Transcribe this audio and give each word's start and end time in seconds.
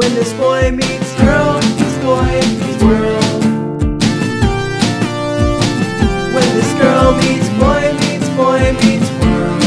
When 0.00 0.14
this 0.14 0.32
boy 0.32 0.70
meets 0.70 1.14
girl, 1.20 1.56
meets 1.60 1.98
boy 1.98 2.24
meets 2.24 2.82
world. 2.82 3.44
When 6.32 6.48
this 6.56 6.72
girl 6.80 7.12
meets 7.18 7.48
boy 7.60 7.92
meets 8.00 8.28
boy 8.30 8.72
meets 8.80 9.10
world. 9.20 9.60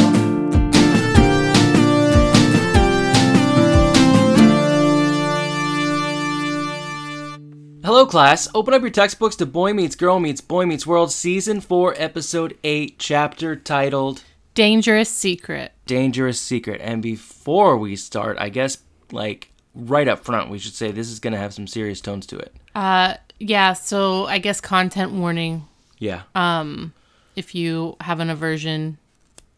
Hello, 7.86 8.08
class. 8.08 8.48
Open 8.56 8.74
up 8.74 8.82
your 8.82 8.90
textbooks 8.90 9.36
to 9.36 9.46
Boy 9.46 9.72
Meets 9.74 9.96
Girl 9.96 10.20
Meets 10.20 10.42
Boy 10.42 10.66
Meets 10.66 10.88
World, 10.88 11.12
Season 11.12 11.62
4, 11.62 11.94
Episode 11.96 12.58
8, 12.64 12.98
chapter 12.98 13.56
titled 13.56 14.24
Dangerous 14.56 15.12
secret. 15.12 15.74
Dangerous 15.86 16.40
Secret. 16.40 16.82
And 16.82 17.04
before 17.04 17.78
we 17.78 17.96
start, 17.96 18.38
I 18.40 18.50
guess, 18.50 18.80
like, 19.12 19.53
right 19.76 20.08
up 20.08 20.24
front, 20.24 20.50
we 20.50 20.60
should 20.60 20.74
say 20.74 20.92
this 20.92 21.10
is 21.10 21.20
going 21.20 21.34
to 21.34 21.40
have 21.40 21.54
some 21.54 21.68
serious 21.68 22.02
tones 22.02 22.26
to 22.28 22.38
it. 22.38 22.54
Uh, 22.76 23.16
yeah. 23.40 23.74
So 23.74 24.26
I 24.26 24.38
guess 24.38 24.62
content 24.62 25.12
warning. 25.12 25.66
Yeah. 26.00 26.24
Um, 26.36 26.94
if 27.36 27.56
you 27.56 27.96
have 28.02 28.20
an 28.20 28.30
aversion 28.30 28.98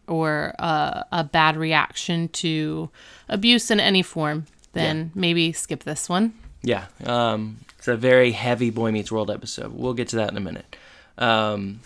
or 0.08 0.54
uh, 0.60 1.04
a 1.12 1.24
bad 1.24 1.58
reaction 1.58 2.30
to 2.30 2.90
abuse 3.28 3.72
in 3.72 3.80
any 3.80 4.02
form, 4.02 4.46
then 4.74 5.12
maybe 5.16 5.52
skip 5.52 5.84
this 5.84 6.08
one. 6.10 6.34
Yeah. 6.62 6.86
Um, 7.04 7.58
it's 7.78 7.88
a 7.88 7.96
very 7.96 8.32
heavy 8.32 8.70
Boy 8.70 8.92
Meets 8.92 9.12
World 9.12 9.32
episode. 9.32 9.74
We'll 9.74 9.94
get 9.94 10.10
to 10.10 10.16
that 10.18 10.32
in 10.32 10.38
a 10.38 10.42
minute. 10.42 10.76
Um, 11.18 11.82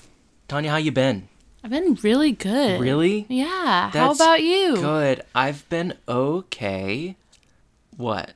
Tanya, 0.48 0.72
how 0.72 0.78
you 0.78 0.92
been? 0.92 1.28
I've 1.64 1.72
been 1.72 1.96
really 2.02 2.32
good. 2.32 2.80
Really? 2.80 3.26
Yeah. 3.28 3.92
How 3.92 4.12
about 4.12 4.42
you? 4.42 4.76
Good. 4.78 5.24
I've 5.36 5.68
been 5.70 5.94
okay. 6.08 7.16
What? 8.00 8.32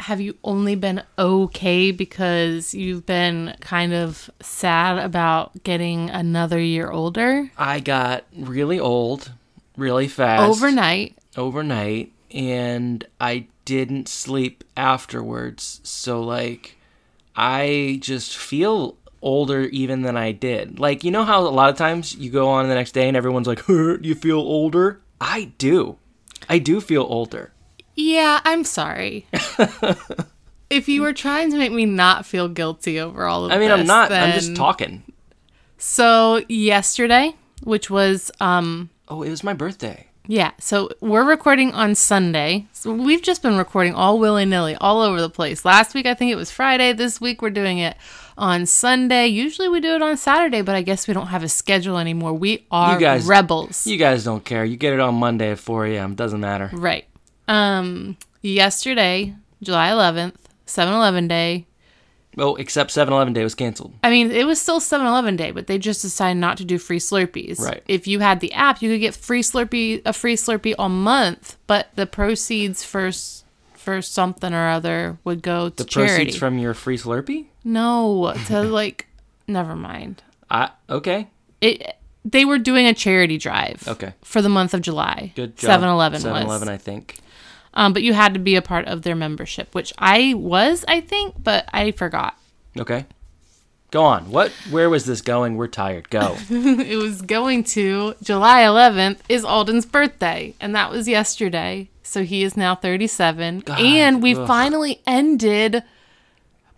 Have 0.00 0.18
you 0.22 0.38
only 0.42 0.74
been 0.74 1.02
okay 1.18 1.90
because 1.90 2.72
you've 2.72 3.04
been 3.04 3.54
kind 3.60 3.92
of 3.92 4.30
sad 4.40 4.96
about 5.04 5.62
getting 5.64 6.08
another 6.08 6.58
year 6.58 6.90
older 6.90 7.50
I 7.58 7.80
got 7.80 8.24
really 8.34 8.80
old 8.80 9.32
really 9.76 10.08
fast. 10.08 10.42
overnight? 10.48 11.14
overnight 11.36 12.10
and 12.30 13.06
I 13.20 13.48
didn't 13.66 14.08
sleep 14.08 14.64
afterwards. 14.78 15.82
So 15.84 16.22
like 16.22 16.78
I 17.36 17.98
just 18.00 18.38
feel 18.38 18.96
older 19.20 19.64
even 19.64 20.00
than 20.02 20.16
I 20.16 20.32
did. 20.32 20.80
Like 20.80 21.04
you 21.04 21.10
know 21.10 21.24
how 21.24 21.40
a 21.42 21.48
lot 21.48 21.68
of 21.68 21.76
times 21.76 22.14
you 22.14 22.30
go 22.30 22.48
on 22.48 22.70
the 22.70 22.74
next 22.74 22.92
day 22.92 23.08
and 23.08 23.16
everyone's 23.16 23.46
like, 23.46 23.68
you 23.68 24.14
feel 24.14 24.38
older?" 24.38 25.02
I 25.20 25.52
do. 25.58 25.98
I 26.48 26.58
do 26.58 26.80
feel 26.80 27.02
older. 27.02 27.52
Yeah, 27.94 28.40
I'm 28.44 28.64
sorry. 28.64 29.26
if 30.70 30.88
you 30.88 31.02
were 31.02 31.12
trying 31.12 31.50
to 31.50 31.58
make 31.58 31.72
me 31.72 31.84
not 31.86 32.24
feel 32.26 32.48
guilty 32.48 32.98
over 33.00 33.24
all 33.26 33.44
of 33.44 33.52
I 33.52 33.58
mean, 33.58 33.68
this, 33.68 33.80
I'm 33.80 33.86
not. 33.86 34.12
I'm 34.12 34.32
just 34.32 34.56
talking. 34.56 35.02
So 35.78 36.42
yesterday, 36.48 37.34
which 37.62 37.90
was 37.90 38.30
um 38.40 38.90
Oh, 39.08 39.22
it 39.22 39.30
was 39.30 39.44
my 39.44 39.52
birthday. 39.52 40.06
yeah, 40.26 40.52
so 40.58 40.88
we're 41.00 41.24
recording 41.24 41.72
on 41.72 41.94
Sunday. 41.94 42.66
So 42.72 42.92
we've 42.94 43.20
just 43.22 43.42
been 43.42 43.58
recording 43.58 43.92
all 43.94 44.18
willy 44.18 44.44
nilly, 44.46 44.74
all 44.76 45.02
over 45.02 45.20
the 45.20 45.28
place. 45.28 45.64
Last 45.64 45.92
week 45.94 46.06
I 46.06 46.14
think 46.14 46.30
it 46.32 46.36
was 46.36 46.50
Friday. 46.50 46.92
This 46.92 47.20
week 47.20 47.42
we're 47.42 47.50
doing 47.50 47.78
it 47.78 47.96
on 48.38 48.64
Sunday. 48.64 49.26
Usually 49.26 49.68
we 49.68 49.80
do 49.80 49.94
it 49.94 50.02
on 50.02 50.16
Saturday, 50.16 50.62
but 50.62 50.74
I 50.74 50.80
guess 50.82 51.06
we 51.06 51.12
don't 51.14 51.26
have 51.26 51.42
a 51.42 51.48
schedule 51.48 51.98
anymore. 51.98 52.32
We 52.32 52.64
are 52.70 52.94
You 52.94 53.00
guys- 53.00 53.26
rebels. 53.26 53.86
You 53.86 53.98
guys 53.98 54.24
don't 54.24 54.44
care. 54.44 54.64
You 54.64 54.76
get 54.76 54.94
it 54.94 55.00
on 55.00 55.16
Monday 55.16 55.50
at 55.50 55.58
4 55.58 55.84
a.m. 55.86 56.14
Doesn't 56.14 56.40
matter. 56.40 56.70
Right. 56.72 57.04
Um 57.52 58.16
yesterday, 58.42 59.34
July 59.62 59.88
11th, 59.90 60.34
7-Eleven 60.66 61.28
day. 61.28 61.66
Oh, 62.38 62.54
except 62.56 62.90
7-Eleven 62.90 63.34
day 63.34 63.44
was 63.44 63.54
canceled. 63.54 63.92
I 64.02 64.08
mean, 64.10 64.30
it 64.30 64.46
was 64.46 64.58
still 64.60 64.80
7-Eleven 64.80 65.36
day, 65.36 65.50
but 65.50 65.66
they 65.66 65.76
just 65.78 66.00
decided 66.00 66.40
not 66.40 66.56
to 66.56 66.64
do 66.64 66.78
free 66.78 66.98
Slurpees. 66.98 67.60
Right. 67.60 67.82
If 67.86 68.06
you 68.06 68.20
had 68.20 68.40
the 68.40 68.52
app, 68.54 68.80
you 68.80 68.90
could 68.90 69.00
get 69.00 69.14
free 69.14 69.42
Slurpee, 69.42 70.00
a 70.06 70.12
free 70.14 70.34
Slurpee 70.36 70.74
all 70.78 70.88
month, 70.88 71.56
but 71.66 71.90
the 71.94 72.06
proceeds 72.06 72.82
for 72.84 73.10
for 73.74 74.00
something 74.00 74.54
or 74.54 74.68
other 74.68 75.18
would 75.24 75.42
go 75.42 75.68
to 75.68 75.76
The 75.76 75.84
charity. 75.84 76.14
proceeds 76.24 76.36
from 76.36 76.58
your 76.58 76.72
free 76.72 76.96
Slurpee? 76.96 77.46
no, 77.64 78.32
to 78.46 78.62
like, 78.80 79.06
never 79.46 79.76
mind. 79.76 80.22
I 80.50 80.70
okay. 80.88 81.28
It. 81.60 81.96
They 82.24 82.44
were 82.44 82.58
doing 82.58 82.86
a 82.86 82.94
charity 82.94 83.36
drive. 83.36 83.82
Okay. 83.88 84.14
For 84.22 84.40
the 84.40 84.48
month 84.48 84.74
of 84.74 84.80
July. 84.80 85.32
Good 85.34 85.56
job. 85.56 85.80
7-Eleven 85.82 86.20
7-Eleven, 86.20 86.46
was. 86.46 86.68
I 86.68 86.76
think. 86.76 87.18
Um, 87.74 87.92
but 87.92 88.02
you 88.02 88.12
had 88.12 88.34
to 88.34 88.40
be 88.40 88.56
a 88.56 88.62
part 88.62 88.86
of 88.86 89.02
their 89.02 89.16
membership, 89.16 89.74
which 89.74 89.92
I 89.98 90.34
was, 90.34 90.84
I 90.88 91.00
think, 91.00 91.36
but 91.42 91.68
I 91.72 91.90
forgot. 91.92 92.36
Okay. 92.78 93.06
Go 93.90 94.04
on. 94.04 94.30
What? 94.30 94.50
Where 94.70 94.88
was 94.88 95.04
this 95.04 95.20
going? 95.20 95.56
We're 95.56 95.68
tired. 95.68 96.08
Go. 96.08 96.36
it 96.50 96.96
was 96.96 97.20
going 97.20 97.64
to 97.64 98.14
July 98.22 98.62
11th 98.62 99.18
is 99.28 99.44
Alden's 99.44 99.84
birthday, 99.84 100.54
and 100.60 100.74
that 100.74 100.90
was 100.90 101.06
yesterday. 101.06 101.90
So 102.02 102.24
he 102.24 102.42
is 102.42 102.56
now 102.56 102.74
37, 102.74 103.64
and 103.68 104.22
we 104.22 104.34
ugh. 104.34 104.46
finally 104.46 105.00
ended 105.06 105.82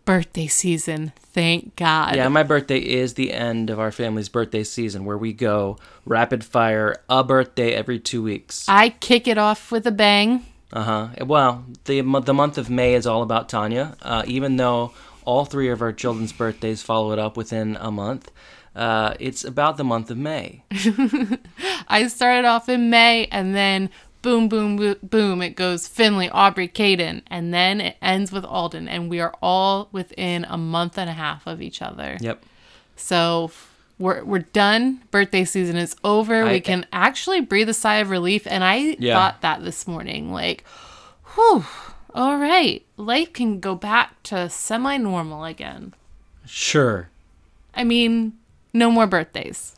birthday 0.05 0.47
season. 0.47 1.13
Thank 1.17 1.77
God. 1.77 2.15
yeah, 2.15 2.29
my 2.29 2.45
birthday 2.45 2.79
is 2.79 3.15
the 3.15 3.33
end 3.33 3.71
of 3.71 3.81
our 3.81 3.91
family's 3.91 4.29
birthday 4.29 4.63
season, 4.63 5.05
where 5.05 5.19
we 5.19 5.33
go 5.33 5.79
rapid 6.05 6.45
fire 6.45 6.97
a 7.09 7.25
birthday 7.25 7.73
every 7.73 7.99
two 7.99 8.23
weeks. 8.23 8.67
I 8.69 8.91
kick 8.91 9.27
it 9.27 9.39
off 9.39 9.73
with 9.73 9.87
a 9.87 9.93
bang. 9.93 10.47
Uh 10.75 10.83
huh. 10.83 11.09
Well, 11.25 11.65
the 11.85 12.01
the 12.01 12.35
month 12.35 12.59
of 12.59 12.69
May 12.69 12.95
is 12.95 13.07
all 13.07 13.23
about 13.23 13.49
Tanya. 13.49 13.97
Uh, 14.03 14.25
even 14.27 14.57
though 14.57 14.93
all 15.25 15.45
three 15.45 15.71
of 15.71 15.81
our 15.81 15.93
children's 15.93 16.33
birthdays 16.33 16.83
follow 16.83 17.13
it 17.13 17.19
up 17.19 17.37
within 17.37 17.79
a 17.81 17.93
month, 17.93 18.31
uh, 18.75 19.15
it's 19.21 19.45
about 19.45 19.77
the 19.77 19.85
month 19.85 20.11
of 20.11 20.19
May. 20.19 20.65
I 21.89 22.09
started 22.09 22.45
off 22.45 22.69
in 22.69 22.91
May, 22.91 23.27
and 23.27 23.55
then 23.55 23.89
boom, 24.21 24.49
boom, 24.49 24.77
boom, 24.77 24.97
boom, 25.03 25.43
it 25.43 25.55
goes 25.55 25.87
Finley, 25.87 26.29
Aubrey, 26.31 26.67
Caden, 26.67 27.23
and 27.29 27.55
then 27.55 27.81
it 27.81 27.97
ends 28.03 28.33
with 28.33 28.45
Alden, 28.45 28.89
and 28.89 29.09
we 29.09 29.21
are 29.21 29.35
all 29.41 29.89
within 29.93 30.45
a 30.49 30.59
month 30.59 30.99
and 30.99 31.09
a 31.09 31.13
half 31.13 31.47
of 31.47 31.63
each 31.63 31.83
other. 31.83 32.19
Yep. 32.21 32.45
So 32.97 33.53
we're 34.05 34.23
we're 34.25 34.41
done. 34.53 35.01
Birthday 35.11 35.45
season 35.45 35.77
is 35.77 35.97
over. 36.05 36.45
I- 36.45 36.53
we 36.53 36.61
can 36.61 36.85
actually 36.93 37.41
breathe 37.41 37.69
a 37.71 37.75
sigh 37.75 37.97
of 37.97 38.11
relief. 38.11 38.47
And 38.47 38.63
I 38.63 38.97
Yeah. 38.99 39.15
thought 39.15 39.41
that 39.41 39.65
this 39.65 39.89
morning, 39.89 40.31
like, 40.33 40.63
whew, 41.35 41.65
all 42.15 42.37
right, 42.37 42.85
life 42.99 43.33
can 43.33 43.61
go 43.61 43.75
back 43.75 44.23
to 44.25 44.49
semi-normal 44.51 45.45
again. 45.45 45.95
Sure. 46.47 47.09
I 47.75 47.83
mean, 47.85 48.35
no 48.75 48.91
more 48.91 49.07
birthdays. 49.07 49.75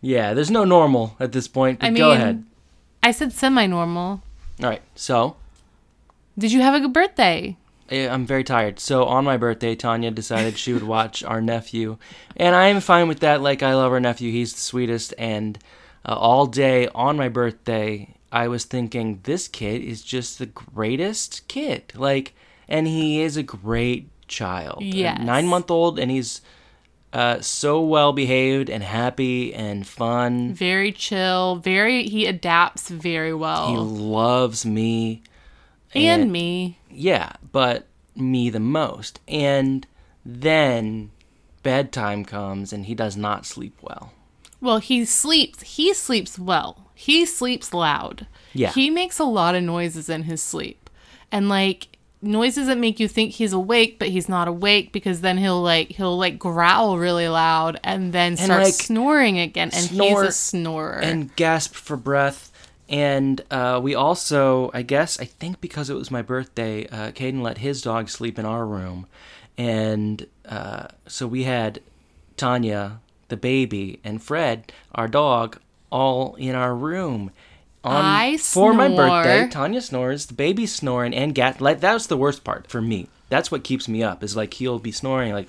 Yeah. 0.00 0.32
There's 0.32 0.50
no 0.50 0.64
normal 0.64 1.14
at 1.20 1.32
this 1.32 1.46
point. 1.46 1.80
But 1.80 1.86
I 1.86 1.90
mean, 1.90 1.98
go 1.98 2.12
ahead. 2.12 2.44
I 3.02 3.10
said 3.12 3.32
semi-normal. 3.32 4.22
All 4.62 4.68
right. 4.70 4.82
So 4.96 5.36
Did 6.38 6.52
you 6.52 6.62
have 6.62 6.72
a 6.74 6.80
good 6.80 6.92
birthday? 6.94 7.56
Eh, 7.90 8.08
I'm 8.08 8.26
very 8.26 8.44
tired. 8.44 8.78
So 8.80 9.04
on 9.04 9.24
my 9.24 9.36
birthday, 9.36 9.74
Tanya 9.74 10.10
decided 10.10 10.58
she 10.58 10.72
would 10.72 10.82
watch 10.82 11.22
our 11.22 11.40
nephew, 11.40 11.98
and 12.36 12.54
I 12.54 12.68
am 12.68 12.80
fine 12.80 13.08
with 13.08 13.20
that. 13.20 13.42
Like 13.42 13.62
I 13.62 13.74
love 13.74 13.92
our 13.92 14.00
nephew; 14.00 14.30
he's 14.32 14.52
the 14.52 14.60
sweetest. 14.60 15.14
And 15.18 15.58
uh, 16.04 16.14
all 16.14 16.46
day 16.46 16.88
on 16.94 17.16
my 17.16 17.28
birthday, 17.28 18.14
I 18.30 18.48
was 18.48 18.64
thinking 18.64 19.20
this 19.22 19.48
kid 19.48 19.82
is 19.82 20.02
just 20.02 20.38
the 20.38 20.46
greatest 20.46 21.46
kid. 21.48 21.92
Like, 21.94 22.34
and 22.68 22.86
he 22.86 23.22
is 23.22 23.36
a 23.36 23.42
great 23.42 24.08
child. 24.28 24.82
Yes. 24.82 25.20
nine 25.20 25.46
month 25.46 25.70
old, 25.70 25.98
and 25.98 26.10
he's 26.10 26.42
uh, 27.12 27.40
so 27.40 27.80
well 27.80 28.12
behaved 28.12 28.68
and 28.68 28.82
happy 28.82 29.54
and 29.54 29.86
fun. 29.86 30.52
Very 30.52 30.92
chill. 30.92 31.56
Very. 31.56 32.06
He 32.06 32.26
adapts 32.26 32.90
very 32.90 33.32
well. 33.34 33.68
He 33.68 33.76
loves 33.76 34.66
me. 34.66 35.22
And 35.94 36.30
me. 36.32 36.78
Yeah, 36.90 37.32
but 37.52 37.86
me 38.14 38.50
the 38.50 38.60
most. 38.60 39.20
And 39.28 39.86
then 40.24 41.10
bedtime 41.62 42.24
comes 42.24 42.72
and 42.72 42.86
he 42.86 42.94
does 42.94 43.16
not 43.16 43.46
sleep 43.46 43.76
well. 43.82 44.12
Well, 44.60 44.78
he 44.78 45.04
sleeps. 45.04 45.62
He 45.62 45.94
sleeps 45.94 46.38
well. 46.38 46.90
He 46.94 47.24
sleeps 47.24 47.72
loud. 47.72 48.26
Yeah. 48.52 48.72
He 48.72 48.90
makes 48.90 49.18
a 49.18 49.24
lot 49.24 49.54
of 49.54 49.62
noises 49.62 50.08
in 50.08 50.24
his 50.24 50.42
sleep. 50.42 50.90
And 51.30 51.48
like 51.48 51.96
noises 52.20 52.66
that 52.66 52.78
make 52.78 52.98
you 52.98 53.06
think 53.06 53.32
he's 53.32 53.52
awake, 53.52 53.98
but 53.98 54.08
he's 54.08 54.28
not 54.28 54.48
awake 54.48 54.92
because 54.92 55.20
then 55.20 55.38
he'll 55.38 55.62
like 55.62 55.90
he'll 55.90 56.18
like 56.18 56.38
growl 56.38 56.98
really 56.98 57.28
loud 57.28 57.78
and 57.84 58.12
then 58.12 58.36
start 58.36 58.64
like, 58.64 58.74
snoring 58.74 59.38
again. 59.38 59.70
And 59.72 59.84
snore 59.84 60.24
he's 60.24 60.30
a 60.30 60.32
snorer. 60.32 60.98
And 60.98 61.34
gasp 61.36 61.74
for 61.74 61.96
breath. 61.96 62.50
And 62.88 63.42
uh, 63.50 63.80
we 63.82 63.94
also, 63.94 64.70
I 64.72 64.82
guess, 64.82 65.20
I 65.20 65.24
think 65.24 65.60
because 65.60 65.90
it 65.90 65.94
was 65.94 66.10
my 66.10 66.22
birthday, 66.22 66.86
uh, 66.86 67.10
Caden 67.10 67.42
let 67.42 67.58
his 67.58 67.82
dog 67.82 68.08
sleep 68.08 68.38
in 68.38 68.46
our 68.46 68.64
room. 68.66 69.06
And 69.58 70.26
uh, 70.46 70.88
so 71.06 71.26
we 71.26 71.44
had 71.44 71.80
Tanya, 72.36 73.00
the 73.28 73.36
baby, 73.36 74.00
and 74.04 74.22
Fred, 74.22 74.72
our 74.94 75.08
dog, 75.08 75.58
all 75.90 76.34
in 76.36 76.54
our 76.54 76.74
room 76.74 77.30
on 77.84 78.04
I 78.04 78.36
for 78.36 78.72
my 78.72 78.88
birthday. 78.88 79.48
Tanya 79.48 79.80
snores, 79.80 80.26
the 80.26 80.34
baby's 80.34 80.74
snoring, 80.74 81.14
and 81.14 81.34
Gat. 81.34 81.60
Like 81.60 81.80
that 81.80 81.94
was 81.94 82.06
the 82.06 82.16
worst 82.16 82.44
part 82.44 82.70
for 82.70 82.80
me. 82.80 83.08
That's 83.28 83.50
what 83.50 83.64
keeps 83.64 83.88
me 83.88 84.02
up. 84.02 84.22
Is 84.22 84.36
like 84.36 84.54
he'll 84.54 84.78
be 84.78 84.92
snoring 84.92 85.32
like, 85.32 85.48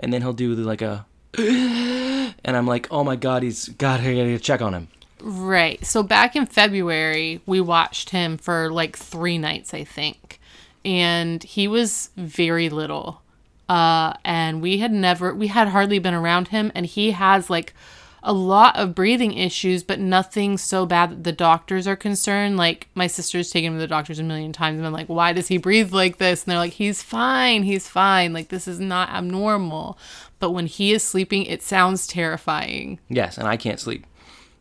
and 0.00 0.12
then 0.12 0.22
he'll 0.22 0.32
do 0.32 0.54
like 0.54 0.82
a, 0.82 1.06
and 1.38 2.34
I'm 2.44 2.66
like, 2.66 2.88
oh 2.90 3.04
my 3.04 3.16
god, 3.16 3.42
he's 3.42 3.68
God, 3.68 4.00
I 4.00 4.14
gotta 4.14 4.38
check 4.38 4.60
on 4.62 4.74
him. 4.74 4.88
Right. 5.28 5.84
So 5.84 6.04
back 6.04 6.36
in 6.36 6.46
February, 6.46 7.40
we 7.46 7.60
watched 7.60 8.10
him 8.10 8.38
for 8.38 8.70
like 8.70 8.96
three 8.96 9.38
nights, 9.38 9.74
I 9.74 9.82
think. 9.82 10.38
And 10.84 11.42
he 11.42 11.66
was 11.66 12.10
very 12.16 12.68
little. 12.68 13.22
Uh, 13.68 14.12
and 14.24 14.62
we 14.62 14.78
had 14.78 14.92
never, 14.92 15.34
we 15.34 15.48
had 15.48 15.66
hardly 15.66 15.98
been 15.98 16.14
around 16.14 16.48
him. 16.48 16.70
And 16.76 16.86
he 16.86 17.10
has 17.10 17.50
like 17.50 17.74
a 18.22 18.32
lot 18.32 18.76
of 18.76 18.94
breathing 18.94 19.32
issues, 19.32 19.82
but 19.82 19.98
nothing 19.98 20.58
so 20.58 20.86
bad 20.86 21.10
that 21.10 21.24
the 21.24 21.32
doctors 21.32 21.88
are 21.88 21.96
concerned. 21.96 22.56
Like 22.56 22.86
my 22.94 23.08
sister's 23.08 23.50
taken 23.50 23.72
him 23.72 23.78
to 23.78 23.80
the 23.80 23.88
doctors 23.88 24.20
a 24.20 24.22
million 24.22 24.52
times 24.52 24.78
and 24.78 24.86
I'm 24.86 24.92
like, 24.92 25.08
why 25.08 25.32
does 25.32 25.48
he 25.48 25.58
breathe 25.58 25.92
like 25.92 26.18
this? 26.18 26.44
And 26.44 26.52
they're 26.52 26.58
like, 26.58 26.74
he's 26.74 27.02
fine. 27.02 27.64
He's 27.64 27.88
fine. 27.88 28.32
Like 28.32 28.46
this 28.50 28.68
is 28.68 28.78
not 28.78 29.08
abnormal. 29.08 29.98
But 30.38 30.52
when 30.52 30.66
he 30.66 30.92
is 30.92 31.02
sleeping, 31.02 31.46
it 31.46 31.64
sounds 31.64 32.06
terrifying. 32.06 33.00
Yes, 33.08 33.38
and 33.38 33.48
I 33.48 33.56
can't 33.56 33.80
sleep. 33.80 34.06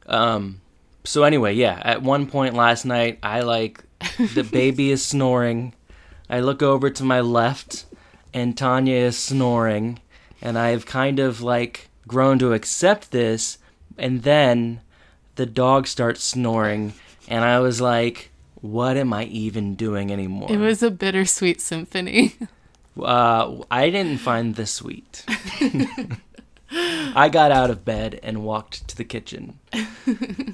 Um, 0.07 0.61
so 1.03 1.23
anyway, 1.23 1.53
yeah. 1.53 1.81
At 1.83 2.01
one 2.01 2.27
point 2.27 2.55
last 2.55 2.85
night, 2.85 3.19
I 3.23 3.41
like 3.41 3.83
the 4.33 4.43
baby 4.51 4.91
is 4.91 5.05
snoring. 5.05 5.73
I 6.29 6.39
look 6.39 6.61
over 6.61 6.89
to 6.89 7.03
my 7.03 7.21
left, 7.21 7.85
and 8.33 8.57
Tanya 8.57 8.95
is 8.95 9.17
snoring, 9.17 9.99
and 10.41 10.57
I've 10.57 10.85
kind 10.85 11.19
of 11.19 11.41
like 11.41 11.89
grown 12.07 12.39
to 12.39 12.53
accept 12.53 13.11
this. 13.11 13.57
And 13.97 14.23
then 14.23 14.81
the 15.35 15.45
dog 15.45 15.87
starts 15.87 16.23
snoring, 16.23 16.93
and 17.27 17.45
I 17.45 17.59
was 17.59 17.79
like, 17.79 18.31
"What 18.61 18.97
am 18.97 19.13
I 19.13 19.25
even 19.25 19.75
doing 19.75 20.11
anymore?" 20.11 20.51
It 20.51 20.57
was 20.57 20.81
a 20.81 20.91
bittersweet 20.91 21.61
symphony. 21.61 22.35
Uh, 22.99 23.57
I 23.69 23.89
didn't 23.89 24.19
find 24.19 24.55
this 24.55 24.71
sweet. 24.71 25.25
I 27.15 27.29
got 27.29 27.51
out 27.51 27.69
of 27.69 27.85
bed 27.85 28.19
and 28.21 28.43
walked 28.43 28.87
to 28.89 28.95
the 28.97 29.03
kitchen. 29.05 29.59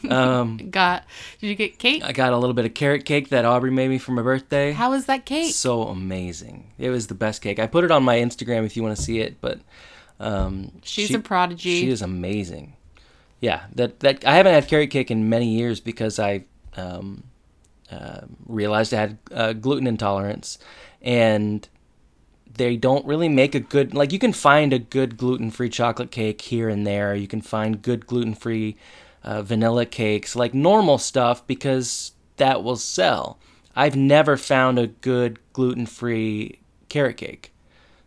Um, 0.10 0.58
got 0.72 1.06
did 1.40 1.48
you 1.48 1.56
get 1.56 1.78
cake? 1.78 2.04
I 2.04 2.12
got 2.12 2.34
a 2.34 2.38
little 2.38 2.54
bit 2.54 2.66
of 2.66 2.74
carrot 2.74 3.06
cake 3.06 3.30
that 3.30 3.46
Aubrey 3.46 3.72
made 3.72 3.90
me 3.90 3.98
for 3.98 4.12
my 4.12 4.22
birthday. 4.22 4.72
How 4.74 4.92
was 4.92 5.06
that 5.06 5.25
cake? 5.25 5.54
So 5.54 5.84
amazing! 5.84 6.72
It 6.78 6.90
was 6.90 7.08
the 7.08 7.13
best 7.13 7.42
cake. 7.42 7.60
I 7.60 7.68
put 7.68 7.84
it 7.84 7.92
on 7.92 8.04
my 8.04 8.18
Instagram 8.18 8.66
if 8.66 8.75
you 8.75 8.84
want 8.84 8.96
to 8.98 9.02
see 9.02 9.19
it. 9.19 9.40
But 9.40 9.60
um, 10.19 10.72
She's 10.84 11.08
she- 11.08 11.13
a 11.13 11.19
prodigy. 11.19 11.81
She 11.81 11.90
is 11.90 12.02
amazing. 12.02 12.74
Yeah, 13.40 13.63
that 13.75 14.00
that 14.02 14.25
I 14.25 14.36
haven't 14.36 14.54
had 14.54 14.68
carrot 14.68 14.90
cake 14.90 15.12
in 15.12 15.30
many 15.30 15.48
years 15.48 15.80
because 15.80 16.19
I 16.19 16.44
um, 16.75 17.24
uh, 17.92 18.22
realized 18.46 18.94
I 18.94 19.00
had 19.00 19.18
uh, 19.31 19.54
gluten 19.54 19.88
intolerance, 19.88 20.60
and 21.02 21.68
they 22.56 22.75
don't 22.75 23.06
really 23.06 23.30
make 23.30 23.56
a 23.56 23.59
good 23.59 23.94
like 23.94 24.12
you 24.12 24.19
can 24.19 24.33
find 24.33 24.74
a 24.74 24.80
good 24.80 25.18
gluten-free 25.18 25.69
chocolate 25.69 26.12
cake 26.12 26.42
here 26.42 26.69
and 26.69 26.86
there. 26.86 27.15
You 27.15 27.27
can 27.27 27.42
find 27.42 27.81
good 27.81 28.07
gluten-free 28.07 28.75
uh, 29.24 29.42
vanilla 29.42 29.86
cakes, 29.86 30.36
like 30.36 30.53
normal 30.53 30.98
stuff, 30.98 31.45
because 31.48 32.13
that 32.38 32.63
will 32.63 32.75
sell. 32.75 33.39
I've 33.75 33.95
never 33.95 34.38
found 34.38 34.80
a 34.80 34.88
good 34.88 35.39
gluten-free 35.53 36.59
carrot 36.89 37.18
cake. 37.18 37.53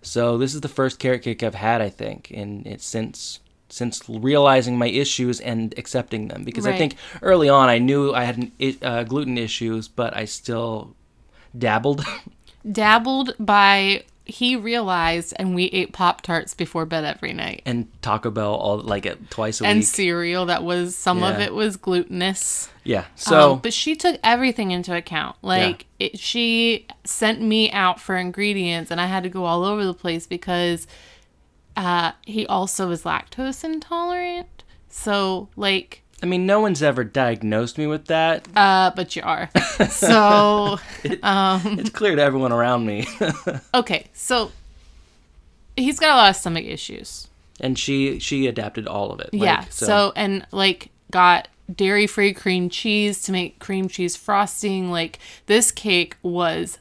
So 0.02 0.36
this 0.36 0.54
is 0.54 0.60
the 0.60 0.68
first 0.68 0.98
carrot 0.98 1.22
cake 1.22 1.42
I've 1.42 1.54
had, 1.54 1.80
I 1.80 1.88
think, 1.88 2.30
and 2.34 2.66
it's 2.66 2.84
since 2.84 3.40
since 3.70 4.02
realizing 4.08 4.78
my 4.78 4.86
issues 4.86 5.40
and 5.40 5.74
accepting 5.78 6.28
them. 6.28 6.44
Because 6.44 6.66
I 6.66 6.76
think 6.76 6.96
early 7.22 7.48
on 7.48 7.68
I 7.68 7.78
knew 7.78 8.14
I 8.14 8.24
had 8.24 8.36
an, 8.38 8.52
uh, 8.82 9.02
gluten 9.04 9.38
issues, 9.38 9.88
but 9.88 10.16
I 10.16 10.26
still 10.26 10.94
dabbled. 11.56 12.04
Dabbled 12.70 13.34
by 13.38 14.04
he 14.26 14.56
realized 14.56 15.34
and 15.36 15.54
we 15.54 15.64
ate 15.64 15.92
Pop 15.92 16.22
Tarts 16.22 16.54
before 16.54 16.86
bed 16.86 17.04
every 17.04 17.32
night. 17.32 17.62
and 17.66 17.88
Taco 18.00 18.30
Bell 18.30 18.54
all 18.54 18.78
like 18.78 19.04
it 19.04 19.30
twice 19.30 19.60
a 19.60 19.64
week. 19.64 19.70
And 19.70 19.84
cereal 19.84 20.46
that 20.46 20.64
was 20.64 20.96
some 20.96 21.22
of 21.22 21.40
it 21.40 21.52
was 21.52 21.76
glutinous. 21.76 22.70
yeah. 22.84 23.04
So 23.16 23.52
Um, 23.52 23.58
but 23.58 23.74
she 23.74 23.94
took 23.94 24.18
everything 24.22 24.70
into 24.70 24.96
account. 24.96 25.36
Like 25.42 25.86
it, 25.98 26.18
she 26.18 26.86
sent 27.04 27.40
me 27.42 27.70
out 27.70 28.00
for 28.00 28.16
ingredients, 28.16 28.90
and 28.90 29.00
I 29.00 29.06
had 29.06 29.22
to 29.24 29.28
go 29.28 29.44
all 29.44 29.64
over 29.64 29.84
the 29.84 29.94
place 29.94 30.26
because 30.26 30.86
uh, 31.76 32.12
he 32.22 32.46
also 32.46 32.90
is 32.90 33.02
lactose 33.02 33.62
intolerant. 33.64 34.64
So 34.88 35.48
like, 35.56 36.03
I 36.24 36.26
mean, 36.26 36.46
no 36.46 36.58
one's 36.58 36.82
ever 36.82 37.04
diagnosed 37.04 37.76
me 37.76 37.86
with 37.86 38.06
that. 38.06 38.48
uh, 38.56 38.92
but 38.96 39.14
you 39.14 39.20
are. 39.22 39.50
So 39.90 40.78
it's 41.04 41.90
clear 41.90 42.16
to 42.16 42.22
everyone 42.22 42.50
around 42.50 42.86
me. 42.86 43.06
okay, 43.74 44.06
so 44.14 44.50
he's 45.76 46.00
got 46.00 46.14
a 46.14 46.16
lot 46.16 46.30
of 46.30 46.36
stomach 46.36 46.64
issues. 46.64 47.28
and 47.60 47.78
she 47.78 48.18
she 48.20 48.46
adapted 48.46 48.86
all 48.86 49.12
of 49.12 49.20
it. 49.20 49.34
Like, 49.34 49.42
yeah. 49.42 49.64
So. 49.68 50.14
and 50.16 50.46
like 50.50 50.88
got 51.10 51.48
dairy 51.70 52.06
free 52.06 52.32
cream 52.32 52.70
cheese 52.70 53.20
to 53.24 53.32
make 53.32 53.58
cream 53.58 53.86
cheese 53.86 54.16
frosting. 54.16 54.90
Like 54.90 55.18
this 55.44 55.70
cake 55.70 56.16
was 56.22 56.78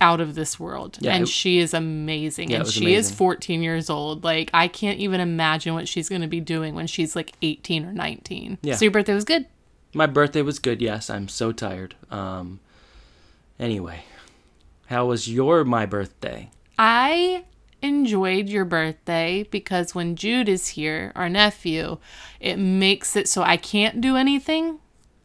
out 0.00 0.20
of 0.20 0.34
this 0.34 0.58
world. 0.58 0.96
Yeah, 1.00 1.14
and 1.14 1.24
it- 1.24 1.28
she 1.28 1.58
is 1.58 1.74
amazing. 1.74 2.50
Yeah, 2.50 2.58
and 2.60 2.66
she 2.68 2.94
is 2.94 3.10
14 3.10 3.62
years 3.62 3.90
old. 3.90 4.24
Like 4.24 4.50
I 4.54 4.66
can't 4.68 4.98
even 4.98 5.20
imagine 5.20 5.74
what 5.74 5.88
she's 5.88 6.08
going 6.08 6.22
to 6.22 6.28
be 6.28 6.40
doing 6.40 6.74
when 6.74 6.86
she's 6.86 7.14
like 7.14 7.32
18 7.42 7.84
or 7.84 7.92
19. 7.92 8.58
Yeah. 8.62 8.74
So 8.76 8.86
your 8.86 8.92
birthday 8.92 9.14
was 9.14 9.24
good. 9.24 9.46
my 9.92 10.06
birthday 10.06 10.42
was 10.42 10.58
good. 10.58 10.80
Yes, 10.80 11.10
I'm 11.10 11.28
so 11.28 11.52
tired. 11.52 11.94
Um. 12.10 12.60
Anyway, 13.58 14.04
how 14.86 15.06
was 15.06 15.28
your 15.28 15.64
my 15.64 15.84
birthday? 15.86 16.50
I 16.78 17.44
enjoyed 17.82 18.48
your 18.48 18.64
birthday 18.64 19.46
because 19.50 19.94
when 19.94 20.16
Jude 20.16 20.48
is 20.48 20.68
here, 20.68 21.12
our 21.14 21.28
nephew, 21.28 21.98
it 22.40 22.56
makes 22.56 23.16
it 23.16 23.28
so 23.28 23.42
I 23.42 23.56
can't 23.58 24.00
do 24.00 24.16
anything 24.16 24.78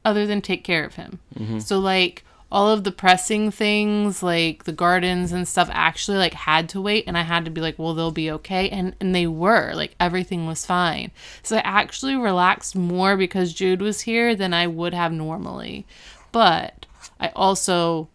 other 0.03 0.25
than 0.27 0.41
take 0.41 0.63
care 0.63 0.83
of 0.85 0.95
him. 0.95 1.19
So 1.59 1.79
like 1.79 2.23
all 2.55 2.69
of 2.69 2.85
the 2.85 2.91
pressing 2.91 3.51
things 3.51 4.23
like 4.23 4.63
the 4.63 4.71
gardens 4.71 5.33
and 5.33 5.45
stuff 5.45 5.67
actually 5.73 6.17
like 6.17 6.33
had 6.33 6.69
to 6.69 6.79
wait 6.79 7.03
and 7.05 7.17
I 7.17 7.23
had 7.23 7.43
to 7.43 7.51
be 7.51 7.59
like, 7.59 7.77
well, 7.77 7.93
they'll 7.93 8.11
be 8.11 8.31
okay 8.31 8.69
and 8.69 8.95
and 9.01 9.13
they 9.13 9.27
were. 9.27 9.73
Like 9.73 9.93
everything 9.99 10.47
was 10.47 10.65
fine. 10.65 11.11
So 11.43 11.57
I 11.57 11.59
actually 11.65 12.15
relaxed 12.15 12.73
more 12.73 13.17
because 13.17 13.53
Jude 13.53 13.81
was 13.81 14.01
here 14.01 14.35
than 14.35 14.53
I 14.53 14.67
would 14.67 14.93
have 14.93 15.11
normally. 15.11 15.85
But 16.31 16.85
I 17.19 17.27
also 17.35 18.07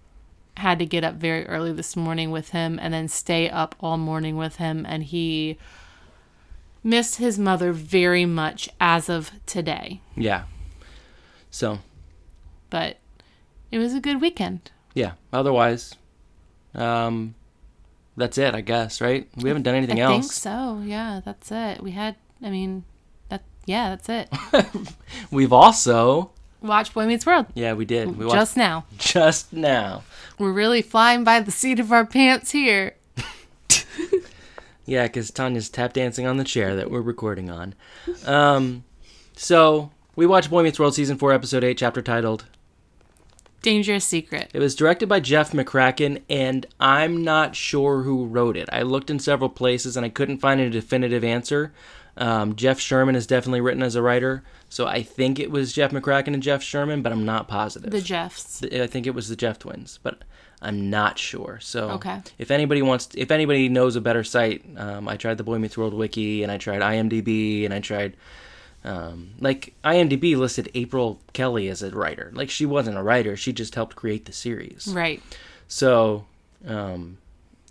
had 0.57 0.79
to 0.79 0.87
get 0.87 1.05
up 1.05 1.17
very 1.17 1.47
early 1.47 1.75
this 1.75 1.95
morning 1.95 2.31
with 2.31 2.49
him 2.49 2.79
and 2.81 2.95
then 2.95 3.09
stay 3.09 3.51
up 3.51 3.75
all 3.81 3.99
morning 3.99 4.39
with 4.39 4.57
him 4.57 4.87
and 4.89 5.05
he 5.05 5.59
missed 6.83 7.17
his 7.17 7.39
mother 7.39 7.75
very 7.75 8.25
much 8.25 8.71
as 8.81 9.11
of 9.11 9.33
today 9.45 10.01
Yeah. 10.17 10.45
So 11.51 11.81
but 12.71 12.97
it 13.71 13.79
was 13.79 13.95
a 13.95 14.01
good 14.01 14.21
weekend 14.21 14.71
yeah. 14.93 15.13
Otherwise, 15.33 15.95
um, 16.75 17.37
that's 18.17 18.39
it. 18.39 18.55
I 18.57 18.61
guess. 18.61 19.01
Right. 19.01 19.29
We 19.37 19.49
haven't 19.49 19.63
done 19.63 19.77
anything 19.77 20.01
i 20.01 20.05
else. 20.05 20.11
I 20.11 20.21
think 20.21 20.33
so 20.33 20.83
yeah 20.85 21.21
that's 21.25 21.53
it 21.53 21.81
we 21.81 21.93
had 21.93 22.17
i 22.43 22.51
mean 22.51 22.83
that 23.29 23.43
yeah 23.67 23.91
that's 23.91 24.09
it 24.09 24.29
We've 25.31 25.53
also 25.53 26.33
watched 26.61 26.93
boy 26.93 27.07
meets 27.07 27.25
world 27.25 27.47
yeah 27.55 27.73
we 27.75 27.85
did. 27.85 28.17
We 28.19 28.25
watched 28.27 28.37
just 28.37 28.57
now 28.57 28.85
just 28.99 29.53
now. 29.53 30.03
we're 30.39 30.53
really 30.53 30.83
flying 30.83 31.23
by 31.25 31.39
the 31.41 31.53
seat 31.53 31.79
of 31.79 31.93
our 31.93 32.05
pants 32.05 32.51
here 32.51 32.97
Yeah, 34.87 35.05
because 35.05 35.31
Tanya's 35.31 35.69
tap 35.69 35.93
dancing 35.93 36.27
on 36.27 36.37
the 36.37 36.43
chair 36.45 36.75
that 36.75 36.91
we're 36.91 37.01
recording 37.01 37.49
on. 37.49 37.75
Um, 38.27 38.83
so 39.37 39.93
we 40.17 40.27
watched 40.27 40.51
Boy 40.51 40.65
Meets 40.65 40.81
World 40.81 40.97
season 40.97 41.17
four, 41.17 41.33
episode 41.33 41.63
eight, 41.63 41.79
chapter 41.79 42.03
titled. 42.03 42.47
Dangerous 43.63 44.05
secret 44.05 44.51
It 44.55 44.59
was 44.59 44.75
directed 44.75 45.09
by 45.09 45.21
Jeff 45.21 45.53
McCracken, 45.53 46.23
and 46.29 46.67
I'm 46.79 47.23
not 47.23 47.55
sure 47.57 48.03
who 48.03 48.27
wrote 48.27 48.57
it. 48.57 48.69
I 48.73 48.83
looked 48.83 49.11
in 49.11 49.19
several 49.19 49.49
places 49.51 49.97
and 49.97 50.05
I 50.07 50.09
couldn't 50.09 50.39
find 50.39 50.61
a 50.61 50.71
definitive 50.71 51.25
answer. 51.25 51.73
Um, 52.17 52.57
Jeff 52.57 52.81
Sherman 52.81 53.15
is 53.15 53.27
definitely 53.27 53.61
written 53.61 53.83
as 53.83 53.95
a 53.95 54.03
writer, 54.03 54.43
so 54.69 54.87
I 54.87 55.03
think 55.03 55.39
it 55.39 55.51
was 55.51 55.73
Jeff 55.73 55.93
McCracken 55.93 56.35
and 56.35 56.43
Jeff 56.43 56.63
Sherman, 56.63 57.03
but 57.03 57.13
I'm 57.13 57.25
not 57.25 57.49
positive. 57.49 57.91
the 57.93 58.01
jeffs 58.01 58.63
I 58.65 58.87
think 58.87 59.07
it 59.07 59.15
was 59.15 59.29
the 59.29 59.37
Jeff 59.37 59.59
twins, 59.59 59.99
but 60.03 60.23
I'm 60.61 60.91
not 60.91 61.19
sure. 61.19 61.59
So 61.63 61.91
Okay. 61.93 62.19
if 62.37 62.51
anybody 62.51 62.83
wants, 62.83 63.09
if 63.15 63.31
anybody 63.31 63.69
knows 63.71 63.97
a 63.97 64.01
better 64.01 64.25
site, 64.25 64.65
um, 64.77 65.09
I 65.09 65.17
tried 65.17 65.39
the 65.39 65.45
Boy 65.45 65.59
Meets 65.59 65.79
World 65.79 65.95
wiki, 65.95 66.43
and 66.43 66.53
I 66.53 66.59
tried 66.59 66.83
IMDb, 66.83 67.65
and 67.65 67.73
I 67.73 67.79
tried, 67.81 68.17
um, 68.85 69.33
like 69.41 69.75
IMDb 69.85 70.37
listed 70.37 70.71
April 70.75 71.21
Kelly 71.33 71.69
as 71.69 71.83
a 71.83 71.91
writer. 71.91 72.31
Like 72.35 72.51
she 72.51 72.65
wasn't 72.67 72.97
a 72.99 73.03
writer; 73.03 73.37
she 73.37 73.53
just 73.53 73.75
helped 73.75 73.97
create 73.97 74.25
the 74.25 74.33
series. 74.33 74.89
right 74.95 75.23
So, 75.69 76.25
um, 76.67 77.19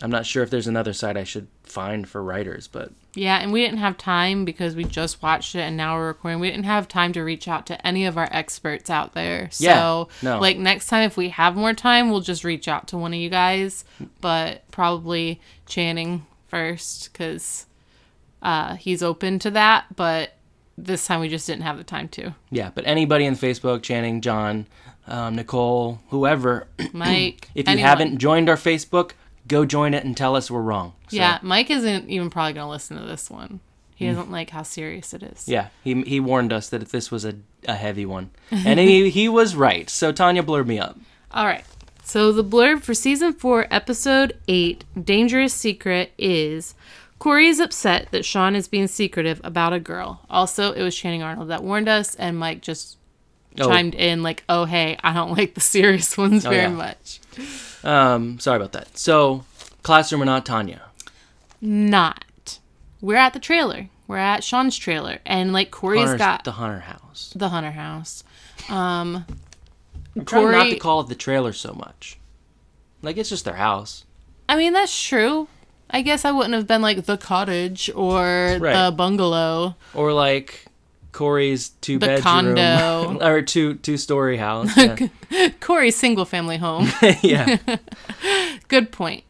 I'm 0.01 0.11
not 0.11 0.25
sure 0.25 0.43
if 0.43 0.49
there's 0.49 0.67
another 0.67 0.93
site 0.93 1.17
I 1.17 1.23
should 1.25 1.47
find 1.63 2.07
for 2.07 2.23
writers, 2.23 2.67
but 2.67 2.91
Yeah, 3.15 3.37
and 3.37 3.51
we 3.51 3.61
didn't 3.61 3.79
have 3.79 3.97
time 3.97 4.45
because 4.45 4.75
we 4.75 4.83
just 4.85 5.21
watched 5.21 5.55
it 5.55 5.59
and 5.61 5.75
now 5.75 5.95
we're 5.97 6.07
recording. 6.07 6.39
We 6.39 6.49
didn't 6.49 6.63
have 6.65 6.87
time 6.87 7.11
to 7.13 7.21
reach 7.21 7.47
out 7.47 7.65
to 7.67 7.85
any 7.87 8.05
of 8.05 8.17
our 8.17 8.29
experts 8.31 8.89
out 8.89 9.13
there. 9.13 9.49
So, 9.51 9.63
Yeah, 9.65 10.05
no. 10.23 10.39
like 10.39 10.57
next 10.57 10.87
time 10.87 11.03
if 11.03 11.17
we 11.17 11.29
have 11.29 11.55
more 11.55 11.73
time, 11.73 12.09
we'll 12.09 12.21
just 12.21 12.43
reach 12.43 12.67
out 12.67 12.87
to 12.89 12.97
one 12.97 13.13
of 13.13 13.19
you 13.19 13.29
guys, 13.29 13.83
but 14.21 14.63
probably 14.71 15.41
Channing 15.67 16.25
first 16.47 17.13
cuz 17.13 17.65
uh 18.41 18.75
he's 18.75 19.03
open 19.03 19.37
to 19.39 19.51
that, 19.51 19.85
but 19.95 20.33
this 20.85 21.05
time 21.05 21.19
we 21.19 21.29
just 21.29 21.45
didn't 21.47 21.63
have 21.63 21.77
the 21.77 21.83
time 21.83 22.07
to. 22.09 22.33
yeah. 22.51 22.71
But 22.73 22.85
anybody 22.87 23.25
in 23.25 23.35
Facebook, 23.35 23.81
Channing, 23.83 24.21
John, 24.21 24.67
um, 25.07 25.35
Nicole, 25.35 25.99
whoever, 26.09 26.67
Mike, 26.93 27.49
if 27.55 27.67
you 27.67 27.71
anyone. 27.71 27.87
haven't 27.89 28.17
joined 28.17 28.49
our 28.49 28.55
Facebook, 28.55 29.11
go 29.47 29.65
join 29.65 29.93
it 29.93 30.03
and 30.03 30.15
tell 30.15 30.35
us 30.35 30.49
we're 30.51 30.61
wrong. 30.61 30.93
So, 31.09 31.17
Yeah, 31.17 31.39
Mike 31.41 31.69
isn't 31.69 32.09
even 32.09 32.29
probably 32.29 32.53
going 32.53 32.65
to 32.65 32.69
listen 32.71 32.97
to 32.97 33.05
this 33.05 33.29
one. 33.29 33.59
He 33.95 34.07
doesn't 34.07 34.31
like 34.31 34.51
how 34.51 34.63
serious 34.63 35.13
it 35.13 35.23
is. 35.23 35.39
Mm. 35.39 35.47
Yeah, 35.47 35.67
he, 35.83 36.01
he 36.03 36.19
warned 36.21 36.53
us 36.53 36.69
that 36.69 36.87
this 36.89 37.11
was 37.11 37.25
a, 37.25 37.35
a 37.67 37.75
heavy 37.75 38.05
one. 38.05 38.29
And 38.49 38.79
he, 38.79 39.09
he 39.19 39.27
was 39.27 39.55
right. 39.57 39.89
So 39.89 40.13
Tanya 40.13 40.41
blurred 40.41 40.67
me 40.67 40.79
up. 40.79 40.97
All 41.31 41.45
right. 41.45 41.65
So 42.01 42.31
the 42.31 42.43
blurb 42.43 42.81
for 42.81 42.93
season 42.93 43.33
four, 43.33 43.67
episode 43.69 44.37
eight, 44.47 44.85
Dangerous 45.03 45.53
Secret 45.53 46.11
is 46.17 46.75
Corey 47.19 47.47
is 47.47 47.59
upset 47.59 48.07
that 48.11 48.23
Sean 48.25 48.55
is 48.55 48.67
being 48.67 48.87
secretive 48.87 49.41
about 49.43 49.73
a 49.73 49.79
girl. 49.79 50.21
Also, 50.29 50.71
it 50.71 50.81
was 50.81 50.95
Channing 50.95 51.21
Arnold 51.21 51.49
that 51.49 51.63
warned 51.63 51.89
us, 51.89 52.15
and 52.15 52.37
Mike 52.37 52.61
just 52.61 52.97
Oh. 53.59 53.67
chimed 53.67 53.93
in 53.95 54.23
like, 54.23 54.43
"Oh 54.47 54.65
hey, 54.65 54.97
I 55.03 55.13
don't 55.13 55.31
like 55.37 55.53
the 55.55 55.61
serious 55.61 56.17
ones 56.17 56.45
Oh, 56.45 56.49
very 56.49 56.63
yeah. 56.63 56.69
much." 56.69 57.19
Um, 57.83 58.39
sorry 58.39 58.57
about 58.57 58.71
that. 58.73 58.97
So, 58.97 59.43
classroom 59.83 60.21
or 60.21 60.25
not, 60.25 60.45
Tanya? 60.45 60.81
Not. 61.61 62.59
We're 63.01 63.15
at 63.17 63.33
the 63.33 63.39
trailer. 63.39 63.89
We're 64.07 64.17
at 64.17 64.43
Sean's 64.43 64.77
trailer, 64.77 65.19
and 65.25 65.51
like 65.53 65.71
Corey's 65.71 66.01
Hunter's- 66.01 66.17
got 66.19 66.43
the 66.45 66.53
Hunter 66.53 66.79
house. 66.79 67.33
the 67.35 67.49
Hunter 67.49 67.71
house. 67.71 68.23
Um, 68.69 69.25
I'm 70.15 70.25
trying 70.25 70.51
not 70.51 70.61
Corey- 70.61 70.69
to 70.73 70.79
call 70.79 71.01
it 71.01 71.09
the 71.09 71.15
trailer 71.15 71.53
so 71.53 71.73
much. 71.73 72.17
Like, 73.01 73.17
it's 73.17 73.29
just 73.29 73.45
their 73.45 73.55
house. 73.55 74.05
I 74.47 74.55
mean, 74.57 74.73
that's 74.73 74.97
true. 75.07 75.47
I 75.89 76.01
guess 76.01 76.25
I 76.25 76.31
wouldn't 76.31 76.53
have 76.53 76.67
been 76.67 76.81
like 76.81 77.05
the 77.05 77.17
cottage 77.17 77.89
or 77.95 78.57
the 78.59 78.93
bungalow. 78.95 79.75
Or 79.93 80.13
like 80.13 80.65
Corey's 81.11 81.69
two 81.81 81.97
The 81.97 82.07
bedroom 82.07 82.23
condo. 82.23 83.19
or 83.25 83.41
two 83.41 83.75
two 83.75 83.97
story 83.97 84.37
house. 84.37 84.75
Yeah. 84.77 85.49
Corey's 85.59 85.95
single 85.95 86.25
family 86.25 86.57
home. 86.57 86.87
yeah. 87.21 87.57
Good 88.67 88.91
point. 88.91 89.23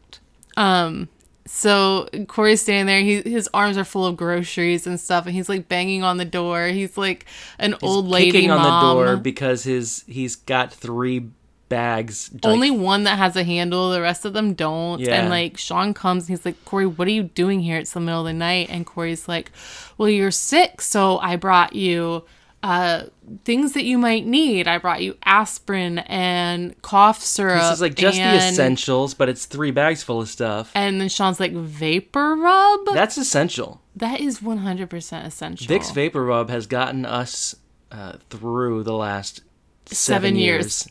Um, 0.56 1.08
so 1.46 2.08
Corey's 2.28 2.62
standing 2.62 2.86
there. 2.86 3.00
He 3.00 3.28
his 3.28 3.48
arms 3.54 3.78
are 3.78 3.84
full 3.84 4.06
of 4.06 4.16
groceries 4.16 4.86
and 4.86 5.00
stuff, 5.00 5.26
and 5.26 5.34
he's 5.34 5.48
like 5.48 5.68
banging 5.68 6.04
on 6.04 6.18
the 6.18 6.24
door. 6.24 6.66
He's 6.68 6.96
like 6.98 7.24
an 7.58 7.74
old 7.82 8.06
lady 8.06 8.32
kicking 8.32 8.50
mom. 8.50 8.60
on 8.60 8.96
the 8.96 9.04
door 9.04 9.16
because 9.16 9.64
his 9.64 10.04
he's 10.06 10.36
got 10.36 10.72
three 10.72 11.30
bags. 11.70 12.30
like, 12.34 12.44
Only 12.44 12.70
one 12.70 13.04
that 13.04 13.16
has 13.16 13.34
a 13.36 13.44
handle. 13.44 13.90
The 13.90 14.02
rest 14.02 14.26
of 14.26 14.34
them 14.34 14.52
don't. 14.52 15.00
Yeah. 15.00 15.14
And 15.22 15.30
like 15.30 15.56
Sean 15.56 15.94
comes 15.94 16.24
and 16.24 16.36
he's 16.36 16.44
like, 16.44 16.62
Corey, 16.66 16.84
what 16.84 17.08
are 17.08 17.12
you 17.12 17.22
doing 17.22 17.60
here? 17.60 17.78
It's 17.78 17.94
the 17.94 18.00
middle 18.00 18.20
of 18.20 18.26
the 18.26 18.34
night. 18.34 18.68
And 18.68 18.84
Corey's 18.84 19.26
like, 19.26 19.50
Well, 19.96 20.10
you're 20.10 20.30
sick, 20.30 20.82
so 20.82 21.16
I 21.20 21.36
brought 21.36 21.74
you 21.74 22.24
uh 22.62 23.04
things 23.44 23.72
that 23.72 23.84
you 23.84 23.96
might 23.96 24.26
need. 24.26 24.68
I 24.68 24.76
brought 24.76 25.00
you 25.02 25.16
aspirin 25.24 26.00
and 26.00 26.80
cough 26.82 27.22
syrup. 27.22 27.62
This 27.62 27.72
is 27.74 27.80
like 27.80 27.94
just 27.94 28.18
the 28.18 28.36
essentials, 28.36 29.14
but 29.14 29.30
it's 29.30 29.46
three 29.46 29.70
bags 29.70 30.02
full 30.02 30.20
of 30.20 30.28
stuff. 30.28 30.70
And 30.74 31.00
then 31.00 31.08
Sean's 31.08 31.40
like, 31.40 31.52
Vapor 31.52 32.34
rub? 32.36 32.80
That's 32.92 33.16
essential. 33.16 33.80
that 33.96 34.20
is 34.20 34.40
100% 34.40 35.24
essential. 35.24 35.66
Vicks 35.74 35.94
Vapor 35.94 36.22
Rub 36.24 36.50
has 36.50 36.66
gotten 36.66 37.06
us 37.06 37.54
uh, 37.92 38.14
through 38.28 38.82
the 38.82 38.92
last 38.94 39.40
seven, 39.86 39.96
Seven 39.96 40.36
years. 40.36 40.64
years. 40.86 40.88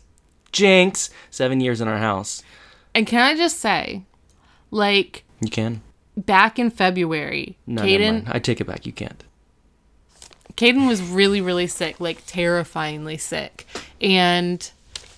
Jinx, 0.51 1.09
seven 1.31 1.61
years 1.61 1.81
in 1.81 1.87
our 1.87 1.97
house. 1.97 2.43
And 2.95 3.05
can 3.07 3.21
I 3.21 3.35
just 3.35 3.59
say, 3.59 4.03
like, 4.71 5.23
You 5.41 5.49
can. 5.49 5.81
back 6.17 6.57
in 6.59 6.69
February, 6.69 7.57
No, 7.67 7.81
Caden. 7.83 8.23
I 8.27 8.39
take 8.39 8.59
it 8.59 8.65
back. 8.65 8.85
You 8.85 8.91
can't. 8.93 9.23
Caden 10.55 10.87
was 10.87 11.01
really, 11.01 11.39
really 11.41 11.67
sick, 11.67 11.99
like 11.99 12.23
terrifyingly 12.25 13.17
sick. 13.17 13.65
And 14.01 14.69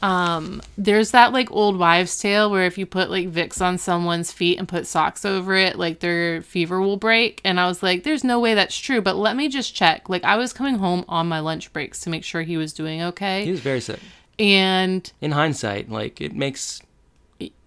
um 0.03 0.63
there's 0.79 1.11
that 1.11 1.31
like 1.31 1.51
old 1.51 1.77
wives' 1.77 2.17
tale 2.19 2.49
where 2.49 2.65
if 2.65 2.75
you 2.75 2.87
put 2.87 3.11
like 3.11 3.31
Vicks 3.31 3.61
on 3.61 3.77
someone's 3.77 4.31
feet 4.31 4.57
and 4.57 4.67
put 4.67 4.87
socks 4.87 5.23
over 5.25 5.53
it, 5.55 5.77
like 5.77 5.99
their 5.99 6.41
fever 6.41 6.81
will 6.81 6.97
break. 6.97 7.39
And 7.43 7.59
I 7.59 7.67
was 7.67 7.81
like, 7.83 8.03
there's 8.03 8.23
no 8.23 8.39
way 8.39 8.53
that's 8.55 8.77
true, 8.77 8.99
but 9.01 9.15
let 9.15 9.35
me 9.35 9.47
just 9.47 9.75
check. 9.75 10.09
Like 10.09 10.23
I 10.23 10.37
was 10.37 10.53
coming 10.53 10.75
home 10.75 11.05
on 11.07 11.27
my 11.27 11.39
lunch 11.39 11.71
breaks 11.73 12.01
to 12.01 12.09
make 12.09 12.23
sure 12.23 12.41
he 12.41 12.57
was 12.57 12.73
doing 12.73 13.01
okay. 13.03 13.45
He 13.45 13.51
was 13.51 13.59
very 13.61 13.79
sick. 13.81 13.99
And 14.39 15.11
In 15.21 15.31
hindsight, 15.31 15.89
like 15.89 16.19
it 16.21 16.33
makes 16.35 16.81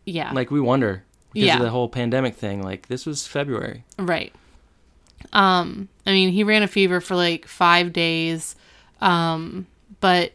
yeah. 0.07 0.33
like 0.33 0.51
we 0.51 0.61
wonder 0.61 1.05
because 1.33 1.47
Yeah. 1.47 1.57
of 1.57 1.63
the 1.63 1.71
whole 1.71 1.89
pandemic 1.89 2.35
thing. 2.37 2.63
Like 2.63 2.89
this 2.89 3.07
was 3.07 3.27
February. 3.27 3.85
Right. 3.99 4.33
Um, 5.33 5.89
I 6.07 6.11
mean, 6.13 6.31
he 6.31 6.45
ran 6.45 6.63
a 6.63 6.69
fever 6.69 7.01
for 7.01 7.17
like 7.17 7.47
five 7.47 7.93
days. 7.93 8.55
Um, 9.01 9.67
but 10.01 10.33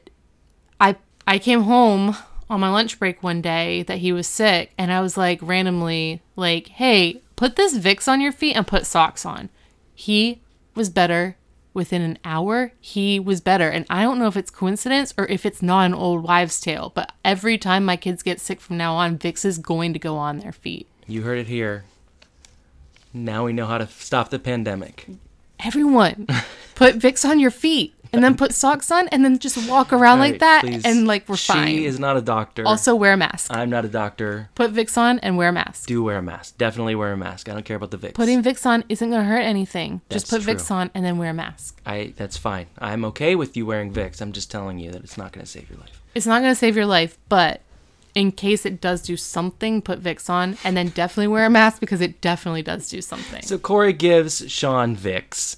I 0.80 0.96
I 1.28 1.40
came 1.40 1.64
home 1.64 2.16
on 2.50 2.60
my 2.60 2.70
lunch 2.70 2.98
break 3.00 3.22
one 3.22 3.42
day 3.42 3.84
that 3.84 4.00
he 4.00 4.12
was 4.12 4.28
sick, 4.28 4.72
and 4.78 4.92
I 4.92 5.02
was 5.02 5.18
like 5.18 5.40
randomly 5.42 6.22
like, 6.36 6.70
"Hey, 6.70 7.22
put 7.36 7.56
this 7.56 7.78
Vicks 7.78 8.08
on 8.08 8.22
your 8.22 8.32
feet 8.32 8.56
and 8.56 8.66
put 8.68 8.86
socks 8.86 9.26
on." 9.26 9.50
He 9.94 10.42
was 10.76 10.90
better 10.90 11.36
within 11.80 12.04
an 12.04 12.20
hour. 12.24 12.74
He 12.80 13.20
was 13.20 13.42
better, 13.42 13.70
and 13.70 13.88
I 13.90 14.04
don't 14.04 14.20
know 14.20 14.28
if 14.28 14.38
it's 14.38 14.52
coincidence 14.52 15.12
or 15.18 15.26
if 15.26 15.44
it's 15.48 15.64
not 15.64 15.88
an 15.88 15.96
old 15.96 16.22
wives' 16.24 16.62
tale. 16.62 16.92
But 16.94 17.12
every 17.26 17.58
time 17.58 17.84
my 17.86 17.96
kids 17.98 18.22
get 18.22 18.40
sick 18.40 18.62
from 18.62 18.78
now 18.78 18.94
on, 18.94 19.18
Vicks 19.18 19.44
is 19.44 19.58
going 19.58 19.94
to 19.94 20.00
go 20.00 20.16
on 20.18 20.38
their 20.40 20.52
feet. 20.52 20.86
You 21.08 21.24
heard 21.24 21.40
it 21.40 21.48
here. 21.48 21.86
Now 23.14 23.46
we 23.46 23.54
know 23.54 23.66
how 23.66 23.80
to 23.80 23.86
f- 23.86 24.02
stop 24.02 24.30
the 24.30 24.38
pandemic. 24.38 25.08
everyone 25.60 26.28
put 26.76 27.00
Vicks 27.00 27.28
on 27.28 27.40
your 27.40 27.50
feet 27.52 27.96
and 28.14 28.24
then 28.24 28.36
put 28.36 28.54
socks 28.54 28.92
on 28.92 29.08
and 29.10 29.24
then 29.24 29.40
just 29.40 29.70
walk 29.70 29.94
around 29.94 30.20
like 30.20 30.40
that 30.40 30.62
please. 30.62 30.84
and 30.86 31.08
like 31.08 31.28
we're 31.28 31.38
she 31.38 31.54
fine. 31.54 31.68
She 31.68 31.86
is 31.86 32.00
not 32.00 32.18
a 32.18 32.22
doctor. 32.22 32.66
also 32.66 32.96
wear 32.96 33.14
a 33.14 33.18
mask. 33.18 33.52
I'm 33.54 33.70
not 33.70 33.86
a 33.86 33.90
doctor. 33.90 34.50
Put 34.56 34.74
Vicks 34.74 34.98
on 34.98 35.20
and 35.20 35.38
wear 35.38 35.50
a 35.50 35.54
mask. 35.54 35.88
Do 35.88 36.04
wear 36.04 36.18
a 36.18 36.22
mask. 36.22 36.58
Definitely 36.58 36.96
wear 36.96 37.14
a 37.14 37.18
mask. 37.18 37.50
I 37.50 37.54
don't 37.54 37.66
care 37.66 37.78
about 37.78 37.92
the 37.92 37.98
Vicks. 37.98 38.14
Putting 38.14 38.42
Vicks 38.42 38.66
on 38.66 38.84
isn't 38.90 39.10
going 39.10 39.22
to 39.22 39.28
hurt 39.28 39.42
anything. 39.42 40.02
Just 40.10 40.30
That's 40.30 40.46
put 40.46 40.56
Vicks 40.56 40.72
on 40.72 40.90
and 40.94 41.06
then 41.06 41.18
wear 41.18 41.32
a 41.32 41.34
mask. 41.34 41.82
I 41.86 42.14
that's 42.16 42.38
fine. 42.38 42.68
I'm 42.78 43.06
okay 43.06 43.36
with 43.36 43.56
you 43.56 43.66
wearing 43.66 43.94
Vicks. 43.94 44.22
I'm 44.22 44.32
just 44.32 44.50
telling 44.52 44.80
you 44.80 44.92
that 44.92 45.04
it's 45.04 45.18
not 45.18 45.32
going 45.32 45.46
to 45.46 45.52
save 45.52 45.70
your 45.70 45.80
life. 45.80 46.02
It's 46.16 46.26
not 46.26 46.42
going 46.42 46.52
to 46.52 46.60
save 46.60 46.76
your 46.76 46.86
life, 46.86 47.18
but 47.30 47.62
in 48.16 48.32
case 48.32 48.66
it 48.66 48.82
does 48.82 49.02
do 49.02 49.16
something, 49.16 49.82
put 49.82 50.02
Vicks 50.02 50.30
on 50.30 50.58
and 50.64 50.76
then 50.76 50.90
definitely 50.90 51.28
wear 51.28 51.46
a 51.46 51.50
mask 51.50 51.80
because 51.80 52.02
it 52.02 52.22
definitely 52.22 52.64
does 52.64 52.90
do 52.90 53.02
something. 53.02 53.42
So 53.44 53.58
Corey 53.58 53.94
gives 53.94 54.50
Sean 54.52 54.96
Vicks, 54.96 55.58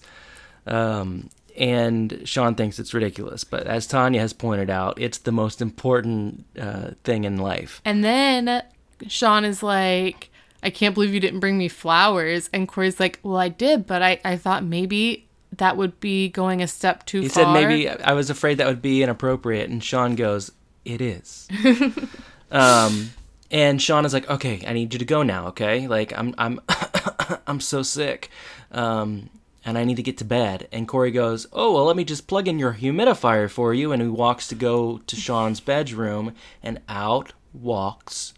um, 0.68 1.30
and 1.58 2.22
Sean 2.26 2.56
thinks 2.56 2.80
it's 2.80 2.94
ridiculous. 2.94 3.44
But 3.44 3.68
as 3.68 3.88
Tanya 3.88 4.22
has 4.22 4.34
pointed 4.34 4.70
out, 4.70 5.00
it's 5.00 5.20
the 5.20 5.32
most 5.32 5.62
important 5.62 6.46
uh, 6.60 6.92
thing 7.04 7.24
in 7.24 7.38
life. 7.38 7.82
and 7.86 8.04
then 8.04 8.64
Sean 9.08 9.46
is 9.46 9.64
like, 9.64 10.30
I 10.64 10.70
can't 10.70 10.94
believe 10.94 11.14
you 11.14 11.20
didn't 11.20 11.40
bring 11.40 11.58
me 11.58 11.68
flowers. 11.68 12.50
And 12.54 12.68
Corey's 12.68 13.00
like, 13.00 13.20
Well, 13.24 13.38
I 13.38 13.50
did, 13.50 13.88
but 13.88 14.02
I, 14.02 14.20
I 14.24 14.38
thought 14.38 14.64
maybe 14.64 15.28
that 15.58 15.76
would 15.78 16.00
be 16.00 16.30
going 16.30 16.62
a 16.62 16.68
step 16.68 17.06
too 17.06 17.22
He 17.22 17.28
far. 17.30 17.44
He 17.44 17.52
said 17.52 17.54
maybe 17.54 17.90
I 17.90 18.14
was 18.14 18.30
afraid 18.30 18.58
that 18.60 18.68
would 18.68 18.82
be 18.82 19.04
inappropriate, 19.04 19.70
and 19.70 19.84
Sean 19.84 20.16
goes, 20.16 20.52
"It 20.86 21.02
is." 21.02 21.48
um, 22.52 23.12
and 23.50 23.82
Sean 23.82 24.06
is 24.06 24.14
like, 24.14 24.30
"Okay, 24.30 24.64
I 24.66 24.74
need 24.74 24.94
you 24.94 25.00
to 25.00 25.06
go 25.06 25.24
now. 25.24 25.48
Okay, 25.48 25.88
like 25.88 26.18
I'm 26.18 26.34
I'm 26.38 26.62
I'm 27.48 27.60
so 27.60 27.84
sick, 27.84 28.30
um, 28.72 29.30
and 29.64 29.78
I 29.78 29.84
need 29.84 29.98
to 29.98 30.04
get 30.04 30.18
to 30.20 30.26
bed." 30.26 30.68
And 30.72 30.88
Corey 30.88 31.12
goes, 31.12 31.48
"Oh 31.54 31.74
well, 31.74 31.86
let 31.86 31.96
me 31.96 32.04
just 32.04 32.28
plug 32.28 32.48
in 32.48 32.60
your 32.60 32.74
humidifier 32.74 33.50
for 33.50 33.74
you." 33.74 33.92
And 33.92 34.02
he 34.02 34.08
walks 34.08 34.48
to 34.48 34.56
go 34.56 35.00
to 35.00 35.16
Sean's 35.16 35.60
bedroom, 35.72 36.34
and 36.62 36.82
out 36.88 37.34
walks 37.54 38.34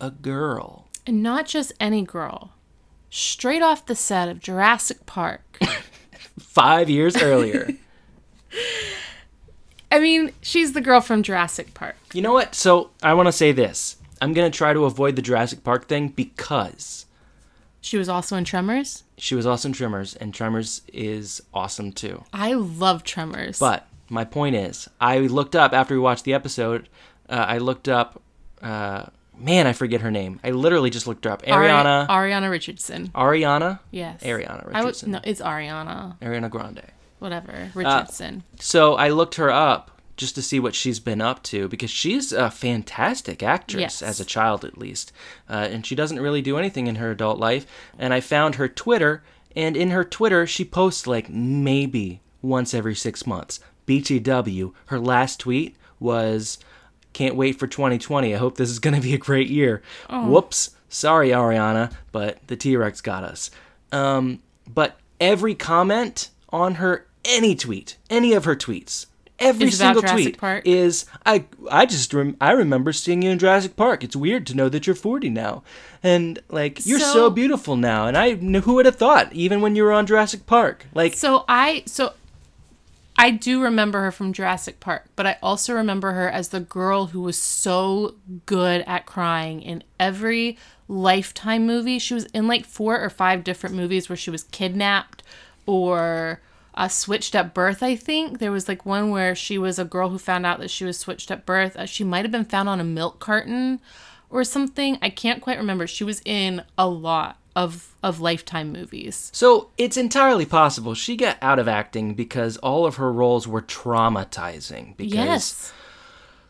a 0.00 0.10
girl. 0.10 0.88
And 1.06 1.22
not 1.22 1.46
just 1.46 1.72
any 1.80 2.02
girl. 2.02 2.52
Straight 3.10 3.62
off 3.62 3.86
the 3.86 3.94
set 3.94 4.28
of 4.28 4.40
Jurassic 4.40 5.06
Park. 5.06 5.58
Five 6.38 6.90
years 6.90 7.16
earlier. 7.16 7.70
I 9.90 10.00
mean, 10.00 10.32
she's 10.42 10.72
the 10.72 10.80
girl 10.80 11.00
from 11.00 11.22
Jurassic 11.22 11.72
Park. 11.72 11.96
You 12.12 12.22
know 12.22 12.32
what? 12.32 12.54
So 12.54 12.90
I 13.02 13.14
want 13.14 13.26
to 13.26 13.32
say 13.32 13.52
this. 13.52 13.96
I'm 14.20 14.32
gonna 14.32 14.50
try 14.50 14.72
to 14.72 14.84
avoid 14.84 15.16
the 15.16 15.22
Jurassic 15.22 15.62
Park 15.62 15.88
thing 15.88 16.08
because 16.08 17.05
She 17.86 17.96
was 17.98 18.08
also 18.08 18.36
in 18.36 18.42
Tremors. 18.42 19.04
she 19.16 19.36
was 19.36 19.46
also 19.46 19.68
in 19.68 19.72
Tremors, 19.72 20.16
and 20.16 20.34
Tremors 20.34 20.82
is 20.92 21.40
awesome 21.54 21.92
too. 21.92 22.24
I 22.32 22.54
love 22.54 23.04
Tremors. 23.04 23.60
But 23.60 23.86
my 24.10 24.24
point 24.24 24.56
is, 24.56 24.88
I 25.00 25.18
looked 25.20 25.54
up 25.54 25.72
after 25.72 25.94
we 25.94 26.00
watched 26.00 26.24
the 26.24 26.34
episode. 26.34 26.88
Uh, 27.28 27.44
I 27.48 27.58
looked 27.58 27.88
up 27.88 28.20
uh, 28.60 29.06
man, 29.38 29.68
I 29.68 29.72
forget 29.72 30.00
her 30.00 30.10
name. 30.10 30.40
I 30.42 30.50
literally 30.50 30.90
just 30.90 31.06
looked 31.06 31.24
her 31.26 31.30
up. 31.30 31.44
Ari- 31.46 31.68
Ariana. 31.68 32.08
Ariana 32.08 32.50
Richardson. 32.50 33.08
Ariana. 33.14 33.78
Yes. 33.92 34.20
Ariana 34.22 34.64
I 34.72 34.80
would, 34.80 34.86
Richardson. 34.86 35.10
no, 35.12 35.20
it's 35.22 35.40
Ariana. 35.40 36.18
Ariana 36.20 36.50
Grande. 36.50 36.82
Whatever. 37.20 37.70
Richardson. 37.74 38.42
So 38.58 38.94
I 38.94 39.10
looked 39.10 39.36
her 39.36 39.50
up 39.50 39.95
just 40.16 40.34
to 40.34 40.42
see 40.42 40.58
what 40.58 40.74
she's 40.74 40.98
been 41.00 41.20
up 41.20 41.42
to 41.44 41.68
because 41.68 41.90
she's 41.90 42.32
a 42.32 42.50
fantastic 42.50 43.42
actress 43.42 43.80
Yes. 43.80 44.02
as 44.02 44.20
a 44.20 44.24
child 44.24 44.64
at 44.64 44.78
least, 44.78 45.12
uh, 45.48 45.68
and 45.70 45.84
she 45.86 45.94
doesn't 45.94 46.20
really 46.20 46.42
do 46.42 46.56
anything 46.58 46.86
in 46.86 46.96
her 46.96 47.10
adult 47.10 47.38
life. 47.38 47.66
And 47.98 48.14
I 48.14 48.20
found 48.20 48.54
her 48.56 48.68
Twitter, 48.68 49.22
and 49.54 49.76
in 49.76 49.90
her 49.90 50.04
Twitter 50.04 50.46
she 50.46 50.64
posts 50.64 51.06
like 51.06 51.28
maybe 51.30 52.20
once 52.42 52.72
every 52.74 52.94
six 52.94 53.26
months. 53.26 53.60
BTW. 53.86 54.72
Her 54.86 54.98
last 54.98 55.40
tweet 55.40 55.76
was, 56.00 56.58
"Can't 57.12 57.36
wait 57.36 57.58
for 57.58 57.66
2020. 57.66 58.34
I 58.34 58.38
hope 58.38 58.56
this 58.56 58.70
is 58.70 58.78
gonna 58.78 59.00
be 59.00 59.14
a 59.14 59.18
great 59.18 59.48
year." 59.48 59.82
Whoops. 60.10 60.70
Sorry, 60.88 61.30
Ariana, 61.30 61.92
but 62.12 62.38
the 62.46 62.56
T 62.56 62.76
Rex 62.76 63.00
got 63.00 63.24
us. 63.24 63.50
Um, 63.92 64.40
but 64.72 64.98
every 65.20 65.54
comment 65.54 66.30
on 66.50 66.76
her 66.76 67.06
any 67.24 67.54
tweet, 67.56 67.96
any 68.08 68.32
of 68.34 68.44
her 68.44 68.54
tweets, 68.56 69.06
every 69.38 69.70
single 69.70 70.02
tweet 70.02 70.38
Park? 70.38 70.62
is 70.66 71.06
I 71.24 71.44
I 71.70 71.86
just 71.86 72.12
rem- 72.14 72.36
I 72.40 72.52
remember 72.52 72.92
seeing 72.92 73.22
you 73.22 73.30
in 73.30 73.38
Jurassic 73.38 73.76
Park. 73.76 74.02
It's 74.04 74.16
weird 74.16 74.46
to 74.48 74.54
know 74.54 74.68
that 74.68 74.86
you're 74.86 74.96
40 74.96 75.28
now. 75.30 75.62
And 76.02 76.38
like 76.48 76.84
you're 76.86 77.00
so, 77.00 77.12
So- 77.12 77.30
beautiful 77.30 77.76
now 77.76 78.06
and 78.06 78.16
I 78.16 78.34
who 78.34 78.74
would 78.74 78.86
have 78.86 78.96
thought 78.96 79.32
even 79.32 79.60
when 79.60 79.76
you 79.76 79.84
were 79.84 79.92
on 79.92 80.06
Jurassic 80.06 80.46
Park. 80.46 80.86
Like 80.94 81.14
So 81.14 81.44
I 81.48 81.82
so 81.86 82.12
I 83.18 83.30
do 83.30 83.62
remember 83.62 84.02
her 84.02 84.12
from 84.12 84.34
Jurassic 84.34 84.78
Park, 84.78 85.06
but 85.16 85.26
I 85.26 85.38
also 85.42 85.72
remember 85.72 86.12
her 86.12 86.28
as 86.28 86.50
the 86.50 86.60
girl 86.60 87.06
who 87.06 87.22
was 87.22 87.38
so 87.38 88.14
good 88.44 88.84
at 88.86 89.06
crying 89.06 89.62
in 89.62 89.82
every 89.98 90.58
Lifetime 90.86 91.66
movie. 91.66 91.98
She 91.98 92.12
was 92.12 92.26
in 92.26 92.46
like 92.46 92.66
four 92.66 93.00
or 93.00 93.08
five 93.08 93.42
different 93.42 93.74
movies 93.74 94.10
where 94.10 94.16
she 94.16 94.30
was 94.30 94.44
kidnapped 94.44 95.22
or 95.64 96.40
uh, 96.76 96.88
switched 96.88 97.34
at 97.34 97.54
birth. 97.54 97.82
I 97.82 97.96
think 97.96 98.38
there 98.38 98.52
was 98.52 98.68
like 98.68 98.84
one 98.84 99.10
where 99.10 99.34
she 99.34 99.56
was 99.58 99.78
a 99.78 99.84
girl 99.84 100.10
who 100.10 100.18
found 100.18 100.44
out 100.44 100.58
that 100.60 100.70
she 100.70 100.84
was 100.84 100.98
switched 100.98 101.30
at 101.30 101.46
birth. 101.46 101.74
Uh, 101.76 101.86
she 101.86 102.04
might 102.04 102.24
have 102.24 102.32
been 102.32 102.44
found 102.44 102.68
on 102.68 102.80
a 102.80 102.84
milk 102.84 103.18
carton 103.18 103.80
or 104.28 104.44
something. 104.44 104.98
I 105.00 105.08
can't 105.10 105.40
quite 105.40 105.56
remember. 105.58 105.86
She 105.86 106.04
was 106.04 106.20
in 106.24 106.62
a 106.76 106.86
lot 106.88 107.38
of 107.54 107.94
of 108.02 108.20
Lifetime 108.20 108.70
movies. 108.70 109.30
so 109.32 109.70
it's 109.78 109.96
entirely 109.96 110.44
possible 110.44 110.92
she 110.94 111.16
got 111.16 111.38
out 111.40 111.58
of 111.58 111.66
acting 111.66 112.12
because 112.12 112.58
all 112.58 112.84
of 112.84 112.96
her 112.96 113.10
roles 113.10 113.48
were 113.48 113.62
traumatizing 113.62 114.94
because 114.98 115.14
Yes. 115.14 115.72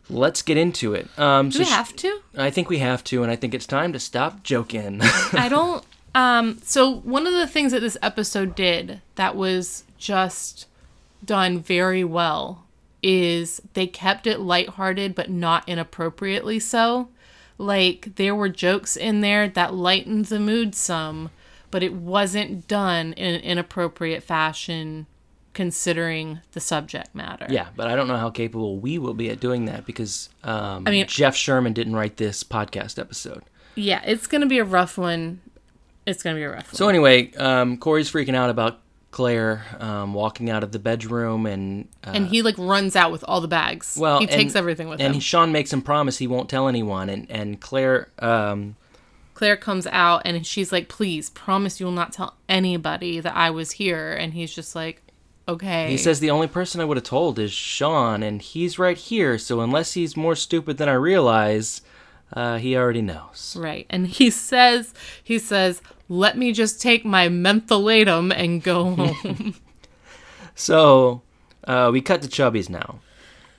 let's 0.09 0.41
get 0.41 0.57
into 0.57 0.93
it. 0.93 1.07
Um 1.17 1.47
Do 1.49 1.53
so 1.53 1.59
we 1.59 1.65
she- 1.65 1.71
have 1.71 1.95
to? 1.95 2.19
I 2.37 2.49
think 2.49 2.69
we 2.69 2.79
have 2.79 3.03
to 3.05 3.23
and 3.23 3.31
I 3.31 3.35
think 3.35 3.53
it's 3.53 3.65
time 3.65 3.93
to 3.93 3.99
stop 3.99 4.43
joking. 4.43 4.99
I 5.33 5.47
don't 5.49 5.83
um 6.13 6.59
so 6.63 6.91
one 6.91 7.25
of 7.25 7.33
the 7.33 7.47
things 7.47 7.71
that 7.71 7.79
this 7.79 7.97
episode 8.01 8.53
did 8.55 9.01
that 9.15 9.35
was 9.35 9.83
just 9.97 10.67
done 11.23 11.59
very 11.59 12.03
well 12.03 12.65
is 13.03 13.61
they 13.73 13.87
kept 13.87 14.27
it 14.27 14.39
lighthearted 14.39 15.15
but 15.15 15.29
not 15.29 15.67
inappropriately 15.67 16.59
so. 16.59 17.09
Like 17.57 18.15
there 18.15 18.35
were 18.35 18.49
jokes 18.49 18.95
in 18.95 19.21
there 19.21 19.47
that 19.49 19.73
lightened 19.73 20.25
the 20.25 20.39
mood 20.39 20.75
some, 20.75 21.31
but 21.71 21.83
it 21.83 21.93
wasn't 21.93 22.67
done 22.67 23.13
in 23.13 23.35
an 23.35 23.41
inappropriate 23.41 24.23
fashion 24.23 25.07
considering 25.53 26.39
the 26.51 26.59
subject 26.59 27.15
matter. 27.15 27.47
Yeah, 27.49 27.69
but 27.75 27.87
I 27.87 27.95
don't 27.95 28.07
know 28.07 28.17
how 28.17 28.29
capable 28.29 28.77
we 28.77 28.99
will 28.99 29.15
be 29.15 29.31
at 29.31 29.39
doing 29.39 29.65
that 29.65 29.87
because 29.87 30.29
um, 30.43 30.83
I 30.85 30.91
mean- 30.91 31.07
Jeff 31.07 31.35
Sherman 31.35 31.73
didn't 31.73 31.95
write 31.95 32.17
this 32.17 32.43
podcast 32.43 32.99
episode. 32.99 33.43
Yeah, 33.73 34.01
it's 34.05 34.27
going 34.27 34.41
to 34.41 34.47
be 34.47 34.59
a 34.59 34.63
rough 34.63 34.97
one. 34.97 35.41
It's 36.05 36.23
going 36.23 36.35
to 36.35 36.39
be 36.39 36.43
a 36.43 36.49
rough 36.51 36.67
one. 36.67 36.75
So 36.75 36.89
anyway, 36.89 37.31
um, 37.33 37.77
Corey's 37.77 38.11
freaking 38.11 38.35
out 38.35 38.49
about 38.49 38.79
Claire 39.11 39.63
um, 39.79 40.13
walking 40.13 40.49
out 40.49 40.63
of 40.63 40.71
the 40.71 40.79
bedroom, 40.79 41.45
and 41.45 41.87
uh, 42.05 42.11
and 42.13 42.27
he 42.27 42.41
like 42.41 42.57
runs 42.57 42.95
out 42.95 43.11
with 43.11 43.23
all 43.27 43.41
the 43.41 43.47
bags. 43.47 43.97
well, 43.99 44.19
he 44.19 44.25
and- 44.25 44.31
takes 44.33 44.55
everything 44.55 44.89
with 44.89 44.99
and 44.99 45.07
him. 45.07 45.13
he, 45.13 45.19
Sean 45.19 45.51
makes 45.51 45.71
him 45.73 45.81
promise 45.81 46.17
he 46.17 46.27
won't 46.27 46.49
tell 46.49 46.67
anyone, 46.67 47.09
and 47.09 47.29
and 47.31 47.59
Claire, 47.59 48.09
um, 48.19 48.75
Claire 49.33 49.57
comes 49.57 49.87
out 49.87 50.21
and 50.25 50.45
she's 50.45 50.71
like, 50.71 50.89
"Please, 50.89 51.29
promise 51.29 51.79
you 51.79 51.85
will 51.85 51.93
not 51.93 52.11
tell 52.13 52.35
anybody 52.49 53.19
that 53.19 53.35
I 53.35 53.49
was 53.49 53.71
here." 53.73 54.11
And 54.13 54.33
he's 54.33 54.53
just 54.53 54.75
like, 54.75 55.01
"Okay." 55.47 55.89
he 55.89 55.97
says 55.97 56.19
the 56.19 56.31
only 56.31 56.47
person 56.47 56.81
I 56.81 56.85
would 56.85 56.97
have 56.97 57.03
told 57.05 57.39
is 57.39 57.51
Sean, 57.51 58.21
and 58.23 58.41
he's 58.41 58.77
right 58.77 58.97
here. 58.97 59.37
So 59.37 59.61
unless 59.61 59.93
he's 59.93 60.17
more 60.17 60.35
stupid 60.35 60.77
than 60.77 60.89
I 60.89 60.93
realize, 60.93 61.81
uh, 62.33 62.57
he 62.57 62.75
already 62.75 63.01
knows. 63.01 63.55
right. 63.57 63.85
And 63.89 64.05
he 64.07 64.29
says, 64.29 64.93
he 65.23 65.39
says, 65.39 65.81
"Let 66.09 66.37
me 66.37 66.51
just 66.51 66.81
take 66.81 67.05
my 67.05 67.29
mentholatum 67.29 68.33
and 68.35 68.61
go 68.63 68.95
home." 68.95 69.55
So 70.55 71.21
uh, 71.65 71.89
we 71.93 72.01
cut 72.01 72.21
to 72.23 72.27
Chubby's 72.27 72.69
now, 72.69 72.99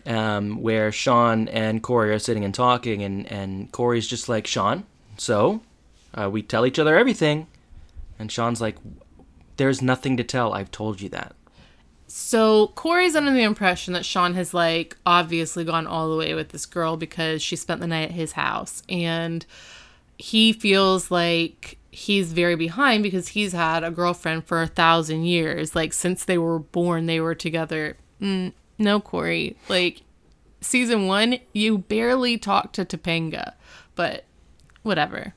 um, 0.04 0.60
where 0.60 0.90
Sean 0.90 1.46
and 1.48 1.82
Corey 1.82 2.10
are 2.10 2.18
sitting 2.18 2.44
and 2.44 2.54
talking, 2.54 3.02
and, 3.02 3.30
and 3.30 3.70
Corey's 3.70 4.08
just 4.08 4.28
like, 4.28 4.46
Sean, 4.46 4.84
so 5.16 5.62
uh, 6.14 6.28
we 6.30 6.42
tell 6.42 6.66
each 6.66 6.78
other 6.78 6.98
everything. 6.98 7.46
And 8.18 8.32
Sean's 8.32 8.60
like, 8.60 8.76
there's 9.58 9.80
nothing 9.80 10.16
to 10.16 10.24
tell. 10.24 10.52
I've 10.52 10.72
told 10.72 11.00
you 11.00 11.08
that. 11.10 11.36
So 12.08 12.68
Corey's 12.68 13.14
under 13.14 13.32
the 13.32 13.42
impression 13.42 13.92
that 13.92 14.04
Sean 14.04 14.34
has 14.34 14.54
like 14.54 14.96
obviously 15.04 15.62
gone 15.62 15.86
all 15.86 16.10
the 16.10 16.16
way 16.16 16.34
with 16.34 16.48
this 16.48 16.64
girl 16.66 16.96
because 16.96 17.42
she 17.42 17.54
spent 17.54 17.80
the 17.80 17.86
night 17.86 18.08
at 18.08 18.10
his 18.12 18.32
house 18.32 18.82
and 18.88 19.44
he 20.16 20.52
feels 20.52 21.10
like 21.10 21.77
he's 21.98 22.32
very 22.32 22.54
behind 22.54 23.02
because 23.02 23.28
he's 23.28 23.52
had 23.52 23.82
a 23.82 23.90
girlfriend 23.90 24.44
for 24.44 24.62
a 24.62 24.68
thousand 24.68 25.24
years. 25.24 25.74
Like 25.74 25.92
since 25.92 26.24
they 26.24 26.38
were 26.38 26.60
born, 26.60 27.06
they 27.06 27.20
were 27.20 27.34
together. 27.34 27.96
Mm, 28.22 28.52
no, 28.78 29.00
Corey. 29.00 29.56
Like 29.68 30.02
season 30.60 31.08
one, 31.08 31.40
you 31.52 31.78
barely 31.78 32.38
talked 32.38 32.76
to 32.76 32.84
Topanga, 32.84 33.54
but 33.96 34.24
whatever. 34.82 35.34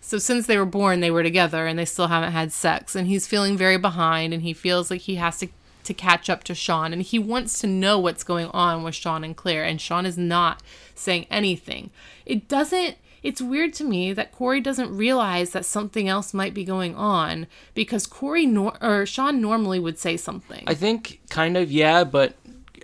So 0.00 0.18
since 0.18 0.46
they 0.46 0.56
were 0.56 0.64
born, 0.64 1.00
they 1.00 1.10
were 1.10 1.24
together 1.24 1.66
and 1.66 1.76
they 1.76 1.84
still 1.84 2.06
haven't 2.06 2.32
had 2.32 2.52
sex. 2.52 2.94
And 2.94 3.08
he's 3.08 3.26
feeling 3.26 3.56
very 3.56 3.76
behind 3.76 4.32
and 4.32 4.42
he 4.42 4.52
feels 4.52 4.90
like 4.90 5.02
he 5.02 5.16
has 5.16 5.38
to 5.38 5.48
to 5.82 5.92
catch 5.92 6.30
up 6.30 6.42
to 6.44 6.54
Sean 6.54 6.94
and 6.94 7.02
he 7.02 7.18
wants 7.18 7.58
to 7.58 7.66
know 7.66 7.98
what's 7.98 8.24
going 8.24 8.46
on 8.54 8.82
with 8.82 8.94
Sean 8.94 9.22
and 9.22 9.36
Claire 9.36 9.64
and 9.64 9.78
Sean 9.78 10.06
is 10.06 10.16
not 10.16 10.62
saying 10.94 11.26
anything. 11.30 11.90
It 12.24 12.48
doesn't 12.48 12.96
it's 13.24 13.42
weird 13.42 13.72
to 13.74 13.84
me 13.84 14.12
that 14.12 14.30
Corey 14.30 14.60
doesn't 14.60 14.96
realize 14.96 15.50
that 15.50 15.64
something 15.64 16.08
else 16.08 16.32
might 16.32 16.54
be 16.54 16.62
going 16.64 16.94
on 16.94 17.48
because 17.74 18.06
Corey 18.06 18.46
nor- 18.46 18.76
or 18.80 19.04
Sean 19.06 19.40
normally 19.40 19.80
would 19.80 19.98
say 19.98 20.16
something. 20.16 20.62
I 20.68 20.74
think 20.74 21.20
kind 21.30 21.56
of, 21.56 21.72
yeah, 21.72 22.04
but 22.04 22.34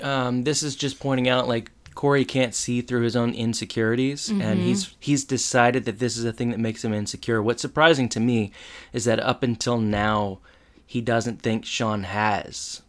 um, 0.03 0.43
this 0.45 0.63
is 0.65 0.75
just 0.75 0.99
pointing 0.99 1.29
out 1.29 1.47
like 1.47 1.71
Corey 1.95 2.25
can't 2.25 2.55
see 2.55 2.81
through 2.81 3.03
his 3.03 3.15
own 3.15 3.35
insecurities, 3.35 4.31
and 4.31 4.59
he's 4.61 4.95
he's 4.99 5.25
decided 5.25 5.85
that 5.85 5.99
this 5.99 6.17
is 6.17 6.25
a 6.25 6.33
thing 6.33 6.51
that 6.51 6.59
makes 6.61 6.83
him 6.85 6.95
insecure. 6.95 7.43
What's 7.43 7.61
surprising 7.61 8.09
to 8.11 8.21
me 8.21 8.53
is 8.93 9.05
that 9.05 9.21
up 9.21 9.43
until 9.43 9.79
now, 9.79 10.39
he 10.87 11.01
doesn't 11.03 11.43
think 11.43 11.67
Sean 11.67 12.05
has 12.05 12.81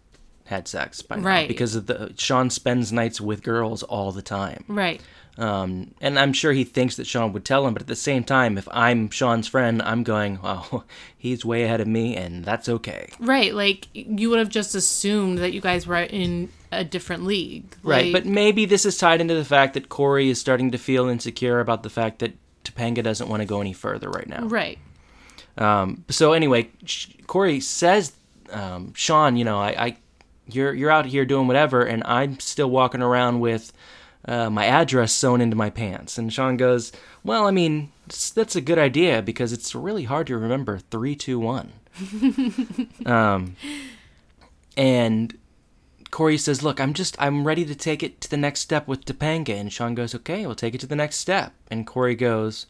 had 0.45 0.67
sex 0.67 1.01
by 1.01 1.15
now 1.17 1.23
Right. 1.23 1.47
because 1.47 1.75
of 1.75 1.87
the 1.87 2.13
Sean 2.17 2.49
spends 2.49 2.91
nights 2.93 3.19
with 3.21 3.43
girls 3.43 3.83
all 3.83 4.11
the 4.13 4.21
time. 4.21 4.63
right. 4.67 5.01
Um, 5.38 5.94
and 6.02 6.20
I'm 6.20 6.34
sure 6.34 6.52
he 6.52 6.63
thinks 6.63 6.98
that 6.98 7.08
Sean 7.08 7.32
would 7.34 7.46
tell 7.46 7.65
him, 7.65 7.74
but 7.74 7.82
at 7.82 7.88
the 7.88 7.96
same 7.96 8.24
time, 8.24 8.58
if 8.58 8.67
I'm 8.72 9.10
Sean's 9.10 9.48
friend, 9.48 9.82
I'm 9.82 10.04
going, 10.04 10.39
oh, 10.44 10.84
he's 11.17 11.46
way 11.46 11.63
ahead 11.63 11.82
of 11.82 11.88
me, 11.88 12.15
and 12.15 12.44
that's 12.44 12.67
okay. 12.67 13.10
Right, 13.20 13.54
like 13.54 13.88
you 13.94 14.30
would 14.30 14.39
have 14.39 14.50
just 14.50 14.76
assumed 14.76 15.38
that 15.39 15.54
you 15.54 15.62
guys 15.62 15.88
were 15.88 15.98
in 15.98 16.50
a 16.72 16.84
different 16.84 17.24
league. 17.24 17.76
Right, 17.82 18.12
but 18.12 18.26
maybe 18.26 18.65
this 18.65 18.86
is 18.86 18.98
tied 18.98 19.22
into 19.22 19.36
the 19.36 19.46
fact 19.46 19.74
that 19.76 19.89
Corey 19.89 20.30
is 20.30 20.39
starting 20.39 20.72
to 20.72 20.78
feel 20.78 21.08
insecure 21.08 21.60
about 21.60 21.84
the 21.84 21.89
fact 21.89 22.20
that 22.20 22.34
Topanga 22.63 23.02
doesn't 23.04 23.30
want 23.30 23.41
to 23.41 23.48
go 23.48 23.62
any 23.62 23.74
further 23.74 24.10
right 24.10 24.28
now. 24.28 24.46
right. 24.46 24.78
Um, 25.58 26.06
so 26.10 26.32
anyway, 26.34 26.70
Sh- 26.86 27.08
Corey 27.28 27.60
says, 27.60 28.13
um, 28.52 28.94
"Sean, 28.94 29.36
you 29.36 29.44
know, 29.44 29.60
I, 29.60 29.86
I, 29.86 29.98
you're 30.48 30.74
you're 30.74 30.91
out 30.91 31.06
here 31.06 31.26
doing 31.26 31.48
whatever, 31.48 31.84
and 31.84 32.04
I'm 32.06 32.39
still 32.39 32.70
walking 32.70 33.02
around 33.02 33.41
with 33.41 33.74
uh, 34.25 34.49
my 34.49 34.65
address 34.65 35.12
sewn 35.12 35.41
into 35.41 35.55
my 35.55 35.69
pants." 35.69 36.17
And 36.17 36.31
Sean 36.31 36.57
goes, 36.57 36.91
"Well, 37.23 37.47
I 37.47 37.51
mean, 37.51 37.91
that's 38.07 38.55
a 38.55 38.62
good 38.62 38.79
idea 38.79 39.21
because 39.21 39.53
it's 39.53 39.75
really 39.75 40.03
hard 40.03 40.27
to 40.27 40.38
remember 40.38 40.79
three, 40.79 41.15
two, 41.15 41.39
one." 41.39 41.73
um, 43.05 43.55
and 44.77 45.38
Corey 46.12 46.38
says, 46.38 46.62
"Look, 46.62 46.79
I'm 46.79 46.93
just 46.93 47.15
I'm 47.19 47.45
ready 47.45 47.65
to 47.65 47.75
take 47.75 48.03
it 48.03 48.21
to 48.21 48.29
the 48.29 48.38
next 48.38 48.60
step 48.60 48.88
with 48.88 49.05
Topanga." 49.05 49.60
And 49.60 49.71
Sean 49.71 49.95
goes, 49.95 50.13
"Okay, 50.13 50.45
we'll 50.45 50.55
take 50.55 50.75
it 50.75 50.81
to 50.81 50.88
the 50.88 50.95
next 50.95 51.17
step." 51.17 51.53
And 51.69 51.88
Corey 51.88 52.15
goes, 52.15 52.67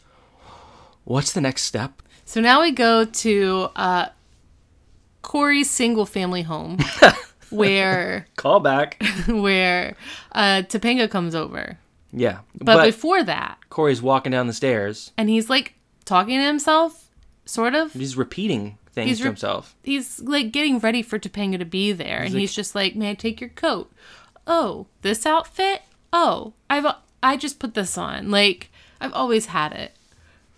"What's 1.03 1.33
the 1.33 1.41
next 1.41 1.63
step?" 1.63 2.01
So 2.25 2.39
now 2.39 2.61
we 2.61 2.71
go 2.71 3.03
to 3.03 3.69
uh, 3.75 4.05
Corey's 5.21 5.69
single 5.69 6.05
family 6.05 6.43
home, 6.43 6.77
where 7.51 8.27
callback 8.37 8.95
where 9.41 9.95
uh, 10.31 10.63
Topanga 10.67 11.09
comes 11.09 11.35
over, 11.35 11.77
Yeah. 12.11 12.39
But, 12.55 12.65
But, 12.77 12.85
before 12.85 13.23
that, 13.23 13.57
Corey's 13.69 14.01
walking 14.01 14.31
down 14.31 14.47
the 14.47 14.53
stairs. 14.53 15.11
and 15.17 15.29
he's 15.29 15.49
like 15.49 15.75
talking 16.05 16.39
to 16.39 16.45
himself, 16.45 17.09
sort 17.45 17.75
of. 17.75 17.93
He's 17.93 18.15
repeating 18.17 18.77
things 18.93 19.09
He's 19.09 19.17
to 19.19 19.25
himself. 19.25 19.75
He's 19.83 20.19
like 20.19 20.51
getting 20.51 20.79
ready 20.79 21.01
for 21.01 21.17
Topanga 21.19 21.57
to 21.59 21.65
be 21.65 21.91
there, 21.91 22.19
and 22.23 22.33
like- 22.33 22.39
he's 22.41 22.53
just 22.53 22.75
like, 22.75 22.95
"May 22.95 23.11
I 23.11 23.13
take 23.13 23.39
your 23.39 23.49
coat? 23.51 23.91
Oh, 24.47 24.87
this 25.01 25.25
outfit? 25.25 25.81
Oh, 26.11 26.53
I've 26.69 26.85
I 27.23 27.37
just 27.37 27.59
put 27.59 27.73
this 27.73 27.97
on. 27.97 28.31
Like 28.31 28.69
I've 28.99 29.13
always 29.13 29.47
had 29.47 29.71
it." 29.73 29.93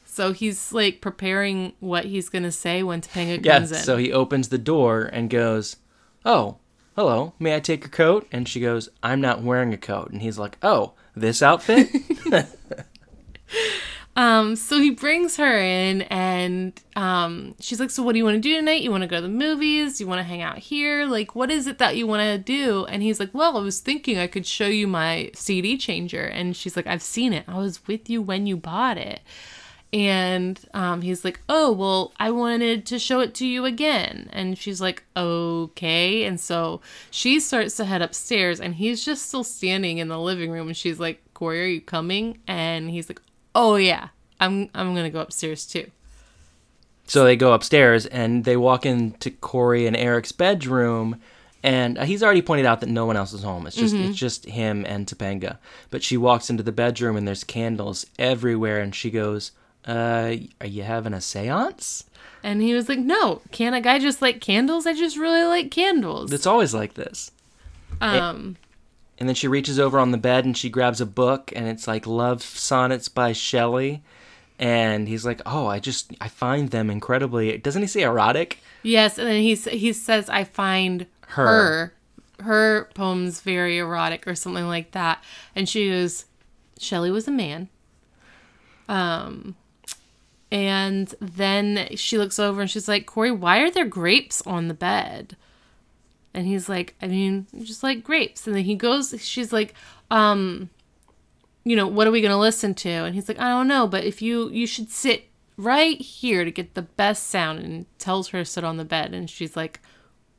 So 0.05 0.31
he's 0.31 0.71
like 0.71 1.01
preparing 1.01 1.73
what 1.79 2.05
he's 2.05 2.29
gonna 2.29 2.51
say 2.51 2.81
when 2.83 3.01
Topanga 3.01 3.39
Yeah. 3.45 3.57
comes 3.59 3.71
in. 3.71 3.79
So 3.79 3.97
he 3.97 4.11
opens 4.13 4.49
the 4.49 4.57
door 4.57 5.09
and 5.11 5.29
goes, 5.29 5.75
"Oh, 6.25 6.57
hello. 6.95 7.33
May 7.39 7.55
I 7.55 7.59
take 7.59 7.81
your 7.81 7.89
coat?" 7.89 8.27
And 8.31 8.47
she 8.47 8.59
goes, 8.59 8.89
"I'm 9.01 9.21
not 9.21 9.41
wearing 9.41 9.73
a 9.73 9.77
coat." 9.77 10.11
And 10.11 10.21
he's 10.21 10.37
like, 10.37 10.57
"Oh, 10.61 10.93
this 11.15 11.41
outfit?" 11.41 11.89
Um, 14.15 14.55
so 14.55 14.79
he 14.79 14.91
brings 14.91 15.37
her 15.37 15.57
in 15.57 16.03
and 16.03 16.79
um 16.95 17.55
she's 17.59 17.79
like, 17.79 17.89
So 17.89 18.03
what 18.03 18.13
do 18.13 18.19
you 18.19 18.23
want 18.23 18.35
to 18.35 18.41
do 18.41 18.55
tonight? 18.55 18.83
You 18.83 18.91
wanna 18.91 19.07
go 19.07 19.15
to 19.15 19.21
the 19.23 19.27
movies? 19.27 19.99
You 19.99 20.05
wanna 20.05 20.23
hang 20.23 20.41
out 20.41 20.59
here? 20.59 21.05
Like 21.07 21.33
what 21.35 21.49
is 21.49 21.65
it 21.65 21.79
that 21.79 21.97
you 21.97 22.05
wanna 22.05 22.37
do? 22.37 22.85
And 22.85 23.01
he's 23.01 23.19
like, 23.19 23.31
Well, 23.33 23.57
I 23.57 23.61
was 23.61 23.79
thinking 23.79 24.19
I 24.19 24.27
could 24.27 24.45
show 24.45 24.67
you 24.67 24.87
my 24.87 25.31
CD 25.33 25.77
changer 25.77 26.23
and 26.25 26.55
she's 26.55 26.75
like, 26.75 26.85
I've 26.85 27.01
seen 27.01 27.33
it. 27.33 27.45
I 27.47 27.57
was 27.57 27.85
with 27.87 28.07
you 28.07 28.21
when 28.21 28.45
you 28.45 28.55
bought 28.55 28.99
it. 28.99 29.21
And 29.93 30.59
um, 30.73 31.03
he's 31.03 31.23
like, 31.23 31.39
Oh, 31.47 31.71
well, 31.71 32.11
I 32.19 32.31
wanted 32.31 32.85
to 32.87 32.97
show 32.97 33.19
it 33.19 33.35
to 33.35 33.45
you 33.45 33.63
again. 33.65 34.27
And 34.33 34.57
she's 34.57 34.81
like, 34.81 35.03
Okay. 35.15 36.23
And 36.25 36.39
so 36.39 36.81
she 37.11 37.39
starts 37.39 37.75
to 37.77 37.85
head 37.85 38.01
upstairs, 38.01 38.59
and 38.59 38.75
he's 38.75 39.05
just 39.05 39.27
still 39.27 39.43
standing 39.43 39.99
in 39.99 40.07
the 40.07 40.19
living 40.19 40.49
room. 40.49 40.67
And 40.67 40.75
she's 40.75 40.99
like, 40.99 41.21
Corey, 41.35 41.61
are 41.61 41.67
you 41.67 41.81
coming? 41.81 42.39
And 42.47 42.89
he's 42.89 43.07
like, 43.07 43.21
Oh, 43.53 43.75
yeah, 43.75 44.09
I'm, 44.39 44.69
I'm 44.73 44.93
going 44.93 45.05
to 45.05 45.11
go 45.11 45.19
upstairs 45.21 45.65
too. 45.65 45.91
So 47.05 47.23
they 47.23 47.35
go 47.35 47.53
upstairs 47.53 48.05
and 48.07 48.45
they 48.45 48.57
walk 48.57 48.85
into 48.85 49.29
Corey 49.29 49.85
and 49.85 49.95
Eric's 49.95 50.31
bedroom, 50.31 51.21
and 51.61 51.97
uh, 51.97 52.05
he's 52.05 52.23
already 52.23 52.41
pointed 52.41 52.65
out 52.65 52.79
that 52.79 52.89
no 52.89 53.05
one 53.05 53.15
else 53.15 53.33
is 53.33 53.43
home. 53.43 53.67
It's 53.67 53.75
just 53.75 53.93
it's 53.93 54.17
just 54.17 54.45
him 54.45 54.85
and 54.87 55.05
Topanga. 55.05 55.57
But 55.91 56.01
she 56.01 56.17
walks 56.17 56.49
into 56.49 56.63
the 56.63 56.71
bedroom 56.71 57.15
and 57.15 57.27
there's 57.27 57.43
candles 57.43 58.05
everywhere, 58.17 58.79
and 58.79 58.95
she 58.95 59.11
goes, 59.11 59.51
"Uh, 59.85 60.35
are 60.61 60.67
you 60.67 60.83
having 60.83 61.13
a 61.13 61.17
séance?" 61.17 62.03
And 62.43 62.61
he 62.61 62.73
was 62.73 62.89
like, 62.89 62.99
No, 62.99 63.41
can't 63.51 63.75
a 63.75 63.81
guy 63.81 63.99
just 63.99 64.21
like 64.21 64.41
candles? 64.41 64.85
I 64.85 64.93
just 64.93 65.17
really 65.17 65.43
like 65.45 65.71
candles. 65.71 66.33
It's 66.33 66.45
always 66.45 66.73
like 66.73 66.95
this. 66.95 67.31
Um, 68.01 68.57
And 69.17 69.29
then 69.29 69.35
she 69.35 69.47
reaches 69.47 69.79
over 69.79 69.97
on 69.97 70.11
the 70.11 70.17
bed 70.17 70.43
and 70.43 70.57
she 70.57 70.69
grabs 70.69 70.99
a 70.99 71.05
book, 71.05 71.53
and 71.55 71.67
it's 71.67 71.87
like 71.87 72.05
Love 72.05 72.41
Sonnets 72.43 73.07
by 73.07 73.31
Shelley. 73.31 74.03
And 74.59 75.07
he's 75.07 75.25
like, 75.25 75.41
"Oh, 75.45 75.67
I 75.67 75.79
just 75.79 76.11
I 76.21 76.27
find 76.27 76.69
them 76.69 76.89
incredibly." 76.89 77.57
Doesn't 77.57 77.81
he 77.81 77.87
say 77.87 78.01
erotic? 78.01 78.59
Yes, 78.83 79.17
and 79.17 79.27
then 79.27 79.41
he 79.41 79.55
he 79.55 79.93
says 79.93 80.29
I 80.29 80.43
find 80.43 81.07
Her. 81.27 81.45
her 81.45 81.93
her, 82.41 82.89
poems 82.93 83.39
very 83.39 83.77
erotic 83.77 84.27
or 84.27 84.35
something 84.35 84.67
like 84.67 84.91
that, 84.91 85.23
and 85.55 85.69
she 85.69 85.89
goes, 85.89 86.25
Shelley 86.77 87.09
was 87.09 87.25
a 87.27 87.31
man. 87.31 87.69
Um, 88.89 89.55
and 90.53 91.13
then 91.19 91.87
she 91.95 92.19
looks 92.19 92.37
over 92.37 92.61
and 92.61 92.69
she's 92.69 92.87
like, 92.87 93.07
Corey, 93.07 93.31
why 93.31 93.61
are 93.61 93.71
there 93.71 93.87
grapes 93.87 94.39
on 94.45 94.67
the 94.67 94.75
bed? 94.75 95.35
And 96.31 96.45
he's 96.45 96.69
like, 96.69 96.95
I 97.01 97.07
mean, 97.07 97.47
just 97.63 97.81
like 97.81 98.03
grapes. 98.03 98.45
And 98.45 98.55
then 98.55 98.63
he 98.63 98.75
goes, 98.75 99.15
she's 99.19 99.51
like, 99.51 99.73
um, 100.11 100.69
you 101.63 101.75
know, 101.75 101.87
what 101.87 102.05
are 102.05 102.11
we 102.11 102.21
gonna 102.21 102.39
listen 102.39 102.75
to? 102.75 102.89
And 102.89 103.15
he's 103.15 103.27
like, 103.27 103.39
I 103.39 103.49
don't 103.49 103.67
know, 103.67 103.87
but 103.87 104.03
if 104.03 104.21
you 104.21 104.49
you 104.51 104.67
should 104.67 104.91
sit 104.91 105.27
right 105.57 105.99
here 105.99 106.45
to 106.45 106.51
get 106.51 106.75
the 106.75 106.83
best 106.83 107.31
sound 107.31 107.59
and 107.59 107.85
tells 107.97 108.27
her 108.27 108.39
to 108.39 108.45
sit 108.45 108.63
on 108.63 108.77
the 108.77 108.85
bed 108.85 109.13
and 109.13 109.29
she's 109.29 109.55
like 109.55 109.79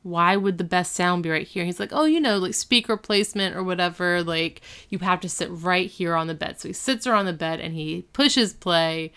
why 0.02 0.34
would 0.34 0.58
the 0.58 0.64
best 0.64 0.92
sound 0.92 1.22
be 1.22 1.30
right 1.30 1.46
here 1.46 1.64
he's 1.64 1.78
like 1.78 1.92
oh 1.92 2.04
you 2.04 2.20
know 2.20 2.36
like 2.36 2.52
speaker 2.52 2.96
placement 2.96 3.54
or 3.54 3.62
whatever 3.62 4.24
like 4.24 4.60
you 4.88 4.98
have 4.98 5.20
to 5.20 5.28
sit 5.28 5.48
right 5.52 5.88
here 5.88 6.16
on 6.16 6.26
the 6.26 6.34
bed 6.34 6.58
so 6.58 6.68
he 6.68 6.72
sits 6.74 7.06
her 7.06 7.14
on 7.14 7.26
the 7.26 7.32
bed 7.32 7.60
and 7.60 7.74
he 7.74 8.02
pushes 8.12 8.52
play 8.52 9.12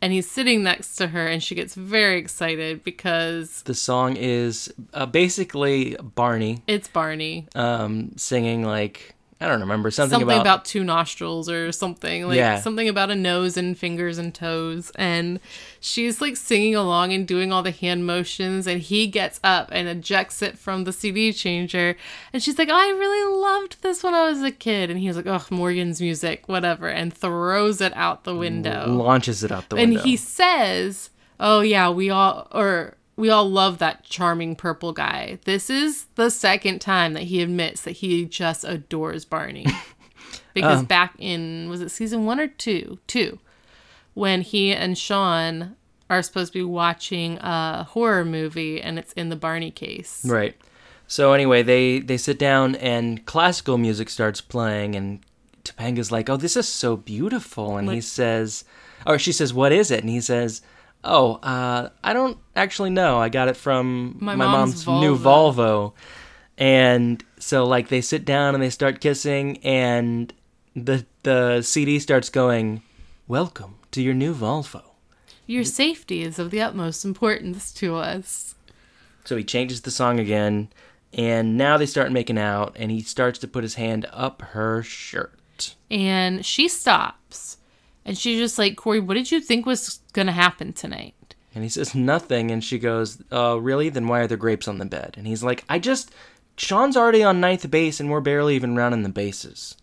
and 0.00 0.12
he's 0.12 0.30
sitting 0.30 0.62
next 0.62 0.96
to 0.96 1.08
her 1.08 1.26
and 1.26 1.42
she 1.42 1.54
gets 1.54 1.74
very 1.74 2.18
excited 2.18 2.84
because 2.84 3.62
The 3.62 3.74
song 3.74 4.16
is 4.16 4.72
uh, 4.94 5.06
basically 5.06 5.96
Barney. 6.14 6.62
It's 6.66 6.88
barney. 6.88 7.48
Um, 7.54 8.12
singing 8.16 8.62
like 8.62 9.15
I 9.38 9.48
don't 9.48 9.60
remember 9.60 9.90
something, 9.90 10.18
something 10.18 10.28
about, 10.28 10.40
about, 10.40 10.64
two 10.64 10.82
nostrils 10.82 11.50
or 11.50 11.70
something 11.70 12.26
like 12.26 12.38
Yeah. 12.38 12.58
something 12.58 12.88
about 12.88 13.10
a 13.10 13.14
nose 13.14 13.58
and 13.58 13.76
fingers 13.76 14.16
and 14.16 14.34
toes. 14.34 14.90
And 14.94 15.40
she's 15.78 16.22
like 16.22 16.38
singing 16.38 16.74
along 16.74 17.12
and 17.12 17.28
doing 17.28 17.52
all 17.52 17.62
the 17.62 17.70
hand 17.70 18.06
motions 18.06 18.66
and 18.66 18.80
he 18.80 19.06
gets 19.06 19.38
up 19.44 19.68
and 19.72 19.88
ejects 19.88 20.40
it 20.40 20.58
from 20.58 20.84
the 20.84 20.92
cd 20.92 21.34
changer. 21.34 21.96
And 22.32 22.42
she's 22.42 22.58
like 22.58 22.70
i 22.70 22.88
really 22.88 23.40
loved 23.42 23.82
this 23.82 24.02
when 24.02 24.14
i 24.14 24.26
was 24.28 24.42
a 24.42 24.50
kid. 24.50 24.90
And 24.90 24.98
he's 24.98 25.16
like 25.16 25.26
oh 25.26 25.44
morgan's 25.50 26.00
music 26.00 26.48
whatever 26.48 26.88
and 26.88 27.12
throws 27.12 27.82
it 27.82 27.94
out 27.94 28.24
the 28.24 28.34
window. 28.34 28.86
Launches 28.88 29.44
it 29.44 29.52
out 29.52 29.68
the 29.68 29.76
window 29.76 29.98
and 29.98 30.06
he 30.06 30.16
says 30.16 31.10
oh 31.38 31.60
yeah 31.60 31.90
we 31.90 32.08
all 32.08 32.48
or 32.52 32.96
we 33.16 33.30
all 33.30 33.48
love 33.48 33.78
that 33.78 34.04
charming 34.04 34.54
purple 34.56 34.92
guy. 34.92 35.38
This 35.44 35.70
is 35.70 36.06
the 36.14 36.30
second 36.30 36.80
time 36.80 37.14
that 37.14 37.24
he 37.24 37.42
admits 37.42 37.82
that 37.82 37.92
he 37.92 38.24
just 38.24 38.64
adores 38.64 39.24
barney. 39.24 39.66
Because 40.54 40.80
um. 40.80 40.84
back 40.86 41.14
in 41.18 41.68
was 41.68 41.82
it 41.82 41.90
season 41.90 42.24
one 42.24 42.40
or 42.40 42.46
two? 42.46 42.98
Two. 43.06 43.38
When 44.14 44.40
he 44.40 44.72
and 44.72 44.96
sean 44.96 45.76
are 46.08 46.22
supposed 46.22 46.54
to 46.54 46.58
be 46.60 46.64
watching 46.64 47.36
a 47.38 47.84
horror 47.84 48.24
movie 48.24 48.80
and 48.80 48.98
it's 48.98 49.12
in 49.12 49.28
the 49.28 49.36
barney 49.36 49.70
case. 49.70 50.24
Right. 50.24 50.56
So 51.06 51.34
anyway, 51.34 51.62
they 51.62 52.00
they 52.00 52.16
sit 52.16 52.38
down 52.38 52.74
and 52.76 53.24
classical 53.26 53.78
music 53.78 54.08
starts 54.08 54.40
playing, 54.40 54.96
and 54.96 55.20
Topanga's 55.62 56.10
like, 56.10 56.28
"Oh, 56.28 56.36
this 56.36 56.56
is 56.56 56.66
so 56.66 56.96
beautiful," 56.96 57.76
and 57.76 57.90
he 57.90 58.00
says, 58.00 58.64
or 59.06 59.18
she 59.18 59.32
says, 59.32 59.54
"What 59.54 59.72
is 59.72 59.90
it?" 59.90 60.00
And 60.00 60.10
he 60.10 60.20
says, 60.20 60.62
"Oh, 61.06 61.34
uh, 61.36 61.90
I 62.04 62.12
don't 62.12 62.36
actually 62.54 62.90
know. 62.90 63.18
I 63.18 63.28
got 63.28 63.48
it 63.48 63.56
from 63.56 64.16
My 64.20 64.34
my, 64.34 64.44
mom's 64.46 64.86
mom's, 64.86 65.00
new 65.00 65.16
Volvo." 65.16 65.92
And 66.58 67.22
so 67.38 67.64
like 67.64 67.88
they 67.88 68.00
sit 68.00 68.24
down 68.24 68.54
and 68.54 68.62
they 68.62 68.70
start 68.70 69.00
kissing, 69.00 69.58
and 69.58 70.32
the 70.74 71.06
the 71.22 71.62
CD 71.62 71.98
starts 71.98 72.28
going, 72.28 72.82
"Welcome 73.28 73.76
to 73.92 74.02
your 74.02 74.14
new 74.14 74.34
Volvo." 74.34 74.82
your 75.48 75.62
safety 75.62 76.22
is 76.22 76.40
of 76.40 76.50
the 76.50 76.60
utmost 76.60 77.04
importance 77.04 77.72
to 77.72 77.94
us 77.94 78.56
So 79.24 79.36
he 79.36 79.44
changes 79.44 79.82
the 79.82 79.92
song 79.92 80.18
again, 80.18 80.68
and 81.12 81.56
now 81.56 81.76
they 81.76 81.86
start 81.86 82.10
making 82.10 82.36
out, 82.36 82.74
and 82.76 82.90
he 82.90 83.00
starts 83.00 83.38
to 83.40 83.46
put 83.48 83.62
his 83.62 83.74
hand 83.76 84.06
up 84.12 84.42
her 84.42 84.82
shirt. 84.82 85.76
and 85.90 86.44
she 86.44 86.66
stops 86.68 87.58
and 88.04 88.18
she's 88.18 88.38
just 88.38 88.58
like 88.58 88.76
corey 88.76 88.98
what 89.00 89.14
did 89.14 89.30
you 89.30 89.40
think 89.40 89.66
was 89.66 90.00
gonna 90.16 90.32
happen 90.32 90.72
tonight 90.72 91.14
And 91.54 91.62
he 91.64 91.70
says 91.70 91.94
nothing, 91.94 92.50
and 92.50 92.62
she 92.62 92.78
goes, 92.78 93.08
"Uh, 93.32 93.56
really? 93.68 93.88
Then 93.88 94.06
why 94.08 94.18
are 94.20 94.26
there 94.26 94.36
grapes 94.44 94.68
on 94.68 94.76
the 94.78 94.84
bed?" 94.98 95.14
And 95.16 95.26
he's 95.26 95.42
like, 95.48 95.64
"I 95.74 95.78
just, 95.78 96.10
Sean's 96.64 96.96
already 96.98 97.22
on 97.24 97.40
ninth 97.40 97.64
base, 97.70 97.98
and 98.00 98.10
we're 98.10 98.20
barely 98.30 98.54
even 98.56 98.76
rounding 98.76 99.04
the 99.04 99.08
bases." 99.22 99.76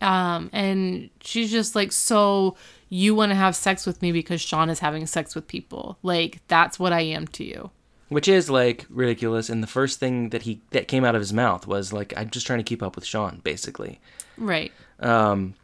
um 0.00 0.50
and 0.52 1.08
she's 1.20 1.50
just 1.50 1.74
like 1.74 1.92
so 1.92 2.56
you 2.88 3.14
want 3.14 3.30
to 3.30 3.36
have 3.36 3.54
sex 3.56 3.86
with 3.86 4.02
me 4.02 4.10
because 4.12 4.40
sean 4.40 4.68
is 4.68 4.80
having 4.80 5.06
sex 5.06 5.34
with 5.36 5.46
people 5.46 5.96
like 6.02 6.40
that's 6.48 6.78
what 6.80 6.92
i 6.92 7.00
am 7.00 7.26
to 7.28 7.44
you 7.44 7.70
Which 8.08 8.28
is 8.28 8.50
like 8.50 8.86
ridiculous. 8.90 9.48
And 9.48 9.62
the 9.62 9.72
first 9.78 9.98
thing 9.98 10.28
that 10.30 10.42
he 10.42 10.60
that 10.70 10.88
came 10.92 11.04
out 11.06 11.14
of 11.16 11.22
his 11.26 11.32
mouth 11.32 11.66
was 11.66 11.92
like, 11.92 12.12
"I'm 12.18 12.28
just 12.28 12.46
trying 12.46 12.60
to 12.64 12.68
keep 12.70 12.82
up 12.82 12.94
with 12.96 13.06
Sean," 13.06 13.40
basically. 13.42 13.98
right 14.36 14.72
Um, 15.00 15.54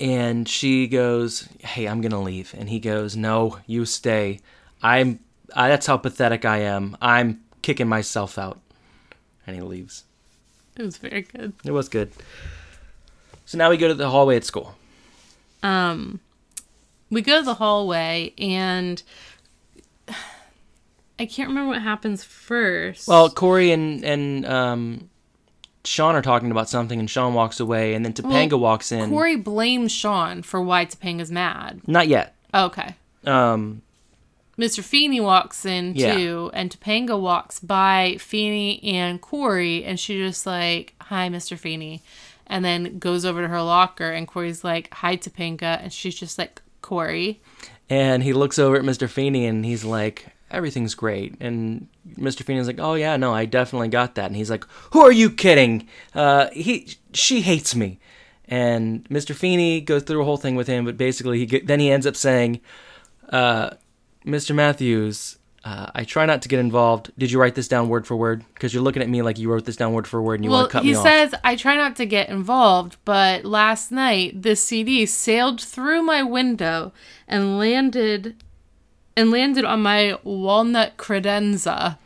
and 0.00 0.48
she 0.48 0.86
goes, 0.86 1.48
"Hey, 1.60 1.86
I'm 1.86 2.00
gonna 2.00 2.22
leave," 2.22 2.54
and 2.56 2.68
he 2.68 2.78
goes, 2.80 3.16
"No, 3.16 3.58
you 3.66 3.84
stay. 3.84 4.40
I'm. 4.82 5.20
I, 5.54 5.68
that's 5.68 5.86
how 5.86 5.96
pathetic 5.96 6.44
I 6.44 6.58
am. 6.58 6.96
I'm 7.00 7.40
kicking 7.62 7.88
myself 7.88 8.38
out." 8.38 8.60
And 9.46 9.54
he 9.56 9.62
leaves. 9.62 10.04
it 10.76 10.82
was 10.82 10.96
very 10.96 11.22
good 11.22 11.52
It 11.64 11.70
was 11.72 11.88
good. 11.88 12.10
So 13.46 13.58
now 13.58 13.68
we 13.70 13.76
go 13.76 13.88
to 13.88 13.94
the 13.94 14.08
hallway 14.10 14.36
at 14.36 14.44
school. 14.44 14.74
um 15.62 16.18
we 17.10 17.20
go 17.22 17.38
to 17.38 17.44
the 17.44 17.54
hallway 17.54 18.32
and 18.38 19.02
i 21.18 21.26
can't 21.26 21.48
remember 21.48 21.68
what 21.74 21.82
happens 21.82 22.24
first 22.24 23.06
Well, 23.06 23.30
Corey 23.30 23.70
and 23.70 24.02
and 24.04 24.46
um, 24.46 25.10
Sean 25.84 26.14
are 26.16 26.22
talking 26.22 26.50
about 26.50 26.68
something, 26.68 26.98
and 26.98 27.10
Sean 27.10 27.34
walks 27.34 27.60
away, 27.60 27.94
and 27.94 28.04
then 28.04 28.12
Topanga 28.14 28.52
Well, 28.52 28.60
walks 28.60 28.90
in. 28.90 29.10
corey 29.10 29.36
blames 29.36 29.92
sean 29.92 30.42
for 30.42 30.62
why 30.62 30.86
topanga's 30.86 31.30
mad 31.30 31.80
Not 31.86 32.08
yet. 32.08 32.34
okay 32.54 32.94
Um, 33.26 33.82
Mr. 34.58 34.82
Feeney 34.82 35.20
walks 35.20 35.64
in 35.66 35.94
Yeah. 35.94 36.14
too, 36.16 36.50
and 36.54 36.70
Topanga 36.70 37.18
walks 37.20 37.58
by 37.60 38.16
Feeney 38.20 38.82
and 38.84 39.20
Corey, 39.20 39.84
and 39.84 39.98
she's 39.98 40.18
just 40.32 40.46
like, 40.46 40.94
"Hi, 41.02 41.28
Mr. 41.28 41.58
Feeney," 41.58 42.02
and 42.46 42.64
then 42.64 42.98
goes 42.98 43.24
over 43.24 43.42
to 43.42 43.48
her 43.48 43.60
locker. 43.62 44.10
And 44.12 44.28
Corey's 44.28 44.62
like, 44.62 44.92
"Hi, 44.94 45.16
Topanga," 45.16 45.82
and 45.82 45.92
she's 45.92 46.14
just 46.14 46.38
like, 46.38 46.62
"Corey." 46.82 47.40
And 47.90 48.22
he 48.22 48.32
looks 48.32 48.58
over 48.58 48.76
at 48.76 48.82
Mr. 48.82 49.08
Feeney 49.08 49.44
and 49.46 49.64
he's 49.64 49.84
like, 49.84 50.26
everything's 50.54 50.94
great. 50.94 51.34
And 51.40 51.88
Mr. 52.16 52.42
Feeney's 52.42 52.66
like, 52.66 52.80
oh 52.80 52.94
yeah, 52.94 53.16
no, 53.16 53.34
I 53.34 53.44
definitely 53.44 53.88
got 53.88 54.14
that. 54.14 54.26
And 54.26 54.36
he's 54.36 54.50
like, 54.50 54.64
who 54.92 55.00
are 55.00 55.12
you 55.12 55.30
kidding? 55.30 55.88
Uh, 56.14 56.48
he, 56.50 56.96
she 57.12 57.42
hates 57.42 57.74
me. 57.74 57.98
And 58.46 59.04
Mr. 59.08 59.34
Feeney 59.34 59.80
goes 59.80 60.02
through 60.02 60.20
a 60.20 60.24
whole 60.24 60.36
thing 60.36 60.54
with 60.54 60.66
him, 60.66 60.84
but 60.84 60.96
basically 60.96 61.38
he 61.38 61.46
get, 61.46 61.66
then 61.66 61.80
he 61.80 61.90
ends 61.90 62.06
up 62.06 62.16
saying, 62.16 62.60
uh, 63.30 63.70
Mr. 64.26 64.54
Matthews, 64.54 65.38
uh, 65.64 65.90
I 65.94 66.04
try 66.04 66.26
not 66.26 66.42
to 66.42 66.48
get 66.48 66.58
involved. 66.58 67.10
Did 67.16 67.30
you 67.30 67.40
write 67.40 67.54
this 67.54 67.68
down 67.68 67.88
word 67.88 68.06
for 68.06 68.16
word? 68.16 68.44
Because 68.52 68.74
you're 68.74 68.82
looking 68.82 69.02
at 69.02 69.08
me 69.08 69.22
like 69.22 69.38
you 69.38 69.50
wrote 69.50 69.64
this 69.64 69.76
down 69.76 69.94
word 69.94 70.06
for 70.06 70.20
word 70.20 70.34
and 70.34 70.44
you 70.44 70.50
well, 70.50 70.60
want 70.60 70.70
to 70.70 70.72
cut 70.72 70.84
me 70.84 70.94
off. 70.94 71.04
He 71.04 71.08
says, 71.08 71.34
I 71.42 71.56
try 71.56 71.76
not 71.76 71.96
to 71.96 72.04
get 72.04 72.28
involved, 72.28 72.98
but 73.06 73.46
last 73.46 73.90
night 73.90 74.42
this 74.42 74.62
CD 74.62 75.06
sailed 75.06 75.62
through 75.62 76.02
my 76.02 76.22
window 76.22 76.92
and 77.26 77.58
landed 77.58 78.36
and 79.16 79.30
landed 79.30 79.64
on 79.64 79.82
my 79.82 80.18
walnut 80.24 80.96
credenza. 80.96 81.98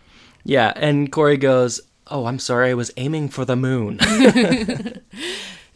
Yeah, 0.44 0.73
and 0.77 1.11
Corey 1.12 1.37
goes, 1.37 1.81
"Oh, 2.07 2.27
I'm 2.27 2.38
sorry, 2.38 2.71
I 2.71 2.75
was 2.75 2.90
aiming 2.97 3.29
for 3.29 3.44
the 3.44 3.57
moon." 3.57 3.99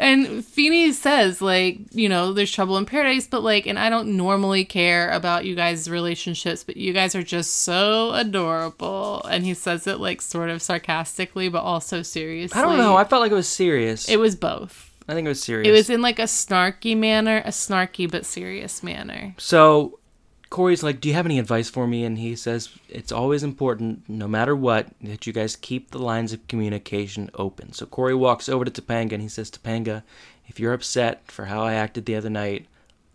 And 0.02 0.44
Feeney 0.44 0.90
says, 0.90 1.40
like, 1.40 1.78
you 1.92 2.08
know, 2.08 2.32
there's 2.32 2.50
trouble 2.50 2.76
in 2.76 2.86
paradise, 2.86 3.28
but 3.28 3.44
like, 3.44 3.68
and 3.68 3.78
I 3.78 3.88
don't 3.88 4.16
normally 4.16 4.64
care 4.64 5.08
about 5.10 5.44
you 5.44 5.54
guys' 5.54 5.88
relationships, 5.88 6.64
but 6.64 6.76
you 6.76 6.92
guys 6.92 7.14
are 7.14 7.22
just 7.22 7.58
so 7.58 8.10
adorable. 8.12 9.22
And 9.30 9.44
he 9.44 9.54
says 9.54 9.86
it 9.86 10.00
like 10.00 10.20
sort 10.20 10.50
of 10.50 10.60
sarcastically, 10.60 11.48
but 11.48 11.60
also 11.60 12.02
seriously. 12.02 12.58
I 12.58 12.64
don't 12.64 12.78
know. 12.78 12.96
I 12.96 13.04
felt 13.04 13.22
like 13.22 13.30
it 13.30 13.36
was 13.36 13.46
serious. 13.46 14.08
it 14.08 14.18
was 14.18 14.34
both. 14.34 14.90
I 15.08 15.14
think 15.14 15.26
it 15.26 15.28
was 15.28 15.42
serious. 15.42 15.68
It 15.68 15.70
was 15.70 15.88
in 15.88 16.02
like 16.02 16.18
a 16.18 16.24
snarky 16.24 16.96
manner, 16.96 17.38
a 17.44 17.50
snarky 17.50 18.10
but 18.10 18.26
serious 18.26 18.82
manner. 18.82 19.36
So 19.38 20.00
Corey's 20.52 20.82
like, 20.82 21.00
Do 21.00 21.08
you 21.08 21.14
have 21.14 21.24
any 21.24 21.38
advice 21.38 21.70
for 21.70 21.86
me? 21.86 22.04
And 22.04 22.18
he 22.18 22.36
says, 22.36 22.68
It's 22.90 23.10
always 23.10 23.42
important, 23.42 24.06
no 24.06 24.28
matter 24.28 24.54
what, 24.54 24.88
that 25.00 25.26
you 25.26 25.32
guys 25.32 25.56
keep 25.56 25.90
the 25.90 25.98
lines 25.98 26.34
of 26.34 26.46
communication 26.46 27.30
open. 27.32 27.72
So 27.72 27.86
Corey 27.86 28.14
walks 28.14 28.50
over 28.50 28.62
to 28.66 28.70
Topanga 28.70 29.12
and 29.12 29.22
he 29.22 29.28
says, 29.28 29.50
Topanga, 29.50 30.02
if 30.46 30.60
you're 30.60 30.74
upset 30.74 31.22
for 31.30 31.46
how 31.46 31.62
I 31.62 31.72
acted 31.72 32.04
the 32.04 32.16
other 32.16 32.28
night, 32.28 32.66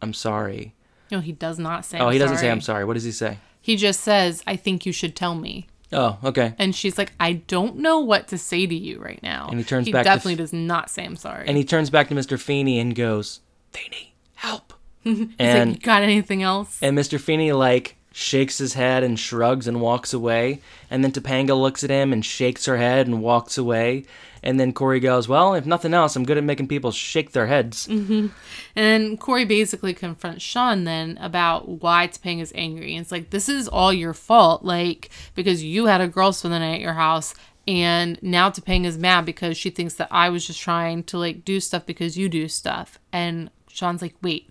I'm 0.02 0.16
sorry. 0.16 0.74
No, 1.12 1.20
he 1.20 1.32
does 1.32 1.60
not 1.60 1.86
say. 1.86 2.00
oh, 2.00 2.08
I'm 2.08 2.14
he 2.14 2.18
doesn't 2.18 2.38
say. 2.38 2.50
I'm 2.50 2.60
sorry. 2.60 2.84
What 2.84 2.96
does 2.96 3.04
he 3.04 3.12
say? 3.12 3.38
He 3.62 3.76
just 3.76 4.00
says, 4.02 4.42
"I 4.48 4.56
think 4.56 4.88
you 4.88 4.92
should 4.92 5.16
tell 5.16 5.36
me." 5.36 5.68
Oh, 5.94 6.18
okay. 6.24 6.56
And 6.58 6.76
she's 6.76 6.98
like, 6.98 7.14
"I 7.20 7.34
don't 7.34 7.78
know 7.78 8.00
what 8.00 8.28
to 8.30 8.38
say 8.40 8.66
to 8.66 8.76
you 8.76 9.00
right 9.00 9.22
now." 9.22 9.48
And 9.50 9.60
he 9.60 9.64
turns 9.64 9.86
he 9.86 9.94
back 9.94 10.04
to 10.04 10.10
definitely 10.10 10.34
F- 10.34 10.38
does 10.40 10.54
not 10.54 10.90
say 10.90 11.06
I'm 11.06 11.16
sorry. 11.16 11.48
And 11.48 11.56
he 11.56 11.64
turns 11.64 11.90
back 11.92 12.08
to 12.10 12.16
Mr. 12.16 12.40
Feeney 12.40 12.80
and 12.80 12.96
goes, 12.96 13.42
Feeney, 13.72 14.16
help. 14.36 14.74
Like, 15.06 15.30
and 15.40 15.76
"You 15.76 15.80
got 15.80 16.04
anything 16.04 16.44
else?" 16.44 16.80
And 16.82 16.98
Mr. 16.98 17.20
Feeney 17.20 17.54
like 17.54 17.98
shakes 18.18 18.58
his 18.58 18.74
head 18.74 19.04
and 19.04 19.20
shrugs 19.20 19.68
and 19.68 19.80
walks 19.80 20.12
away. 20.12 20.60
And 20.90 21.04
then 21.04 21.12
Topanga 21.12 21.56
looks 21.60 21.84
at 21.84 21.92
him 21.92 22.12
and 22.12 22.26
shakes 22.26 22.66
her 22.66 22.78
head 22.78 23.06
and 23.06 23.22
walks 23.22 23.60
away. 23.60 24.06
And 24.42 24.60
then 24.60 24.74
Corey 24.74 25.00
goes, 25.00 25.28
Well, 25.28 25.54
if 25.54 25.68
nothing 25.68 25.94
else, 25.94 26.16
I'm 26.16 26.26
good 26.26 26.38
at 26.38 26.44
making 26.44 26.68
people 26.68 26.92
shake 26.92 27.32
their 27.34 27.48
heads. 27.48 27.88
Mm-hmm. 27.98 28.28
And 28.76 29.20
Corey 29.20 29.44
basically 29.44 29.94
confronts 29.94 30.44
Sean 30.44 30.84
then 30.84 31.18
about 31.20 31.68
why 31.68 32.08
Topanga's 32.08 32.52
angry. 32.54 32.94
And 32.96 33.02
it's 33.02 33.12
like, 33.12 33.32
this 33.32 33.50
is 33.50 33.68
all 33.68 33.92
your 33.92 34.14
fault, 34.14 34.64
like, 34.64 35.10
because 35.34 35.64
you 35.64 35.88
had 35.88 36.00
a 36.00 36.08
girl 36.08 36.32
spend 36.32 36.54
the 36.54 36.60
night 36.60 36.76
at 36.76 36.82
your 36.82 36.94
house, 36.94 37.34
and 37.68 38.22
now 38.22 38.52
Topanga's 38.52 38.98
mad 38.98 39.26
because 39.26 39.58
she 39.58 39.72
thinks 39.72 39.96
that 39.96 40.10
I 40.12 40.30
was 40.30 40.46
just 40.46 40.62
trying 40.62 41.04
to, 41.06 41.18
like, 41.18 41.44
do 41.44 41.60
stuff 41.60 41.88
because 41.88 42.18
you 42.18 42.30
do 42.30 42.48
stuff. 42.48 43.00
And 43.12 43.50
Sean's 43.68 44.04
like, 44.04 44.16
wait, 44.22 44.47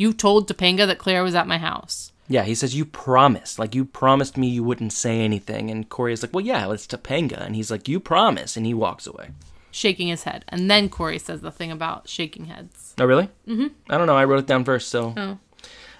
you 0.00 0.12
told 0.14 0.48
Topanga 0.48 0.86
that 0.86 0.98
Claire 0.98 1.22
was 1.22 1.34
at 1.34 1.46
my 1.46 1.58
house. 1.58 2.12
Yeah, 2.26 2.44
he 2.44 2.54
says, 2.54 2.74
You 2.74 2.84
promised. 2.84 3.58
Like, 3.58 3.74
you 3.74 3.84
promised 3.84 4.36
me 4.36 4.48
you 4.48 4.62
wouldn't 4.62 4.92
say 4.92 5.20
anything. 5.20 5.70
And 5.70 5.88
Corey 5.88 6.12
is 6.12 6.22
like, 6.22 6.32
Well, 6.32 6.44
yeah, 6.44 6.70
it's 6.72 6.86
Topanga. 6.86 7.44
And 7.44 7.54
he's 7.56 7.70
like, 7.70 7.88
You 7.88 8.00
promise. 8.00 8.56
And 8.56 8.64
he 8.64 8.72
walks 8.72 9.06
away. 9.06 9.30
Shaking 9.72 10.08
his 10.08 10.22
head. 10.22 10.44
And 10.48 10.70
then 10.70 10.88
Corey 10.88 11.18
says 11.18 11.42
the 11.42 11.50
thing 11.50 11.70
about 11.70 12.08
shaking 12.08 12.46
heads. 12.46 12.94
Oh, 12.98 13.04
really? 13.04 13.28
Mm-hmm. 13.46 13.66
I 13.90 13.98
don't 13.98 14.06
know. 14.06 14.16
I 14.16 14.24
wrote 14.24 14.38
it 14.38 14.46
down 14.46 14.64
first, 14.64 14.88
so. 14.88 15.12
Oh. 15.16 15.38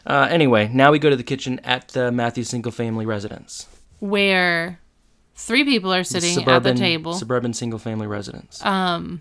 Uh, 0.06 0.28
anyway, 0.30 0.70
now 0.72 0.90
we 0.90 0.98
go 0.98 1.10
to 1.10 1.16
the 1.16 1.22
kitchen 1.22 1.60
at 1.62 1.88
the 1.88 2.10
Matthews 2.10 2.48
single 2.48 2.72
family 2.72 3.04
residence. 3.04 3.68
Where 3.98 4.80
three 5.34 5.64
people 5.64 5.92
are 5.92 6.04
sitting 6.04 6.32
suburban, 6.32 6.54
at 6.54 6.62
the 6.62 6.74
table. 6.74 7.12
Suburban 7.12 7.52
single 7.52 7.78
family 7.78 8.06
residence. 8.06 8.64
Um, 8.64 9.20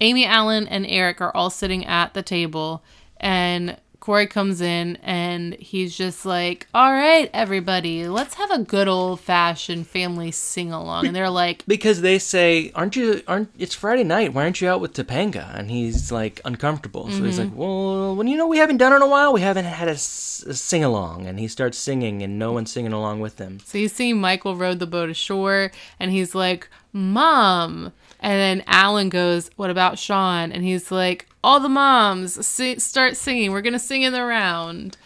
Amy 0.00 0.24
Alan 0.24 0.66
and 0.68 0.86
Eric 0.86 1.20
are 1.20 1.34
all 1.36 1.50
sitting 1.50 1.84
at 1.84 2.14
the 2.14 2.22
table, 2.22 2.82
and 3.18 3.76
Corey 4.06 4.28
comes 4.28 4.60
in 4.60 4.96
and 5.02 5.54
he's 5.54 5.96
just 5.96 6.24
like, 6.24 6.68
All 6.72 6.92
right, 6.92 7.28
everybody, 7.34 8.06
let's 8.06 8.34
have 8.34 8.52
a 8.52 8.60
good 8.60 8.86
old 8.86 9.18
fashioned 9.18 9.88
family 9.88 10.30
sing 10.30 10.70
along. 10.70 11.08
And 11.08 11.16
they're 11.16 11.28
like, 11.28 11.64
because 11.66 12.02
they 12.02 12.20
say, 12.20 12.70
"Aren't 12.76 12.94
you? 12.94 13.24
Aren't 13.26 13.50
it's 13.58 13.74
Friday 13.74 14.04
night? 14.04 14.32
Why 14.32 14.44
aren't 14.44 14.60
you 14.60 14.68
out 14.68 14.80
with 14.80 14.92
Topanga?" 14.92 15.52
And 15.58 15.72
he's 15.72 16.12
like 16.12 16.40
uncomfortable. 16.44 17.10
So 17.10 17.24
he's 17.24 17.36
like, 17.36 17.48
Mm-hmm. 17.48 17.56
"Well, 17.58 18.14
when 18.14 18.28
you 18.28 18.36
know 18.36 18.46
we 18.46 18.58
haven't 18.58 18.76
done 18.76 18.92
it 18.92 18.96
in 18.96 19.02
a 19.02 19.08
while, 19.08 19.32
we 19.32 19.40
haven't 19.40 19.64
had 19.64 19.88
a, 19.88 19.98
s- 19.98 20.44
a 20.46 20.54
sing 20.54 20.84
along." 20.84 21.26
And 21.26 21.40
he 21.40 21.48
starts 21.48 21.76
singing, 21.76 22.22
and 22.22 22.38
no 22.38 22.52
one's 22.52 22.70
singing 22.70 22.92
along 22.92 23.18
with 23.18 23.38
him. 23.38 23.58
So 23.64 23.76
you 23.76 23.88
see 23.88 24.12
Michael 24.12 24.54
rowed 24.54 24.78
the 24.78 24.86
boat 24.86 25.10
ashore 25.10 25.72
and 25.98 26.12
he's 26.12 26.32
like, 26.32 26.68
Mom. 26.92 27.92
And 28.20 28.32
then 28.32 28.64
Alan 28.66 29.08
goes, 29.08 29.50
What 29.56 29.70
about 29.70 29.98
Sean? 29.98 30.52
And 30.52 30.64
he's 30.64 30.90
like, 30.90 31.26
All 31.44 31.60
the 31.60 31.68
moms 31.68 32.46
si- 32.46 32.78
start 32.78 33.16
singing. 33.16 33.52
We're 33.52 33.62
going 33.62 33.72
to 33.72 33.78
sing 33.78 34.02
in 34.02 34.12
the 34.12 34.24
round. 34.24 34.96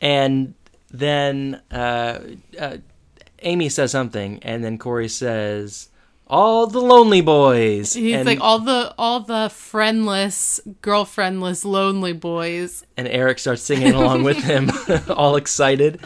And 0.00 0.54
then 0.90 1.60
uh, 1.70 2.20
uh, 2.58 2.76
Amy 3.40 3.68
says 3.68 3.90
something, 3.90 4.38
and 4.42 4.64
then 4.64 4.78
Corey 4.78 5.08
says, 5.08 5.88
"All 6.26 6.66
the 6.66 6.80
lonely 6.80 7.20
boys." 7.20 7.92
He's 7.94 8.16
and, 8.16 8.26
like 8.26 8.40
all 8.40 8.58
the 8.58 8.94
all 8.98 9.20
the 9.20 9.50
friendless, 9.50 10.60
girlfriendless, 10.82 11.64
lonely 11.64 12.12
boys. 12.12 12.84
and 12.96 13.06
Eric 13.08 13.38
starts 13.38 13.62
singing 13.62 13.92
along 13.92 14.22
with 14.22 14.38
him, 14.38 14.70
all 15.10 15.36
excited. 15.36 16.00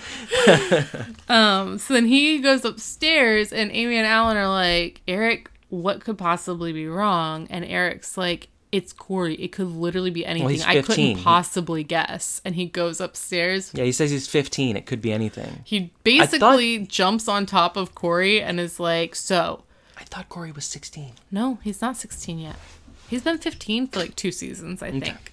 Um, 1.28 1.78
so 1.78 1.94
then 1.94 2.06
he 2.06 2.38
goes 2.40 2.64
upstairs, 2.64 3.52
and 3.52 3.70
Amy 3.72 3.96
and 3.96 4.06
Alan 4.06 4.36
are 4.36 4.48
like, 4.48 5.00
Eric, 5.06 5.50
what 5.70 6.00
could 6.00 6.18
possibly 6.18 6.72
be 6.72 6.86
wrong? 6.86 7.46
And 7.50 7.64
Eric's 7.64 8.16
like, 8.18 8.48
it's 8.72 8.92
Corey. 8.92 9.34
It 9.34 9.48
could 9.52 9.66
literally 9.68 10.10
be 10.10 10.24
anything. 10.24 10.48
he's 10.48 10.64
I 10.64 10.82
couldn't 10.82 11.22
possibly 11.22 11.82
guess. 11.82 12.40
And 12.44 12.54
he 12.54 12.66
goes 12.66 13.00
upstairs. 13.00 13.72
Yeah, 13.74 13.84
he 13.84 13.92
says 13.92 14.10
he's 14.10 14.28
15. 14.28 14.76
It 14.76 14.86
could 14.86 15.02
be 15.02 15.12
anything. 15.12 15.62
He 15.64 15.92
basically 16.04 16.78
jumps 16.86 17.26
on 17.26 17.46
top 17.46 17.76
of 17.76 17.94
Corey 17.94 18.40
and 18.40 18.60
is 18.60 18.78
like, 18.78 19.14
so, 19.16 19.64
I 19.98 20.04
thought 20.04 20.28
Corey 20.28 20.52
was 20.52 20.64
16. 20.66 21.12
no, 21.30 21.58
he's 21.62 21.80
not 21.82 21.96
16 21.96 22.38
yet. 22.38 22.56
He's 23.08 23.22
been 23.22 23.38
15 23.38 23.88
for 23.88 23.98
like 23.98 24.14
two 24.14 24.30
seasons, 24.30 24.82
I 24.82 24.92
think. 24.92 25.32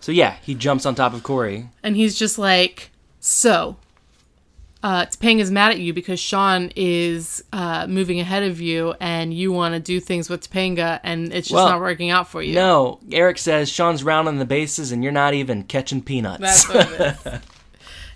So 0.00 0.10
yeah, 0.10 0.36
he 0.42 0.54
jumps 0.54 0.84
on 0.84 0.94
top 0.96 1.14
of 1.14 1.22
Corey. 1.22 1.68
and 1.82 1.96
he's 1.96 2.18
just 2.18 2.38
like, 2.38 2.90
so, 3.20 3.76
uh, 4.86 5.04
is 5.20 5.50
mad 5.50 5.72
at 5.72 5.80
you 5.80 5.92
because 5.92 6.20
Sean 6.20 6.70
is 6.76 7.42
uh, 7.52 7.88
moving 7.88 8.20
ahead 8.20 8.44
of 8.44 8.60
you, 8.60 8.94
and 9.00 9.34
you 9.34 9.50
want 9.50 9.74
to 9.74 9.80
do 9.80 9.98
things 9.98 10.30
with 10.30 10.48
Topanga, 10.48 11.00
and 11.02 11.32
it's 11.32 11.48
just 11.48 11.54
Well, 11.54 11.66
not 11.68 11.80
working 11.80 12.10
out 12.10 12.28
for 12.28 12.40
you. 12.40 12.54
No, 12.54 13.00
Eric 13.10 13.38
says 13.38 13.68
Sean's 13.68 14.04
rounding 14.04 14.38
the 14.38 14.44
bases 14.44 14.92
and 14.92 15.02
you're 15.02 15.12
not 15.12 15.34
even 15.34 15.64
catching 15.64 16.02
peanuts. 16.02 16.40
That's 16.40 16.68
what 16.68 17.00
it 17.00 17.16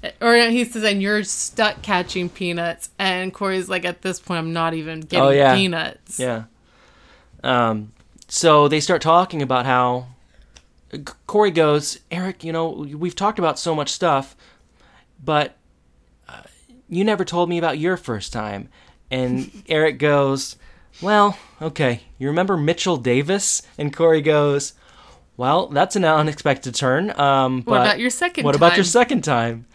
is. 0.05 0.13
or 0.21 0.37
he 0.49 0.65
says, 0.65 0.85
and 0.85 1.03
you're 1.03 1.25
stuck 1.25 1.83
catching 1.83 2.29
peanuts, 2.29 2.91
and 3.01 3.35
Corey's 3.35 3.69
like, 3.69 3.85
at 3.85 4.03
this 4.03 4.21
point, 4.21 4.39
I'm 4.39 4.53
not 4.53 4.73
even 4.73 5.01
getting 5.01 5.25
Oh, 5.27 5.31
yeah. 5.31 5.57
peanuts. 5.57 6.21
yeah. 6.21 6.45
Um, 7.43 7.91
so 8.29 8.69
they 8.69 8.79
start 8.79 9.03
talking 9.03 9.43
about 9.43 9.67
how 9.67 10.07
Corey 11.27 11.51
goes, 11.51 11.99
Eric, 12.13 12.45
you 12.45 12.53
know, 12.53 12.69
we've 12.71 13.17
talked 13.17 13.41
about 13.41 13.59
so 13.59 13.75
much 13.75 13.89
stuff, 13.91 14.37
but 15.25 15.57
you 16.91 17.05
never 17.05 17.25
told 17.25 17.49
me 17.49 17.57
about 17.57 17.79
your 17.79 17.97
first 17.97 18.33
time. 18.33 18.69
And 19.11 19.51
Eric 19.69 19.99
goes, 19.99 20.57
Well, 21.01 21.39
okay, 21.63 22.03
you 22.19 22.27
remember 22.29 22.57
Mitchell 22.57 22.97
Davis? 22.99 23.63
And 23.79 23.95
Corey 23.97 24.21
goes, 24.21 24.75
Well, 25.37 25.69
that's 25.69 25.97
an 25.97 26.05
unexpected 26.05 26.75
turn. 26.75 27.19
Um, 27.19 27.63
What 27.63 27.81
about 27.81 27.99
your 28.01 28.11
second 28.11 28.45
What 28.45 28.57
about 28.57 28.73
your 28.77 28.85
time? 28.85 28.91
second 29.01 29.25
time? 29.25 29.67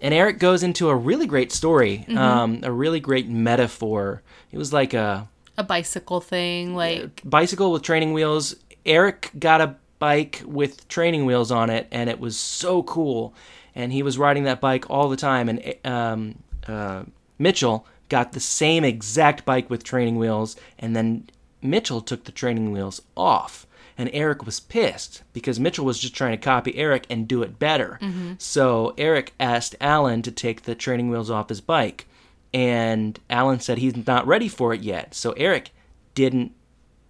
And 0.00 0.12
Eric 0.12 0.40
goes 0.40 0.64
into 0.64 0.88
a 0.88 0.96
really 0.96 1.26
great 1.26 1.52
story, 1.52 1.98
Mm-hmm. 2.08 2.18
um, 2.18 2.60
a 2.64 2.72
really 2.72 2.98
great 2.98 3.28
metaphor. 3.28 4.22
It 4.50 4.58
was 4.58 4.72
like 4.72 4.94
a 4.94 5.28
A 5.56 5.62
bicycle 5.62 6.20
thing, 6.20 6.74
like, 6.74 7.20
bicycle 7.24 7.70
with 7.70 7.82
training 7.82 8.12
wheels. 8.12 8.56
Eric 8.84 9.30
got 9.38 9.60
a 9.60 9.76
bike 10.00 10.42
with 10.44 10.88
training 10.88 11.24
wheels 11.24 11.52
on 11.52 11.70
it, 11.70 11.86
and 11.92 12.10
it 12.10 12.18
was 12.18 12.36
so 12.36 12.82
cool. 12.82 13.32
And 13.76 13.92
he 13.92 14.02
was 14.02 14.18
riding 14.18 14.42
that 14.44 14.60
bike 14.60 14.90
all 14.90 15.08
the 15.08 15.16
time. 15.16 15.48
And 15.48 15.74
um, 15.84 16.34
uh, 16.66 17.04
Mitchell 17.38 17.86
got 18.08 18.32
the 18.32 18.40
same 18.40 18.84
exact 18.84 19.44
bike 19.44 19.70
with 19.70 19.84
training 19.84 20.16
wheels, 20.16 20.56
and 20.78 20.94
then 20.94 21.28
Mitchell 21.60 22.00
took 22.00 22.24
the 22.24 22.32
training 22.32 22.72
wheels 22.72 23.00
off. 23.16 23.66
And 23.98 24.08
And 24.08 24.10
Eric 24.14 24.46
was 24.46 24.58
pissed 24.58 25.22
because 25.32 25.60
Mitchell 25.60 25.84
was 25.84 25.98
just 25.98 26.14
trying 26.14 26.32
to 26.32 26.42
copy 26.42 26.76
Eric 26.76 27.06
and 27.10 27.28
do 27.28 27.42
it 27.42 27.58
better. 27.58 27.98
So 28.38 28.94
Eric 28.96 29.34
asked 29.38 29.76
Alan 29.80 30.22
to 30.22 30.32
take 30.32 30.62
the 30.62 30.74
training 30.74 31.10
wheels 31.10 31.30
off 31.30 31.50
his 31.50 31.60
bike. 31.60 32.06
And 32.54 33.20
Alan 33.30 33.60
said 33.60 33.78
he's 33.78 33.94
not 34.06 34.26
ready 34.26 34.48
for 34.48 34.72
it 34.74 34.80
yet. 34.80 35.14
So 35.14 35.32
Eric 35.32 35.70
didn't 36.14 36.52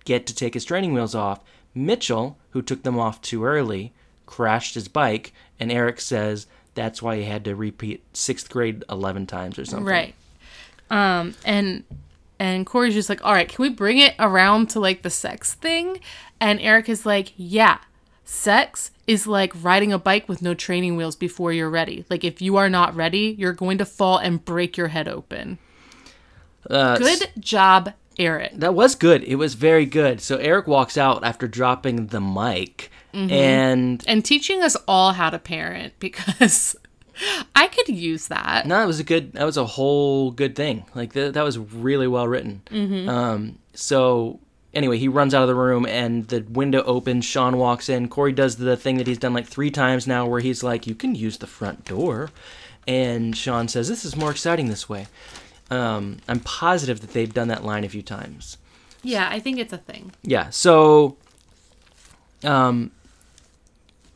get 0.05 0.27
to 0.27 0.35
take 0.35 0.55
his 0.55 0.65
training 0.65 0.93
wheels 0.93 1.15
off. 1.15 1.41
Mitchell, 1.75 2.37
who 2.51 2.61
took 2.63 2.83
them 2.83 2.99
off 2.99 3.23
too 3.23 3.45
early, 3.45 3.93
crashed 4.27 4.75
his 4.75 4.89
bike. 4.89 5.33
And 5.59 5.71
Eric 5.73 6.01
says 6.01 6.47
that's 6.75 7.03
why 7.03 7.17
he 7.17 7.25
had 7.25 7.45
to 7.45 7.55
repeat 7.55 8.05
sixth 8.13 8.51
grade 8.51 8.85
11 8.89 9.27
times 9.27 9.59
or 9.59 9.65
something. 9.65 9.87
Right. 9.87 10.15
Um, 10.91 11.35
and 11.45 11.85
and 12.39 12.67
Corey's 12.67 12.95
just 12.95 13.09
like, 13.09 13.25
all 13.25 13.33
right, 13.33 13.49
can 13.49 13.63
we 13.63 13.69
bring 13.69 13.99
it 13.99 14.15
around 14.19 14.69
to 14.71 14.81
like 14.81 15.03
the 15.03 15.11
sex 15.11 15.55
thing? 15.55 16.01
And 16.41 16.61
Eric 16.61 16.89
is 16.89 17.07
like, 17.07 17.33
yeah, 17.37 17.79
sex 18.25 18.91
is 19.07 19.27
like 19.27 19.53
riding 19.63 19.93
a 19.93 19.99
bike 19.99 20.29
with 20.29 20.43
no 20.43 20.55
training 20.55 20.97
wheels 20.97 21.17
before 21.17 21.53
you're 21.53 21.71
ready. 21.71 22.05
Like 22.11 22.25
if 22.25 22.43
you 22.43 22.57
are 22.57 22.69
not 22.69 22.97
ready, 22.97 23.35
you're 23.39 23.53
going 23.53 23.79
to 23.79 23.85
fall 23.85 24.19
and 24.19 24.45
break 24.45 24.77
your 24.77 24.89
head 24.89 25.09
open. 25.09 25.59
Uh, 26.69 26.99
Good 26.99 27.31
job, 27.39 27.93
Eric. 28.19 28.53
That 28.55 28.75
was 28.75 28.95
good. 28.95 29.23
It 29.25 29.37
was 29.37 29.55
very 29.55 29.87
good. 29.87 30.21
So 30.21 30.37
Eric 30.37 30.67
walks 30.67 30.97
out 30.97 31.25
after 31.25 31.47
dropping 31.49 32.09
the 32.09 32.21
mic, 32.21 32.91
and 33.15 34.03
And 34.07 34.25
teaching 34.25 34.63
us 34.63 34.77
all 34.89 35.13
how 35.13 35.31
to 35.31 35.39
parent 35.39 35.95
because 35.99 36.75
I 37.55 37.69
could 37.69 37.89
use 37.89 38.29
that. 38.29 38.67
no, 38.67 38.83
it 38.83 38.87
was 38.87 38.99
a 39.01 39.05
good. 39.05 39.33
That 39.35 39.45
was 39.45 39.57
a 39.57 39.65
whole 39.67 40.31
good 40.31 40.57
thing. 40.57 40.85
Like 40.95 41.13
th- 41.13 41.35
that 41.35 41.43
was 41.45 41.59
really 41.59 42.09
well 42.09 42.27
written. 42.27 42.63
Um, 43.09 43.59
so 43.75 44.41
anyway, 44.75 44.97
he 44.99 45.09
runs 45.09 45.35
out 45.35 45.43
of 45.43 45.49
the 45.49 45.55
room, 45.55 45.85
and 45.87 46.27
the 46.29 46.41
window 46.49 46.83
opens. 46.85 47.25
Sean 47.27 47.59
walks 47.59 47.89
in. 47.91 48.09
Corey 48.09 48.33
does 48.33 48.57
the 48.57 48.77
thing 48.77 48.97
that 48.97 49.07
he's 49.07 49.19
done 49.19 49.35
like 49.35 49.47
three 49.47 49.71
times 49.71 50.07
now, 50.07 50.27
where 50.27 50.41
he's 50.41 50.63
like, 50.63 50.87
"You 50.87 50.95
can 50.95 51.15
use 51.15 51.37
the 51.39 51.47
front 51.47 51.85
door," 51.85 52.31
and 52.89 53.37
Sean 53.37 53.69
says, 53.69 53.89
"This 53.89 54.05
is 54.07 54.17
more 54.17 54.31
exciting 54.31 54.69
this 54.69 54.89
way." 54.89 55.07
Um, 55.71 56.19
I'm 56.29 56.41
positive 56.41 57.01
that 57.01 57.13
they've 57.13 57.33
done 57.33 57.49
that 57.49 57.63
line 57.65 57.85
a 57.85 57.89
few 57.89 58.03
times. 58.03 58.57
Yeah, 59.03 59.29
I 59.31 59.39
think 59.39 59.59
it's 59.59 59.73
a 59.73 59.79
thing. 59.79 60.13
Yeah. 60.23 60.51
So, 60.51 61.17
um, 62.45 62.91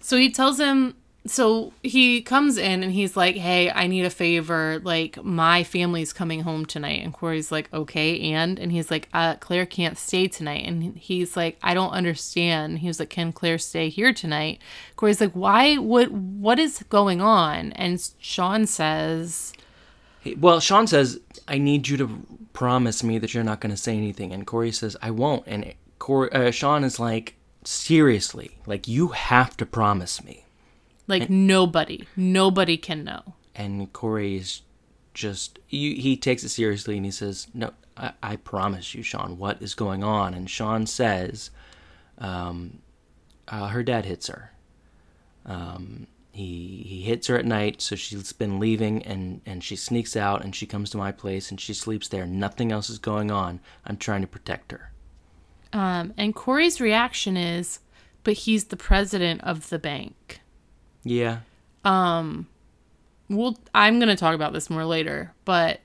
So 0.06 0.16
he 0.16 0.30
tells 0.30 0.60
him 0.60 0.94
so 1.26 1.72
he 1.82 2.22
comes 2.22 2.58
in 2.58 2.84
and 2.84 2.92
he's 2.92 3.16
like, 3.16 3.34
"Hey, 3.34 3.72
I 3.72 3.88
need 3.88 4.04
a 4.04 4.10
favor. 4.10 4.80
Like 4.84 5.20
my 5.24 5.64
family's 5.64 6.12
coming 6.12 6.42
home 6.42 6.64
tonight." 6.64 7.02
And 7.02 7.12
Corey's 7.12 7.50
like, 7.50 7.68
"Okay, 7.74 8.20
and?" 8.32 8.56
And 8.56 8.70
he's 8.70 8.88
like, 8.88 9.08
uh, 9.12 9.34
"Claire 9.40 9.66
can't 9.66 9.98
stay 9.98 10.28
tonight." 10.28 10.64
And 10.64 10.96
he's 10.96 11.36
like, 11.36 11.58
"I 11.60 11.74
don't 11.74 11.90
understand." 11.90 12.78
He 12.78 12.86
was 12.86 13.00
like, 13.00 13.10
"Can 13.10 13.32
Claire 13.32 13.58
stay 13.58 13.88
here 13.88 14.12
tonight?" 14.12 14.60
Corey's 14.94 15.20
like, 15.20 15.32
"Why? 15.32 15.74
What? 15.74 16.12
What 16.12 16.60
is 16.60 16.84
going 16.88 17.20
on?" 17.20 17.72
And 17.72 18.00
Sean 18.20 18.64
says, 18.64 19.52
Well, 20.38 20.60
Sean 20.60 20.86
says, 20.86 21.18
"I 21.48 21.58
need 21.58 21.88
you 21.88 21.96
to 21.96 22.08
promise 22.52 23.02
me 23.02 23.18
that 23.18 23.34
you're 23.34 23.42
not 23.42 23.58
going 23.58 23.74
to 23.74 23.76
say 23.76 23.96
anything," 23.96 24.32
and 24.32 24.46
Corey 24.46 24.70
says, 24.70 24.96
"I 25.02 25.10
won't." 25.10 25.42
And 25.48 25.74
Corey, 25.98 26.30
uh, 26.30 26.52
Sean 26.52 26.84
is 26.84 27.00
like, 27.00 27.35
"Seriously, 27.66 28.58
like 28.66 28.88
you 28.88 29.08
have 29.08 29.56
to 29.58 29.66
promise 29.66 30.22
me." 30.22 30.44
"Like 31.06 31.28
nobody, 31.30 32.06
nobody 32.16 32.76
can 32.76 33.04
know." 33.04 33.34
And 33.54 33.92
Corey's 33.92 34.62
just 35.14 35.58
he, 35.66 35.94
he 35.94 36.16
takes 36.16 36.44
it 36.44 36.50
seriously 36.50 36.96
and 36.96 37.04
he 37.04 37.12
says, 37.12 37.48
"No, 37.54 37.72
I, 37.96 38.12
I 38.22 38.36
promise 38.36 38.94
you, 38.94 39.02
Sean. 39.02 39.38
What 39.38 39.60
is 39.62 39.74
going 39.74 40.04
on?" 40.04 40.34
And 40.34 40.48
Sean 40.48 40.86
says, 40.86 41.50
um, 42.18 42.78
uh, 43.48 43.68
"Her 43.68 43.82
dad 43.82 44.04
hits 44.04 44.26
her." 44.28 44.52
Um, 45.44 46.06
he 46.32 46.84
he 46.86 47.00
hits 47.02 47.28
her 47.28 47.38
at 47.38 47.46
night, 47.46 47.80
so 47.80 47.96
she's 47.96 48.32
been 48.32 48.60
leaving, 48.60 49.02
and 49.04 49.40
and 49.46 49.64
she 49.64 49.74
sneaks 49.74 50.16
out, 50.16 50.44
and 50.44 50.54
she 50.54 50.66
comes 50.66 50.90
to 50.90 50.98
my 50.98 51.12
place, 51.12 51.50
and 51.50 51.58
she 51.58 51.72
sleeps 51.72 52.08
there. 52.08 52.26
Nothing 52.26 52.70
else 52.70 52.90
is 52.90 52.98
going 52.98 53.30
on. 53.30 53.60
I'm 53.86 53.96
trying 53.96 54.20
to 54.20 54.26
protect 54.26 54.70
her. 54.72 54.92
Um, 55.72 56.12
and 56.16 56.34
Corey's 56.34 56.80
reaction 56.80 57.36
is, 57.36 57.80
"But 58.24 58.34
he's 58.34 58.66
the 58.66 58.76
president 58.76 59.42
of 59.42 59.68
the 59.68 59.78
bank." 59.78 60.40
Yeah, 61.04 61.38
Um 61.84 62.48
Well, 63.28 63.58
I'm 63.74 63.98
going 63.98 64.08
to 64.08 64.16
talk 64.16 64.34
about 64.34 64.52
this 64.52 64.70
more 64.70 64.84
later, 64.84 65.34
but 65.44 65.80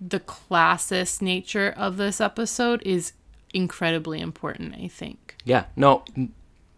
the 0.00 0.20
classist 0.20 1.22
nature 1.22 1.72
of 1.76 1.96
this 1.96 2.20
episode 2.20 2.82
is 2.84 3.12
incredibly 3.54 4.20
important, 4.20 4.74
I 4.74 4.88
think. 4.88 5.36
yeah, 5.44 5.64
no, 5.76 6.04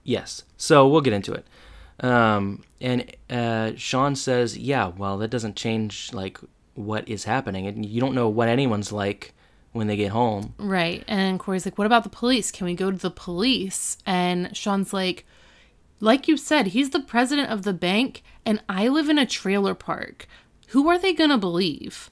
yes. 0.05 0.45
So 0.57 0.87
we'll 0.89 1.01
get 1.01 1.13
into 1.13 1.33
it. 1.33 1.47
Um, 2.01 2.63
and 2.81 3.11
uh, 3.31 3.73
Sean 3.77 4.17
says, 4.17 4.59
"Yeah, 4.59 4.89
well, 4.89 5.19
that 5.19 5.29
doesn't 5.29 5.55
change 5.57 6.13
like 6.13 6.39
what 6.75 7.09
is 7.09 7.25
happening, 7.25 7.67
and 7.67 7.87
you 7.87 8.01
don't 8.01 8.15
know 8.15 8.29
what 8.29 8.49
anyone's 8.49 8.91
like 8.93 9.33
when 9.75 9.87
they 9.87 9.97
get 9.97 10.13
home." 10.13 10.55
Right. 10.59 11.05
And 11.07 11.39
Corey's 11.39 11.67
like, 11.67 11.77
What 11.77 11.87
about 11.87 12.05
the 12.05 12.09
police? 12.09 12.51
Can 12.51 12.65
we 12.65 12.75
go 12.75 12.91
to 12.91 12.97
the 12.97 13.11
police? 13.11 13.99
And 14.07 14.57
Sean's 14.57 14.95
like, 14.95 15.27
Like 16.01 16.27
you 16.27 16.39
said, 16.39 16.69
he's 16.69 16.91
the 16.91 17.01
president 17.01 17.51
of 17.51 17.63
the 17.63 17.75
bank, 17.75 18.23
and 18.47 18.63
I 18.69 18.89
live 18.89 19.09
in 19.11 19.19
a 19.19 19.27
trailer 19.27 19.75
park. 19.75 20.27
Who 20.69 20.89
are 20.89 20.99
they 20.99 21.13
going 21.13 21.31
to 21.31 21.39
believe? 21.39 22.11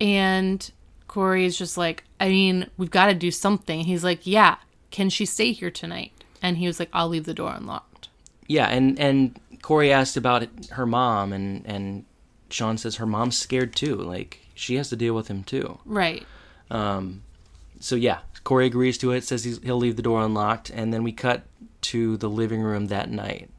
And 0.00 0.68
Corey 1.06 1.44
is 1.44 1.56
just 1.56 1.78
like, 1.78 2.02
I 2.18 2.28
mean, 2.28 2.68
we've 2.76 2.90
got 2.90 3.06
to 3.06 3.14
do 3.14 3.30
something. 3.30 3.80
He's 3.80 4.02
like, 4.02 4.26
Yeah, 4.26 4.56
can 4.90 5.10
she 5.10 5.26
stay 5.26 5.52
here 5.52 5.70
tonight? 5.70 6.12
And 6.42 6.58
he 6.58 6.66
was 6.66 6.78
like, 6.78 6.90
I'll 6.92 7.08
leave 7.08 7.24
the 7.24 7.34
door 7.34 7.52
unlocked. 7.54 8.08
Yeah, 8.46 8.66
and 8.66 8.98
and 8.98 9.38
Corey 9.62 9.92
asked 9.92 10.16
about 10.16 10.46
her 10.72 10.86
mom, 10.86 11.32
and 11.32 11.64
and 11.66 12.04
Sean 12.50 12.76
says 12.76 12.96
her 12.96 13.06
mom's 13.06 13.36
scared 13.38 13.74
too. 13.74 13.96
Like 13.96 14.40
she 14.54 14.76
has 14.76 14.90
to 14.90 14.96
deal 14.96 15.14
with 15.14 15.28
him 15.28 15.42
too. 15.42 15.78
Right. 15.84 16.26
So 16.70 17.96
yeah, 17.96 18.20
Corey 18.44 18.66
agrees 18.66 18.98
to 18.98 19.12
it. 19.12 19.24
Says 19.24 19.44
he's, 19.44 19.58
he'll 19.62 19.76
leave 19.76 19.96
the 19.96 20.02
door 20.02 20.22
unlocked, 20.24 20.70
and 20.70 20.92
then 20.92 21.02
we 21.02 21.12
cut 21.12 21.42
to 21.82 22.16
the 22.16 22.30
living 22.30 22.62
room 22.62 22.86
that 22.86 23.10
night. 23.10 23.50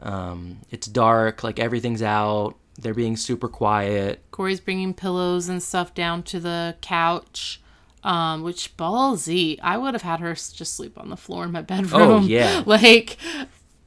Um, 0.00 0.58
it's 0.70 0.86
dark, 0.86 1.42
like 1.42 1.58
everything's 1.58 2.02
out. 2.02 2.54
They're 2.78 2.94
being 2.94 3.16
super 3.16 3.48
quiet. 3.48 4.22
Corey's 4.30 4.60
bringing 4.60 4.92
pillows 4.92 5.48
and 5.48 5.62
stuff 5.62 5.94
down 5.94 6.22
to 6.24 6.40
the 6.40 6.76
couch. 6.82 7.62
Um, 8.04 8.42
which 8.42 8.76
ballsy. 8.76 9.58
I 9.62 9.78
would 9.78 9.94
have 9.94 10.02
had 10.02 10.20
her 10.20 10.34
just 10.34 10.76
sleep 10.76 10.96
on 10.96 11.08
the 11.08 11.16
floor 11.16 11.44
in 11.44 11.50
my 11.50 11.62
bedroom. 11.62 11.90
Oh, 11.92 12.20
yeah. 12.20 12.62
like, 12.66 13.16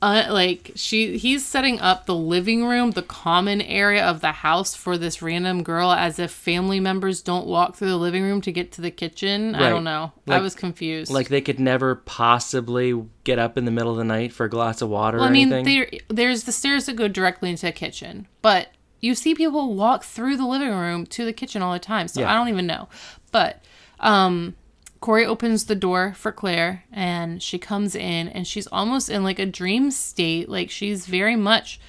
uh, 0.02 0.28
like 0.30 0.72
she, 0.76 1.18
he's 1.18 1.46
setting 1.46 1.80
up 1.82 2.06
the 2.06 2.16
living 2.16 2.66
room, 2.66 2.92
the 2.92 3.02
common 3.02 3.62
area 3.62 4.04
of 4.06 4.22
the 4.22 4.32
house 4.32 4.74
for 4.74 4.98
this 4.98 5.22
random 5.22 5.62
girl, 5.62 5.92
as 5.92 6.20
if 6.20 6.32
family 6.32 6.80
members 6.80 7.22
don't 7.22 7.46
walk 7.46 7.76
through 7.76 7.90
the 7.90 7.98
living 7.98 8.24
room 8.24 8.40
to 8.42 8.52
get 8.52 8.72
to 8.74 8.82
the 8.82 8.92
kitchen. 8.92 9.56
I 9.56 9.70
don't 9.70 9.84
know. 9.84 10.14
I 10.28 10.40
was 10.40 10.56
confused. 10.56 11.12
Like 11.12 11.28
they 11.28 11.42
could 11.42 11.60
never 11.60 11.96
possibly 11.96 12.94
get 13.26 13.40
up 13.40 13.58
in 13.58 13.66
the 13.66 13.72
middle 13.72 13.92
of 13.92 13.98
the 13.98 14.04
night 14.06 14.32
for 14.32 14.46
a 14.46 14.50
glass 14.50 14.82
of 14.82 14.90
water 14.90 15.18
Well, 15.18 15.26
or 15.28 15.30
I 15.30 15.34
mean, 15.34 15.52
anything. 15.52 15.88
there, 15.90 16.00
there's 16.08 16.44
the 16.46 16.52
stairs 16.54 16.86
that 16.86 16.96
go 16.96 17.08
directly 17.10 17.50
into 17.50 17.66
the 17.66 17.72
kitchen, 17.74 18.28
but 18.42 18.70
you 19.02 19.16
see 19.16 19.36
people 19.36 19.74
walk 19.76 20.04
through 20.04 20.38
the 20.38 20.46
living 20.46 20.70
room 20.72 21.06
to 21.08 21.26
the 21.26 21.34
kitchen 21.34 21.62
all 21.62 21.74
the 21.74 21.80
time. 21.80 22.08
So 22.08 22.22
Yeah. 22.22 22.32
I 22.32 22.36
don't 22.36 22.48
even 22.50 22.66
know. 22.68 22.88
But 23.32 23.64
um, 24.00 24.56
Corey 25.00 25.26
opens 25.26 25.66
the 25.66 25.76
door 25.76 26.14
for 26.16 26.32
Claire, 26.32 26.84
and 26.92 27.42
she 27.42 27.58
comes 27.58 27.96
in, 27.96 28.28
and 28.28 28.46
she's 28.46 28.68
almost 28.68 29.10
in 29.10 29.24
like 29.24 29.40
a 29.40 29.46
dream 29.46 29.92
state. 29.92 30.50
Like 30.50 30.70
she's 30.70 31.06
very 31.06 31.36
much 31.36 31.80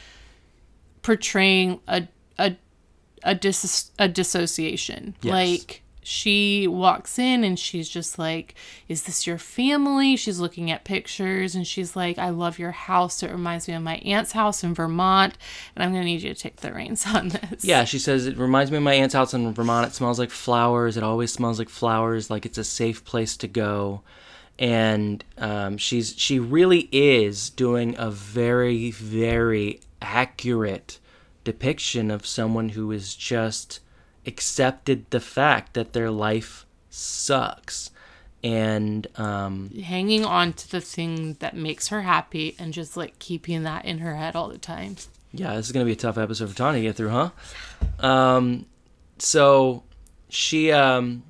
portraying 1.02 1.80
a 1.88 2.06
a 2.38 2.56
a 3.24 3.34
dis 3.34 3.90
a 3.98 4.08
dissociation. 4.08 5.16
Yes. 5.22 5.32
Like 5.32 5.82
she 6.02 6.66
walks 6.66 7.18
in 7.18 7.44
and 7.44 7.58
she's 7.58 7.88
just 7.88 8.18
like, 8.18 8.54
"Is 8.88 9.02
this 9.02 9.26
your 9.26 9.38
family?" 9.38 10.16
She's 10.16 10.40
looking 10.40 10.70
at 10.70 10.84
pictures 10.84 11.54
and 11.54 11.66
she's 11.66 11.94
like, 11.94 12.18
"I 12.18 12.30
love 12.30 12.58
your 12.58 12.70
house. 12.70 13.22
It 13.22 13.30
reminds 13.30 13.68
me 13.68 13.74
of 13.74 13.82
my 13.82 13.96
aunt's 13.96 14.32
house 14.32 14.64
in 14.64 14.74
Vermont, 14.74 15.36
and 15.74 15.82
I'm 15.82 15.92
gonna 15.92 16.04
need 16.04 16.22
you 16.22 16.32
to 16.34 16.40
take 16.40 16.56
the 16.56 16.72
reins 16.72 17.06
on 17.06 17.28
this." 17.28 17.64
Yeah, 17.64 17.84
she 17.84 17.98
says 17.98 18.26
it 18.26 18.38
reminds 18.38 18.70
me 18.70 18.78
of 18.78 18.82
my 18.82 18.94
aunt's 18.94 19.14
house 19.14 19.34
in 19.34 19.52
Vermont. 19.52 19.88
It 19.88 19.94
smells 19.94 20.18
like 20.18 20.30
flowers. 20.30 20.96
It 20.96 21.02
always 21.02 21.32
smells 21.32 21.58
like 21.58 21.68
flowers. 21.68 22.30
Like 22.30 22.46
it's 22.46 22.58
a 22.58 22.64
safe 22.64 23.04
place 23.04 23.36
to 23.38 23.48
go. 23.48 24.02
And 24.58 25.24
um, 25.38 25.78
she's 25.78 26.14
she 26.18 26.38
really 26.38 26.88
is 26.92 27.50
doing 27.50 27.94
a 27.98 28.10
very 28.10 28.90
very 28.90 29.80
accurate 30.02 30.98
depiction 31.44 32.10
of 32.10 32.26
someone 32.26 32.70
who 32.70 32.92
is 32.92 33.14
just 33.14 33.80
accepted 34.26 35.10
the 35.10 35.20
fact 35.20 35.74
that 35.74 35.92
their 35.92 36.10
life 36.10 36.66
sucks. 36.88 37.90
And 38.42 39.06
um, 39.16 39.70
hanging 39.70 40.24
on 40.24 40.54
to 40.54 40.70
the 40.70 40.80
thing 40.80 41.34
that 41.40 41.54
makes 41.54 41.88
her 41.88 42.02
happy 42.02 42.56
and 42.58 42.72
just 42.72 42.96
like 42.96 43.18
keeping 43.18 43.64
that 43.64 43.84
in 43.84 43.98
her 43.98 44.16
head 44.16 44.34
all 44.34 44.48
the 44.48 44.56
time. 44.56 44.96
Yeah, 45.32 45.54
this 45.56 45.66
is 45.66 45.72
gonna 45.72 45.84
be 45.84 45.92
a 45.92 45.96
tough 45.96 46.16
episode 46.16 46.48
for 46.48 46.56
Tanya 46.56 46.80
to 46.80 46.86
get 46.86 46.96
through, 46.96 47.10
huh? 47.10 47.30
Um, 47.98 48.66
so 49.18 49.84
she, 50.30 50.72
um, 50.72 51.22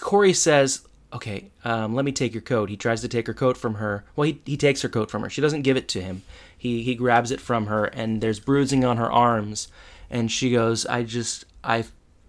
Corey 0.00 0.32
says, 0.32 0.88
okay, 1.12 1.50
um, 1.64 1.94
let 1.94 2.04
me 2.04 2.12
take 2.12 2.32
your 2.32 2.42
coat. 2.42 2.70
He 2.70 2.76
tries 2.76 3.02
to 3.02 3.08
take 3.08 3.26
her 3.26 3.34
coat 3.34 3.56
from 3.56 3.74
her. 3.74 4.04
Well, 4.16 4.26
he, 4.26 4.40
he 4.44 4.56
takes 4.56 4.82
her 4.82 4.88
coat 4.88 5.10
from 5.10 5.22
her. 5.22 5.30
She 5.30 5.40
doesn't 5.40 5.62
give 5.62 5.76
it 5.76 5.88
to 5.88 6.00
him. 6.00 6.22
He, 6.56 6.82
he 6.82 6.94
grabs 6.94 7.30
it 7.30 7.40
from 7.40 7.66
her, 7.66 7.84
and 7.84 8.20
there's 8.20 8.40
bruising 8.40 8.84
on 8.84 8.96
her 8.96 9.10
arms. 9.10 9.68
And 10.10 10.30
she 10.30 10.50
goes, 10.50 10.86
I 10.86 11.02
just, 11.02 11.44
I, 11.62 11.84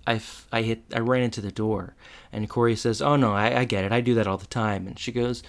I, 0.05 0.21
I 0.51 0.61
hit, 0.61 0.83
I 0.93 0.99
ran 0.99 1.23
into 1.23 1.41
the 1.41 1.51
door. 1.51 1.95
And 2.31 2.49
Corey 2.49 2.75
says, 2.75 3.01
Oh, 3.01 3.15
no, 3.15 3.33
I, 3.33 3.59
I 3.59 3.65
get 3.65 3.85
it. 3.85 3.91
I 3.91 4.01
do 4.01 4.13
that 4.15 4.27
all 4.27 4.37
the 4.37 4.47
time. 4.47 4.87
And 4.87 4.99
she 4.99 5.11
goes, 5.11 5.43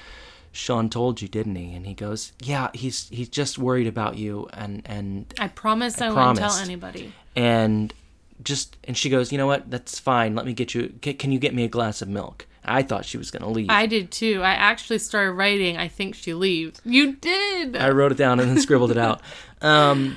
Sean 0.52 0.90
told 0.90 1.22
you, 1.22 1.28
didn't 1.28 1.56
he? 1.56 1.74
And 1.74 1.86
he 1.86 1.94
goes, 1.94 2.32
Yeah, 2.42 2.70
he's 2.74 3.08
he's 3.10 3.28
just 3.28 3.56
worried 3.56 3.86
about 3.86 4.16
you, 4.16 4.48
and 4.52 4.82
and 4.84 5.32
I 5.38 5.46
promise 5.46 6.00
I, 6.00 6.10
won't 6.10 6.38
tell 6.38 6.52
anybody. 6.54 7.12
and 7.36 7.94
just 8.42 8.76
and 8.84 8.96
she 8.96 9.10
goes, 9.10 9.30
you 9.30 9.38
know 9.38 9.46
what? 9.46 9.70
That's 9.70 9.98
fine. 9.98 10.34
Let 10.34 10.46
me 10.46 10.52
get 10.52 10.74
you. 10.74 10.94
Can, 11.02 11.14
can 11.14 11.32
you 11.32 11.38
get 11.38 11.54
me 11.54 11.64
a 11.64 11.68
glass 11.68 12.02
of 12.02 12.08
milk? 12.08 12.46
I 12.64 12.82
thought 12.82 13.04
she 13.04 13.16
was 13.16 13.30
gonna 13.30 13.48
leave. 13.48 13.70
I 13.70 13.86
did 13.86 14.10
too. 14.10 14.42
I 14.42 14.50
actually 14.50 14.98
started 14.98 15.32
writing. 15.32 15.76
I 15.76 15.88
think 15.88 16.14
she 16.14 16.34
leaves. 16.34 16.80
You 16.84 17.12
did. 17.16 17.76
I 17.76 17.90
wrote 17.90 18.12
it 18.12 18.18
down 18.18 18.40
and 18.40 18.50
then 18.50 18.60
scribbled 18.60 18.90
it 18.90 18.98
out. 18.98 19.20
Um, 19.62 20.16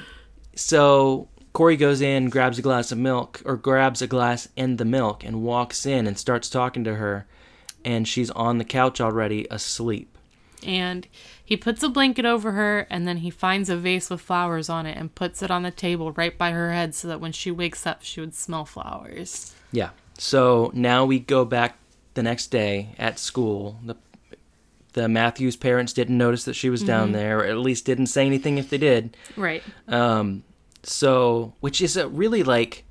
so 0.56 1.28
Corey 1.54 1.78
goes 1.78 2.02
in, 2.02 2.30
grabs 2.30 2.58
a 2.60 2.64
glass 2.64 2.92
of 2.92 2.98
milk, 2.98 3.42
or 3.46 3.56
grabs 3.56 4.02
a 4.02 4.08
glass 4.08 4.48
and 4.58 4.78
the 4.78 4.86
milk, 4.86 5.24
and 5.24 5.44
walks 5.44 5.86
in 5.86 6.08
and 6.08 6.18
starts 6.18 6.50
talking 6.50 6.84
to 6.84 6.96
her, 6.96 7.26
and 7.86 8.08
she's 8.08 8.32
on 8.32 8.58
the 8.58 8.66
couch 8.66 9.00
already, 9.00 9.46
asleep. 9.52 10.18
and 10.66 11.08
he 11.46 11.56
puts 11.58 11.84
a 11.84 11.90
blanket 11.90 12.26
over 12.26 12.54
her 12.54 12.88
and 12.90 13.06
then 13.06 13.18
he 13.18 13.30
finds 13.30 13.70
a 13.70 13.76
vase 13.76 14.10
with 14.10 14.22
flowers 14.22 14.70
on 14.70 14.86
it 14.86 14.98
and 14.98 15.14
puts 15.14 15.44
it 15.44 15.52
on 15.52 15.62
the 15.62 15.70
table 15.72 16.14
right 16.14 16.38
by 16.38 16.52
her 16.52 16.72
head 16.72 16.96
so 16.96 17.06
that 17.10 17.20
when 17.20 17.34
she 17.34 17.52
wakes 17.52 17.86
up 17.86 18.02
she 18.02 18.22
would 18.22 18.34
smell 18.34 18.64
flowers 18.64 19.54
Yeah. 19.74 19.90
So 20.18 20.72
now 20.74 21.04
we 21.04 21.20
go 21.20 21.44
back 21.44 21.78
the 22.14 22.24
next 22.24 22.48
day 22.48 22.96
at 22.98 23.20
school. 23.20 23.78
The 23.84 23.96
the 24.94 25.10
Matthews 25.10 25.56
parents 25.58 25.92
didn't 25.92 26.18
notice 26.18 26.46
that 26.46 26.54
she 26.54 26.70
was 26.70 26.82
down 26.84 27.12
there, 27.12 27.40
or 27.40 27.46
at 27.46 27.58
least 27.58 27.84
didn't 27.84 28.08
say 28.08 28.26
anything 28.26 28.58
if 28.58 28.70
they 28.70 28.78
did. 28.78 29.18
right 29.36 29.64
Um, 29.88 30.44
so, 30.84 31.54
which 31.60 31.82
is 31.82 31.98
a 31.98 32.08
really 32.08 32.44
like, 32.44 32.84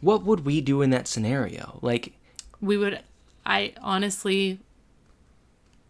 what 0.00 0.24
would 0.24 0.44
we 0.44 0.60
do 0.60 0.82
in 0.82 0.90
that 0.90 1.06
scenario? 1.08 1.78
Like, 1.82 2.14
we 2.60 2.76
would 2.76 3.00
i 3.44 3.72
honestly 3.80 4.60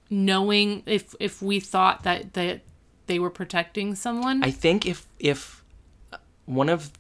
knowing 0.09 0.83
if 0.87 1.15
if 1.21 1.43
we 1.43 1.61
thought 1.61 2.03
that 2.03 2.33
that 2.33 2.63
they 3.09 3.19
were 3.19 3.29
protecting 3.29 3.95
someone 3.95 4.43
I 4.43 4.51
think 4.51 4.87
if 4.87 5.07
if 5.19 5.63
one 6.47 6.69
of 6.69 6.91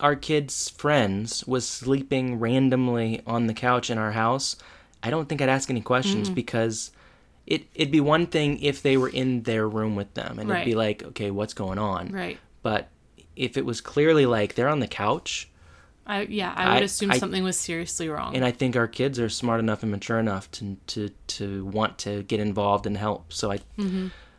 our 0.00 0.14
kids' 0.14 0.68
friends 0.68 1.46
was 1.46 1.66
sleeping 1.66 2.38
randomly 2.38 3.22
on 3.26 3.46
the 3.46 3.54
couch 3.54 3.88
in 3.88 3.98
our 3.98 4.12
house, 4.12 4.56
I 5.02 5.10
don't 5.10 5.28
think 5.28 5.40
I'd 5.40 5.48
ask 5.48 5.70
any 5.70 5.80
questions 5.80 6.28
mm-hmm. 6.28 6.34
because 6.34 6.90
it 7.46 7.66
it'd 7.74 7.92
be 7.92 8.00
one 8.00 8.26
thing 8.26 8.60
if 8.60 8.82
they 8.82 8.96
were 8.96 9.08
in 9.08 9.42
their 9.42 9.68
room 9.68 9.96
with 9.96 10.12
them 10.14 10.38
and 10.38 10.50
it'd 10.50 10.64
be 10.64 10.74
like, 10.74 11.02
okay, 11.02 11.30
what's 11.30 11.54
going 11.54 11.78
on? 11.78 12.10
right 12.10 12.38
But 12.62 12.88
if 13.36 13.56
it 13.56 13.64
was 13.64 13.80
clearly 13.80 14.26
like 14.26 14.54
they're 14.54 14.68
on 14.68 14.80
the 14.80 14.88
couch, 14.88 15.48
i 16.06 16.22
yeah 16.22 16.52
i 16.56 16.74
would 16.74 16.82
I- 16.82 16.86
assume 16.86 17.10
I- 17.10 17.18
something 17.18 17.42
was 17.44 17.58
seriously 17.58 18.08
wrong 18.08 18.34
and 18.36 18.44
I 18.44 18.50
think 18.52 18.76
our 18.76 18.86
kids 18.88 19.18
are 19.18 19.28
smart 19.28 19.60
enough 19.60 19.82
and 19.82 19.90
mature 19.92 20.18
enough 20.18 20.50
to 20.52 20.76
to 20.88 21.10
to 21.38 21.64
want 21.66 21.98
to 21.98 22.22
get 22.22 22.40
involved 22.40 22.86
and 22.86 22.96
help. 22.96 23.32
So 23.32 23.50
I 23.52 23.58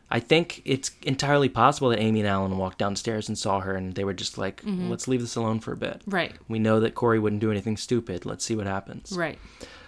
I 0.09 0.21
think 0.21 0.61
it's 0.63 0.91
entirely 1.03 1.49
possible 1.49 1.89
that 1.89 1.99
Amy 1.99 2.21
and 2.21 2.29
Alan 2.29 2.57
walked 2.57 2.77
downstairs 2.77 3.27
and 3.27 3.37
saw 3.37 3.59
her 3.59 3.75
and 3.75 3.93
they 3.95 4.05
were 4.05 4.13
just 4.13 4.37
like, 4.37 4.61
let's 4.65 5.05
leave 5.09 5.19
this 5.19 5.35
alone 5.35 5.59
for 5.59 5.73
a 5.73 5.77
bit. 5.77 6.01
right 6.07 6.33
We 6.47 6.59
know 6.59 6.79
that 6.79 6.95
Corey 6.95 7.19
wouldn't 7.19 7.41
do 7.41 7.51
anything 7.51 7.75
stupid. 7.75 8.25
Let's 8.25 8.45
see 8.45 8.55
what 8.55 8.67
happens. 8.67 9.11
right 9.11 9.37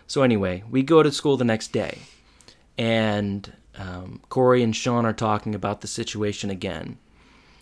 So 0.07 0.21
anyway, 0.23 0.63
we 0.69 0.83
go 0.83 1.01
to 1.03 1.11
school 1.13 1.37
the 1.37 1.45
next 1.45 1.71
day, 1.71 1.99
and 2.77 3.53
um, 3.77 4.19
Corey 4.29 4.61
and 4.63 4.75
Sean 4.75 5.05
are 5.05 5.13
talking 5.13 5.55
about 5.55 5.79
the 5.81 5.87
situation 5.87 6.49
again, 6.49 6.97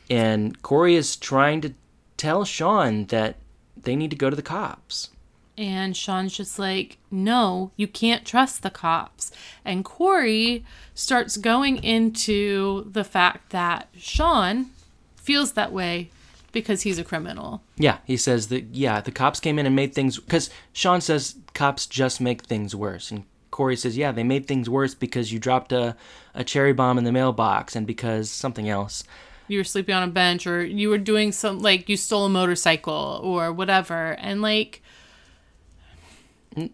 and 0.09 0.61
Corey 0.61 0.95
is 0.95 1.15
trying 1.15 1.61
to 1.61 1.73
tell 2.15 2.45
Sean 2.45 3.05
that 3.05 3.37
they 3.75 3.95
need 3.95 4.11
to 4.11 4.17
go 4.17 4.29
to 4.29 4.35
the 4.35 4.41
cops. 4.41 5.09
And 5.57 5.97
Sean's 5.97 6.37
just 6.37 6.59
like, 6.59 6.97
no, 7.09 7.71
you 7.75 7.87
can't 7.87 8.25
trust 8.25 8.61
the 8.61 8.69
cops. 8.69 9.31
And 9.65 9.83
Corey 9.83 10.63
starts 10.93 11.35
going 11.35 11.83
into 11.83 12.89
the 12.91 13.03
fact 13.03 13.49
that 13.51 13.87
Sean 13.97 14.67
feels 15.15 15.53
that 15.53 15.71
way 15.71 16.11
because 16.51 16.83
he's 16.83 16.99
a 16.99 17.03
criminal. 17.03 17.63
Yeah, 17.75 17.97
he 18.05 18.17
says 18.17 18.47
that. 18.49 18.65
Yeah, 18.75 19.01
the 19.01 19.11
cops 19.11 19.39
came 19.39 19.57
in 19.57 19.65
and 19.65 19.75
made 19.75 19.95
things 19.95 20.19
because 20.19 20.49
Sean 20.73 21.01
says 21.01 21.35
cops 21.53 21.85
just 21.87 22.21
make 22.21 22.43
things 22.43 22.75
worse, 22.75 23.11
and 23.11 23.23
Corey 23.51 23.75
says, 23.75 23.97
yeah, 23.97 24.11
they 24.11 24.23
made 24.23 24.47
things 24.47 24.69
worse 24.69 24.93
because 24.93 25.31
you 25.33 25.39
dropped 25.39 25.71
a, 25.71 25.95
a 26.35 26.43
cherry 26.43 26.73
bomb 26.73 26.97
in 26.99 27.03
the 27.03 27.11
mailbox 27.11 27.75
and 27.75 27.87
because 27.87 28.29
something 28.29 28.69
else. 28.69 29.03
You 29.47 29.59
were 29.59 29.63
sleeping 29.63 29.95
on 29.95 30.03
a 30.03 30.07
bench 30.11 30.45
or 30.45 30.65
you 30.65 30.89
were 30.89 30.97
doing 30.97 31.31
some, 31.31 31.59
like, 31.59 31.87
you 31.89 31.97
stole 31.97 32.25
a 32.25 32.29
motorcycle 32.29 33.21
or 33.23 33.51
whatever. 33.53 34.11
And, 34.19 34.41
like, 34.41 34.81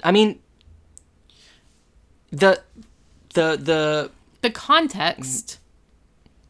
I 0.04 0.12
mean, 0.12 0.40
the 2.32 2.62
the 3.34 3.58
the 3.58 4.12
the 4.42 4.50
context 4.50 5.60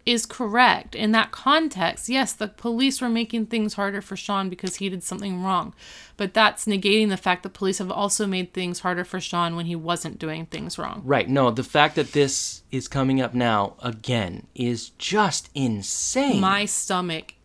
is 0.06 0.26
correct. 0.26 0.96
In 0.96 1.12
that 1.14 1.32
context, 1.32 2.10
yes, 2.10 2.34
the 2.34 2.48
police 2.48 3.02
were 3.02 3.10
making 3.10 3.48
things 3.48 3.76
harder 3.76 4.02
for 4.02 4.16
Sean 4.16 4.50
because 4.50 4.78
he 4.78 4.90
did 4.90 5.04
something 5.04 5.42
wrong. 5.42 5.74
But 6.18 6.34
that's 6.34 6.66
negating 6.66 7.10
the 7.10 7.18
fact 7.18 7.44
that 7.44 7.54
police 7.54 7.78
have 7.78 7.92
also 7.92 8.28
made 8.28 8.54
things 8.54 8.80
harder 8.82 9.06
for 9.06 9.20
Sean 9.20 9.56
when 9.56 9.66
he 9.66 9.76
wasn't 9.76 10.20
doing 10.20 10.46
things 10.46 10.78
wrong. 10.78 11.02
right. 11.06 11.28
No, 11.30 11.52
the 11.52 11.64
fact 11.64 11.96
that 11.96 12.12
this 12.12 12.64
is 12.72 12.88
coming 12.88 13.22
up 13.22 13.34
now 13.34 13.76
again 13.82 14.48
is 14.54 14.90
just 14.92 15.50
insane. 15.56 16.40
My 16.42 16.66
stomach 16.66 17.36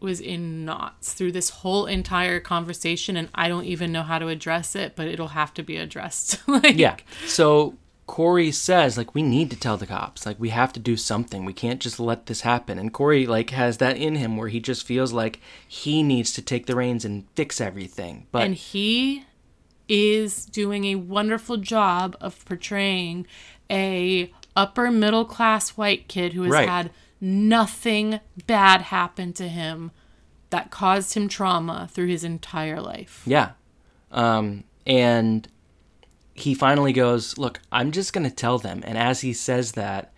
was 0.00 0.20
in 0.20 0.64
knots 0.64 1.14
through 1.14 1.32
this 1.32 1.48
whole 1.48 1.86
entire 1.86 2.38
conversation 2.38 3.16
and 3.16 3.28
I 3.34 3.48
don't 3.48 3.64
even 3.64 3.90
know 3.90 4.02
how 4.02 4.18
to 4.18 4.28
address 4.28 4.76
it, 4.76 4.94
but 4.94 5.08
it'll 5.08 5.28
have 5.28 5.54
to 5.54 5.62
be 5.62 5.78
addressed. 5.78 6.46
like 6.48 6.76
yeah. 6.76 6.96
So 7.26 7.74
Corey 8.06 8.52
says 8.52 8.98
like 8.98 9.14
we 9.14 9.22
need 9.22 9.50
to 9.50 9.56
tell 9.58 9.76
the 9.76 9.86
cops. 9.86 10.26
Like 10.26 10.38
we 10.38 10.50
have 10.50 10.72
to 10.74 10.80
do 10.80 10.96
something. 10.96 11.44
We 11.44 11.52
can't 11.54 11.80
just 11.80 11.98
let 11.98 12.26
this 12.26 12.42
happen. 12.42 12.78
And 12.78 12.92
Corey 12.92 13.26
like 13.26 13.50
has 13.50 13.78
that 13.78 13.96
in 13.96 14.16
him 14.16 14.36
where 14.36 14.48
he 14.48 14.60
just 14.60 14.86
feels 14.86 15.12
like 15.12 15.40
he 15.66 16.02
needs 16.02 16.32
to 16.34 16.42
take 16.42 16.66
the 16.66 16.76
reins 16.76 17.04
and 17.04 17.24
fix 17.34 17.60
everything. 17.60 18.26
But 18.30 18.42
and 18.42 18.54
he 18.54 19.24
is 19.88 20.46
doing 20.46 20.84
a 20.86 20.94
wonderful 20.96 21.56
job 21.58 22.16
of 22.20 22.44
portraying 22.44 23.26
a 23.70 24.32
upper 24.56 24.90
middle 24.90 25.24
class 25.24 25.70
white 25.70 26.06
kid 26.08 26.32
who 26.34 26.42
has 26.42 26.52
Right. 26.52 26.68
had 26.68 26.90
nothing 27.20 28.20
bad 28.46 28.82
happen 28.82 29.32
to 29.34 29.48
him 29.48 29.90
that 30.50 30.70
caused 30.70 31.14
him 31.14 31.26
trauma 31.28 31.88
through 31.90 32.06
his 32.06 32.22
entire 32.24 32.80
life. 32.80 33.22
Yeah. 33.26 33.52
Um, 34.12 34.64
and 34.86 35.48
he 36.34 36.54
finally 36.54 36.92
goes, 36.92 37.38
Look, 37.38 37.60
I'm 37.72 37.92
just 37.92 38.12
going 38.12 38.28
to 38.28 38.34
tell 38.34 38.58
them. 38.58 38.82
And 38.84 38.98
as 38.98 39.20
he 39.20 39.32
says 39.32 39.72
that, 39.72 40.12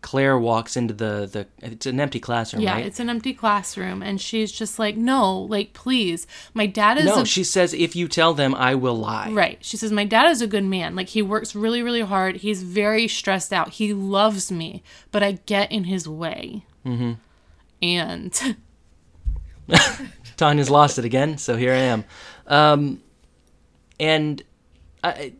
Claire 0.00 0.38
walks 0.38 0.76
into 0.76 0.94
the, 0.94 1.28
the 1.30 1.46
it's 1.60 1.84
an 1.84 1.98
empty 1.98 2.20
classroom, 2.20 2.62
Yeah, 2.62 2.74
right? 2.74 2.86
it's 2.86 3.00
an 3.00 3.10
empty 3.10 3.34
classroom 3.34 4.00
and 4.00 4.20
she's 4.20 4.52
just 4.52 4.78
like, 4.78 4.96
"No, 4.96 5.36
like 5.40 5.72
please. 5.72 6.26
My 6.54 6.66
dad 6.66 6.98
is 6.98 7.06
no, 7.06 7.22
a 7.22 7.26
she 7.26 7.42
says, 7.42 7.74
If 7.74 7.96
you 7.96 8.06
tell 8.06 8.32
them, 8.32 8.54
I 8.54 8.74
will 8.76 8.94
lie. 8.94 9.30
Right. 9.30 9.58
She 9.60 9.76
says, 9.76 9.90
My 9.90 10.04
dad 10.04 10.30
is 10.30 10.40
a 10.40 10.46
good 10.46 10.64
man. 10.64 10.94
Like, 10.94 11.08
he 11.08 11.20
works 11.20 11.54
really, 11.54 11.82
really 11.82 12.02
hard. 12.02 12.36
He's 12.36 12.62
very 12.62 13.08
stressed 13.08 13.52
out. 13.52 13.70
He 13.70 13.92
loves 13.92 14.52
me, 14.52 14.82
but 15.10 15.22
I 15.22 15.32
get 15.46 15.70
in 15.72 15.84
his 15.84 16.08
way. 16.08 16.64
Mm-hmm. 16.86 17.12
And 17.82 18.56
Tanya's 20.36 20.70
lost 20.70 20.98
it 20.98 21.04
again, 21.04 21.38
so 21.38 21.56
here 21.56 21.72
I 21.72 21.76
am. 21.76 22.04
Um, 22.46 23.02
and 23.98 24.42
I, 25.02 25.32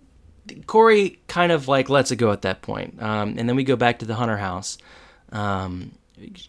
Corey 0.67 1.19
kind 1.29 1.53
of 1.53 1.69
like 1.69 1.89
lets 1.89 2.11
it 2.11 2.17
go 2.17 2.33
at 2.33 2.43
that 2.43 2.63
point. 2.63 3.01
Um, 3.03 3.35
and 3.39 3.49
then 3.49 3.57
we 3.57 3.65
go 3.65 3.77
back 3.77 3.99
to 4.01 4.05
the 4.05 4.15
Hunter 4.15 4.39
house. 4.39 4.79
Um, 5.33 5.93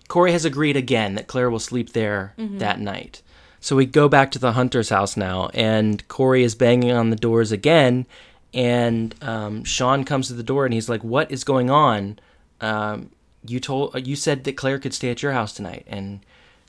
Corey 0.08 0.32
has 0.32 0.46
agreed 0.46 0.76
again 0.76 1.16
that 1.16 1.28
Claire 1.28 1.50
will 1.50 1.60
sleep 1.60 1.94
there 1.94 2.34
that 2.60 2.80
night. 2.80 3.22
So 3.60 3.76
we 3.76 3.86
go 3.86 4.08
back 4.08 4.32
to 4.32 4.40
the 4.40 4.54
Hunter's 4.54 4.90
house 4.90 5.18
now, 5.18 5.50
and 5.54 6.08
Corey 6.08 6.44
is 6.44 6.56
banging 6.56 6.92
on 6.92 7.10
the 7.10 7.16
doors 7.16 7.52
again. 7.52 8.06
And 8.54 9.14
um, 9.22 9.64
Sean 9.64 10.06
comes 10.06 10.28
to 10.28 10.34
the 10.34 10.44
door, 10.44 10.66
and 10.66 10.74
he's 10.74 10.90
like, 10.90 11.04
"What 11.04 11.30
is 11.32 11.44
going 11.44 11.70
on? 11.70 12.20
Um, 12.62 13.12
you 13.46 13.60
told 13.60 14.08
you 14.08 14.16
said 14.16 14.44
that 14.46 14.58
Claire 14.58 14.80
could 14.80 14.94
stay 14.94 15.12
at 15.12 15.22
your 15.22 15.34
house 15.34 15.54
tonight." 15.54 15.86
And 15.88 16.22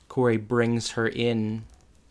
Corey 0.08 0.36
brings 0.36 0.90
her 0.92 1.08
in 1.08 1.64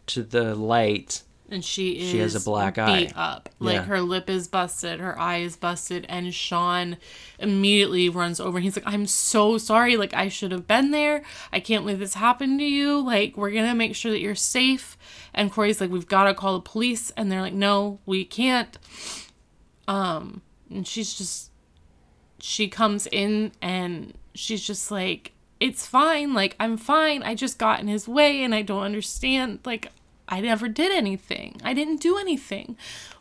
to 0.08 0.24
the 0.24 0.56
light. 0.56 1.22
And 1.52 1.64
she 1.66 2.00
is 2.00 2.10
She 2.10 2.20
has 2.20 2.36
a 2.36 2.39
black 2.41 2.76
beat 2.76 2.82
eye. 2.82 3.12
up. 3.16 3.50
Like 3.60 3.76
Yeah. 3.76 3.84
her 3.84 4.02
lip 4.02 4.30
is 4.30 4.47
busted, 4.47 5.00
her 5.00 5.18
eye 5.20 5.38
is 5.38 5.56
busted, 5.56 6.06
and 6.10 6.34
Sean 6.34 6.97
immediately 7.39 8.10
runs 8.10 8.39
over 8.39 8.58
and 8.58 8.64
he's 8.64 8.76
like, 8.76 8.88
I'm 8.88 9.06
so 9.08 9.58
sorry. 9.58 9.97
Like 9.97 10.14
I 10.14 10.28
should 10.30 10.52
have 10.52 10.68
been 10.68 10.91
there. 10.91 11.24
I 11.52 11.60
can't 11.60 11.84
believe 11.84 12.00
this 12.00 12.14
happened 12.16 12.60
to 12.60 12.66
you. 12.66 13.00
Like, 13.00 13.36
we're 13.38 13.52
gonna 13.52 13.76
make 13.76 13.95
sure 13.95 14.12
that 14.12 14.20
you're 14.20 14.36
safe. 14.36 14.97
And 15.34 15.52
Corey's 15.52 15.80
like, 15.82 15.89
We've 15.89 16.08
gotta 16.08 16.34
call 16.34 16.54
the 16.56 16.62
police 16.70 17.12
and 17.18 17.32
they're 17.32 17.41
like, 17.41 17.54
No, 17.54 18.00
we 18.06 18.26
can't. 18.26 18.78
Um 19.88 20.41
and 20.70 20.88
she's 20.88 21.14
just 21.16 21.52
she 22.39 22.68
comes 22.68 23.08
in 23.08 23.52
and 23.62 24.14
she's 24.34 24.66
just 24.66 24.91
like 24.91 25.34
it's 25.60 25.86
fine 25.86 26.34
like 26.34 26.56
i'm 26.60 26.78
fine 26.78 27.22
i 27.24 27.36
just 27.36 27.58
got 27.60 27.82
in 27.82 27.88
his 27.89 28.08
way 28.08 28.43
and 28.43 28.56
i 28.56 28.62
don't 28.62 28.84
understand 28.84 29.60
like 29.66 29.91
i 30.30 30.40
never 30.40 30.68
did 30.70 30.92
anything 30.92 31.60
i 31.64 31.74
didn't 31.74 32.00
do 32.02 32.18
anything 32.18 32.78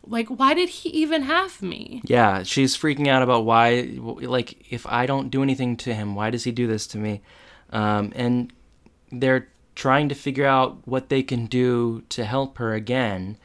like 0.06 0.28
why 0.28 0.54
did 0.54 0.68
he 0.68 0.88
even 0.90 1.22
have 1.22 1.60
me 1.60 2.00
Yeah, 2.04 2.42
she's 2.42 2.76
freaking 2.76 3.08
out 3.08 3.22
about 3.22 3.44
why, 3.44 3.98
like, 3.98 4.72
if 4.72 4.86
I 4.86 5.04
don't 5.04 5.28
do 5.30 5.42
anything 5.42 5.76
to 5.78 5.92
him, 5.92 6.14
why 6.14 6.30
does 6.30 6.44
he 6.44 6.52
do 6.52 6.66
this 6.66 6.86
to 6.88 6.98
me? 6.98 7.20
Um, 7.70 8.12
and 8.16 8.50
they're 9.12 9.48
trying 9.74 10.08
to 10.08 10.14
figure 10.14 10.46
out 10.46 10.78
what 10.86 11.08
they 11.10 11.22
can 11.22 11.46
do 11.46 12.02
to 12.08 12.24
help 12.24 12.56
her 12.58 12.72
again. 12.72 13.36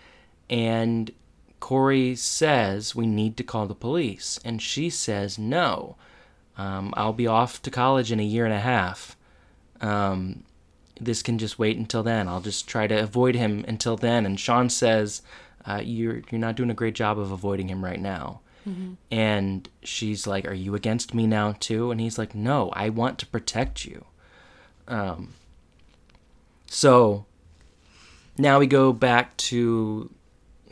And 0.49 1.11
Corey 1.59 2.15
says, 2.15 2.95
We 2.95 3.07
need 3.07 3.35
to 3.37 3.43
call 3.43 3.67
the 3.67 3.75
police. 3.75 4.39
And 4.45 4.61
she 4.61 4.89
says, 4.89 5.37
No. 5.37 5.97
Um, 6.57 6.93
I'll 6.95 7.13
be 7.13 7.27
off 7.27 7.61
to 7.63 7.71
college 7.71 8.11
in 8.11 8.19
a 8.19 8.23
year 8.23 8.45
and 8.45 8.53
a 8.53 8.59
half. 8.59 9.17
Um, 9.81 10.43
this 10.99 11.21
can 11.23 11.37
just 11.37 11.57
wait 11.59 11.77
until 11.77 12.03
then. 12.03 12.27
I'll 12.27 12.41
just 12.41 12.67
try 12.67 12.87
to 12.87 12.95
avoid 13.01 13.35
him 13.35 13.65
until 13.67 13.95
then. 13.97 14.25
And 14.25 14.39
Sean 14.39 14.69
says, 14.69 15.21
uh, 15.65 15.81
"You're 15.83 16.21
you're 16.29 16.39
not 16.39 16.55
doing 16.55 16.69
a 16.69 16.75
great 16.75 16.95
job 16.95 17.17
of 17.19 17.31
avoiding 17.31 17.69
him 17.69 17.83
right 17.83 17.99
now." 17.99 18.41
And 19.11 19.67
she's 19.83 20.25
like, 20.25 20.47
"Are 20.47 20.53
you 20.53 20.75
against 20.75 21.13
me 21.13 21.27
now 21.27 21.53
too?" 21.59 21.91
And 21.91 21.99
he's 21.99 22.17
like, 22.17 22.33
"No, 22.33 22.69
I 22.73 22.89
want 22.89 23.19
to 23.19 23.25
protect 23.25 23.85
you." 23.85 24.05
Um. 24.87 25.33
So 26.67 27.25
now 28.37 28.59
we 28.59 28.67
go 28.67 28.93
back 28.93 29.35
to 29.37 30.09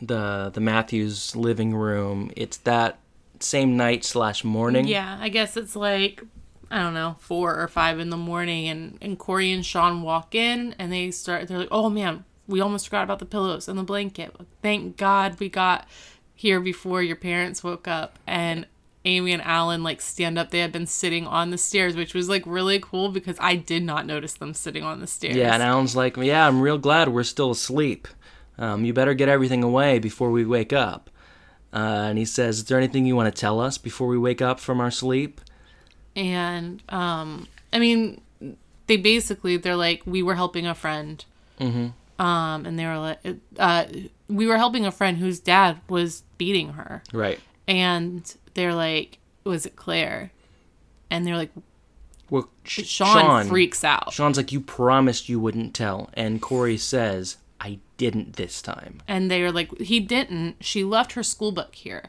the 0.00 0.50
the 0.52 0.60
Matthews 0.60 1.36
living 1.36 1.74
room. 1.74 2.30
It's 2.36 2.56
that 2.58 2.98
same 3.40 3.76
night 3.76 4.04
slash 4.04 4.44
morning. 4.44 4.86
Yeah, 4.86 5.18
I 5.20 5.28
guess 5.28 5.56
it's 5.56 5.76
like 5.76 6.22
I 6.72 6.78
don't 6.78 6.94
know, 6.94 7.16
four 7.20 7.54
or 7.54 7.68
five 7.68 8.00
in 8.00 8.08
the 8.08 8.16
morning, 8.16 8.66
and 8.66 8.96
and 9.02 9.18
Corey 9.18 9.52
and 9.52 9.64
Sean 9.64 10.00
walk 10.00 10.34
in, 10.34 10.74
and 10.78 10.90
they 10.90 11.10
start. 11.10 11.46
They're 11.46 11.58
like, 11.58 11.68
"Oh 11.70 11.90
man, 11.90 12.24
we 12.48 12.62
almost 12.62 12.86
forgot 12.86 13.04
about 13.04 13.18
the 13.18 13.26
pillows 13.26 13.68
and 13.68 13.78
the 13.78 13.82
blanket. 13.82 14.34
Thank 14.62 14.96
God 14.96 15.38
we 15.38 15.50
got 15.50 15.86
here 16.34 16.60
before 16.60 17.02
your 17.02 17.16
parents 17.16 17.62
woke 17.62 17.86
up." 17.86 18.18
And 18.26 18.66
Amy 19.04 19.32
and 19.32 19.42
Alan 19.42 19.82
like 19.82 20.00
stand 20.00 20.38
up. 20.38 20.50
They 20.50 20.60
had 20.60 20.72
been 20.72 20.86
sitting 20.86 21.26
on 21.26 21.50
the 21.50 21.58
stairs, 21.58 21.94
which 21.94 22.14
was 22.14 22.30
like 22.30 22.42
really 22.46 22.78
cool 22.80 23.10
because 23.10 23.36
I 23.38 23.54
did 23.54 23.82
not 23.82 24.06
notice 24.06 24.32
them 24.32 24.54
sitting 24.54 24.82
on 24.82 25.00
the 25.00 25.06
stairs. 25.06 25.36
Yeah, 25.36 25.52
and 25.52 25.62
Alan's 25.62 25.94
like, 25.94 26.16
"Yeah, 26.16 26.48
I'm 26.48 26.62
real 26.62 26.78
glad 26.78 27.10
we're 27.10 27.22
still 27.22 27.50
asleep. 27.50 28.08
Um, 28.56 28.86
you 28.86 28.94
better 28.94 29.12
get 29.12 29.28
everything 29.28 29.62
away 29.62 29.98
before 29.98 30.30
we 30.30 30.46
wake 30.46 30.72
up." 30.72 31.10
Uh, 31.70 32.08
and 32.08 32.16
he 32.16 32.24
says, 32.24 32.58
"Is 32.58 32.64
there 32.64 32.78
anything 32.78 33.04
you 33.04 33.14
want 33.14 33.34
to 33.34 33.38
tell 33.38 33.60
us 33.60 33.76
before 33.76 34.08
we 34.08 34.16
wake 34.16 34.40
up 34.40 34.58
from 34.58 34.80
our 34.80 34.90
sleep?" 34.90 35.42
And 36.16 36.82
um 36.88 37.46
i 37.72 37.78
mean 37.78 38.20
they 38.86 38.96
basically 38.96 39.56
they're 39.56 39.76
like 39.76 40.02
we 40.06 40.22
were 40.22 40.34
helping 40.34 40.66
a 40.66 40.74
friend. 40.74 41.24
Mm-hmm. 41.60 42.22
um 42.24 42.66
and 42.66 42.78
they 42.78 42.84
were 42.86 42.98
like 42.98 43.20
uh 43.58 43.84
we 44.28 44.46
were 44.46 44.56
helping 44.58 44.84
a 44.86 44.90
friend 44.92 45.18
whose 45.18 45.38
dad 45.40 45.80
was 45.88 46.22
beating 46.38 46.70
her. 46.74 47.02
Right. 47.12 47.38
and 47.68 48.34
they're 48.54 48.74
like 48.74 49.18
was 49.44 49.66
it 49.66 49.76
claire? 49.76 50.30
And 51.10 51.26
they're 51.26 51.36
like 51.36 51.50
Well, 52.30 52.48
Sh- 52.64 52.84
sean, 52.86 53.46
freaks 53.46 53.84
out. 53.84 54.12
Sean's 54.12 54.36
like, 54.36 54.52
"You 54.52 54.60
promised 54.60 55.28
you 55.28 55.38
wouldn't 55.40 55.74
tell," 55.74 56.08
and 56.14 56.40
Corey 56.40 56.78
says, 56.78 57.36
"I 57.60 57.78
didn't 57.98 58.36
this 58.36 58.62
time." 58.62 59.00
and 59.06 59.30
they 59.30 59.42
are 59.42 59.52
like 59.52 59.76
he 59.78 60.00
didn't. 60.00 60.56
She 60.64 60.82
left 60.84 61.12
her 61.12 61.22
school 61.22 61.52
book 61.52 61.74
here. 61.74 62.04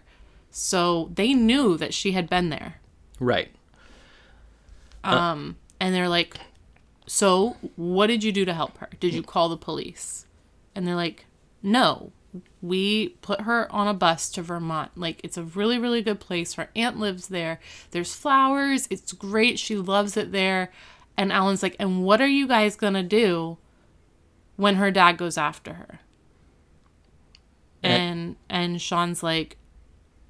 So 0.52 1.10
they 1.14 1.34
knew 1.34 1.76
that 1.78 1.94
she 1.94 2.12
had 2.14 2.30
been 2.30 2.50
there. 2.50 2.76
Right. 3.20 3.50
Uh. 5.04 5.10
Um, 5.10 5.58
and 5.80 5.94
they're 5.94 6.10
like, 6.10 6.38
"So, 7.08 7.58
what 7.76 8.08
did 8.08 8.24
you 8.24 8.32
do 8.32 8.46
to 8.46 8.54
help 8.54 8.78
her? 8.78 8.90
Did 9.00 9.14
you 9.14 9.24
call 9.24 9.50
the 9.50 9.58
police?" 9.58 10.26
And 10.76 10.88
they're 10.88 10.96
like, 10.96 11.26
"No. 11.62 12.12
We 12.64 13.10
put 13.22 13.42
her 13.42 13.72
on 13.72 13.88
a 13.88 13.94
bus 13.94 14.30
to 14.32 14.42
Vermont. 14.42 14.92
Like 14.96 15.22
it's 15.24 15.38
a 15.38 15.44
really 15.44 15.78
really 15.78 16.02
good 16.02 16.20
place. 16.20 16.54
Her 16.54 16.70
aunt 16.76 16.98
lives 16.98 17.28
there. 17.28 17.60
There's 17.92 18.16
flowers. 18.16 18.88
It's 18.90 19.14
great. 19.14 19.60
She 19.60 19.76
loves 19.76 20.18
it 20.18 20.32
there." 20.32 20.72
And 21.16 21.32
Alan's 21.32 21.62
like, 21.62 21.76
"And 21.80 22.04
what 22.04 22.22
are 22.22 22.28
you 22.28 22.48
guys 22.48 22.76
going 22.76 22.96
to 22.96 23.04
do 23.04 23.58
when 24.56 24.76
her 24.76 24.90
dad 24.90 25.18
goes 25.18 25.38
after 25.38 25.74
her?" 25.74 26.00
Eh. 27.84 27.90
And 27.90 28.36
and 28.50 28.82
Sean's 28.82 29.22
like, 29.22 29.58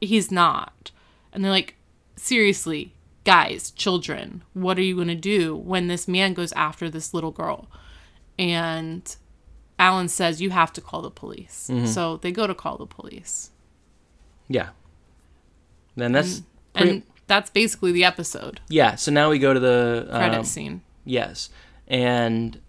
"He's 0.02 0.30
not." 0.30 0.92
And 1.32 1.44
they're 1.44 1.52
like, 1.52 1.76
seriously, 2.16 2.94
guys, 3.24 3.72
children, 3.72 4.44
what 4.54 4.78
are 4.78 4.82
you 4.84 4.96
going 4.96 5.08
to 5.08 5.16
do 5.16 5.56
when 5.56 5.88
this 5.88 6.08
man 6.08 6.34
goes 6.34 6.52
after 6.54 6.90
this 6.90 7.14
little 7.14 7.32
girl? 7.32 7.68
And 8.38 9.16
Alan 9.80 10.08
says, 10.08 10.42
you 10.42 10.50
have 10.50 10.74
to 10.74 10.82
call 10.82 11.02
the 11.02 11.12
police. 11.12 11.70
So 11.86 12.18
they 12.18 12.32
go 12.32 12.48
to 12.48 12.56
call 12.56 12.78
the 12.78 12.86
police. 12.86 13.52
Yeah. 14.48 14.70
Then 15.96 16.12
that's 16.12 16.42
pretty, 16.74 16.90
And 16.90 17.04
that's 17.28 17.50
basically 17.50 17.92
the 17.92 18.04
episode 18.04 18.60
yeah. 18.68 18.96
So 18.96 19.12
now 19.12 19.30
we 19.30 19.40
go 19.40 19.54
to 19.54 19.60
the 19.60 20.08
credit 20.10 20.40
um, 20.40 20.44
scene. 20.44 20.82
Yes, 21.06 21.50
and 21.88 22.60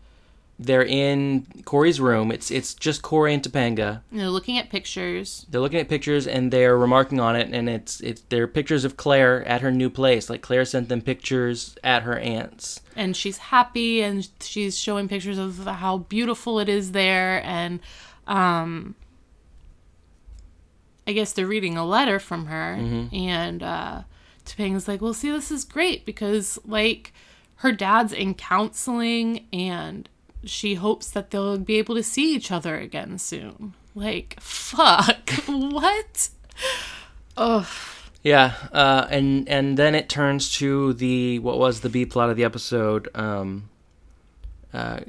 they're 0.59 0.84
in 0.84 1.46
Corey's 1.64 2.00
room. 2.00 2.30
It's 2.30 2.50
it's 2.50 2.74
just 2.74 3.02
Corey 3.02 3.34
and 3.34 3.42
Topanga. 3.42 4.02
And 4.11 4.20
they're 4.20 4.28
looking 4.30 4.57
at 4.57 4.70
pictures. 4.70 5.46
They're 5.50 5.61
looking 5.61 5.80
at 5.80 5.88
pictures 5.88 6.26
and 6.28 6.52
they're 6.52 6.78
remarking 6.78 7.18
on 7.18 7.34
it, 7.36 7.48
and 7.52 7.68
it's 7.68 8.00
it's 8.00 8.22
they're 8.28 8.46
pictures 8.46 8.84
of 8.84 8.96
Claire 8.96 9.44
at 9.48 9.62
her 9.62 9.72
new 9.72 9.90
place. 9.90 10.30
Like 10.30 10.42
Claire 10.42 10.64
sent 10.64 10.88
them 10.88 11.00
pictures 11.00 11.76
at 11.82 12.05
her 12.05 12.16
aunt's. 12.18 12.80
and 12.94 13.16
she's 13.16 13.38
happy 13.38 14.00
and 14.02 14.28
she's 14.40 14.78
showing 14.78 15.09
pictures 15.09 15.38
of 15.38 15.64
how 15.66 15.98
beautiful 15.98 16.61
it 16.61 16.68
is 16.68 16.92
there 16.92 17.42
and 17.44 17.80
um 18.28 18.94
I 21.07 21.12
guess 21.12 21.32
they're 21.32 21.46
reading 21.46 21.76
a 21.76 21.84
letter 21.84 22.18
from 22.18 22.46
her 22.46 22.74
and 23.12 23.62
uh 23.62 24.02
Topanga's 24.46 24.86
like, 24.86 25.00
"Well, 25.00 25.14
see 25.14 25.30
this 25.30 25.50
is 25.50 25.64
great 25.64 26.05
because 26.07 26.59
like 26.66 27.12
her 27.57 27.72
dad's 27.72 28.12
in 28.12 28.34
counseling 28.34 29.46
and 29.52 30.09
she 30.49 30.74
hopes 30.74 31.11
that 31.11 31.30
they'll 31.30 31.59
be 31.59 31.76
able 31.78 31.95
to 31.95 32.03
see 32.03 32.34
each 32.34 32.51
other 32.51 32.76
again 32.76 33.18
soon." 33.18 33.74
Like, 33.95 34.36
fuck. 34.40 35.30
what? 35.47 36.28
Oh, 37.36 37.68
Yeah, 38.22 38.55
uh, 38.72 39.07
and 39.11 39.49
and 39.49 39.76
then 39.76 39.95
it 39.95 40.09
turns 40.09 40.53
to 40.59 40.95
the 40.95 41.38
what 41.40 41.59
was 41.59 41.80
the 41.80 41.88
B 41.88 42.07
plot 42.07 42.30
of 42.30 42.36
the 42.36 42.45
episode. 42.45 43.09
Um, 43.14 43.68
uh, 44.72 45.01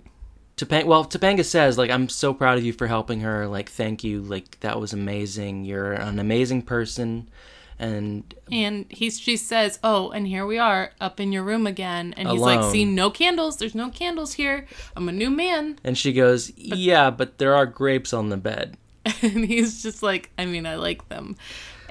Topanga, 0.58 0.86
well, 0.86 1.06
Topanga 1.06 1.44
says 1.44 1.78
like 1.78 1.90
I'm 1.90 2.10
so 2.10 2.34
proud 2.34 2.58
of 2.58 2.64
you 2.64 2.74
for 2.74 2.88
helping 2.88 3.22
her. 3.22 3.48
Like 3.48 3.70
thank 3.70 4.04
you. 4.04 4.22
Like 4.22 4.60
that 4.62 4.80
was 4.80 4.94
amazing. 4.94 5.66
You're 5.66 5.94
an 5.94 6.20
amazing 6.20 6.62
person, 6.64 7.30
and 7.78 8.34
And 8.52 8.86
he 8.90 9.10
she 9.10 9.38
says, 9.38 9.80
"Oh, 9.84 10.10
and 10.12 10.28
here 10.28 10.46
we 10.46 10.58
are 10.58 10.92
up 11.02 11.20
in 11.20 11.32
your 11.32 11.44
room 11.44 11.68
again." 11.68 12.14
And 12.18 12.30
he's 12.30 12.40
like. 12.40 12.72
"See, 12.72 12.86
no 12.86 13.10
candles. 13.10 13.58
There's 13.58 13.76
no 13.76 13.90
candles 13.90 14.34
here. 14.34 14.66
I'm 14.96 15.10
a 15.10 15.12
new 15.12 15.30
man." 15.30 15.78
and 15.84 15.98
she 15.98 16.14
goes, 16.14 16.52
yeah, 16.58 17.10
but 17.10 17.38
there 17.38 17.56
are 17.56 17.66
grapes 17.66 18.14
on 18.14 18.30
the 18.30 18.38
bed. 18.38 18.78
And 19.22 19.46
he's 19.46 19.84
just 19.84 20.02
like, 20.02 20.32
"I 20.38 20.46
mean, 20.46 20.66
I 20.66 20.76
like 20.76 21.10
them." 21.10 21.36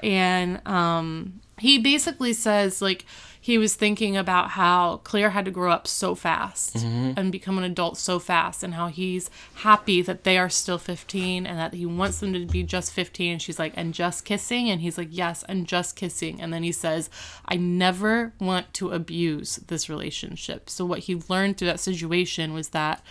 And 0.03 0.65
um 0.67 1.39
he 1.57 1.77
basically 1.77 2.33
says 2.33 2.81
like 2.81 3.05
he 3.45 3.59
was 3.59 3.75
thinking 3.75 4.17
about 4.17 4.49
how 4.49 4.97
Claire 5.03 5.29
had 5.29 5.45
to 5.45 5.51
grow 5.51 5.69
up 5.69 5.85
so 5.85 6.15
fast 6.15 6.77
and 6.77 7.31
become 7.31 7.59
an 7.59 7.63
adult 7.63 7.95
so 7.95 8.17
fast 8.17 8.63
and 8.63 8.73
how 8.73 8.87
he's 8.87 9.29
happy 9.57 10.01
that 10.01 10.23
they 10.23 10.35
are 10.39 10.49
still 10.49 10.79
15 10.79 11.45
and 11.45 11.59
that 11.59 11.75
he 11.75 11.85
wants 11.85 12.21
them 12.21 12.33
to 12.33 12.43
be 12.47 12.63
just 12.63 12.91
15 12.91 13.33
and 13.33 13.39
she's 13.39 13.59
like 13.59 13.73
and 13.75 13.93
just 13.93 14.25
kissing? 14.25 14.67
And 14.71 14.81
he's 14.81 14.97
like 14.97 15.09
yes 15.11 15.43
and 15.47 15.67
just 15.67 15.95
kissing. 15.95 16.41
And 16.41 16.51
then 16.51 16.63
he 16.63 16.71
says 16.71 17.11
I 17.45 17.55
never 17.55 18.33
want 18.39 18.73
to 18.73 18.89
abuse 18.89 19.57
this 19.67 19.89
relationship. 19.89 20.67
So 20.67 20.83
what 20.83 21.01
he 21.01 21.13
learned 21.29 21.59
through 21.59 21.67
that 21.67 21.79
situation 21.79 22.51
was 22.51 22.69
that 22.69 23.03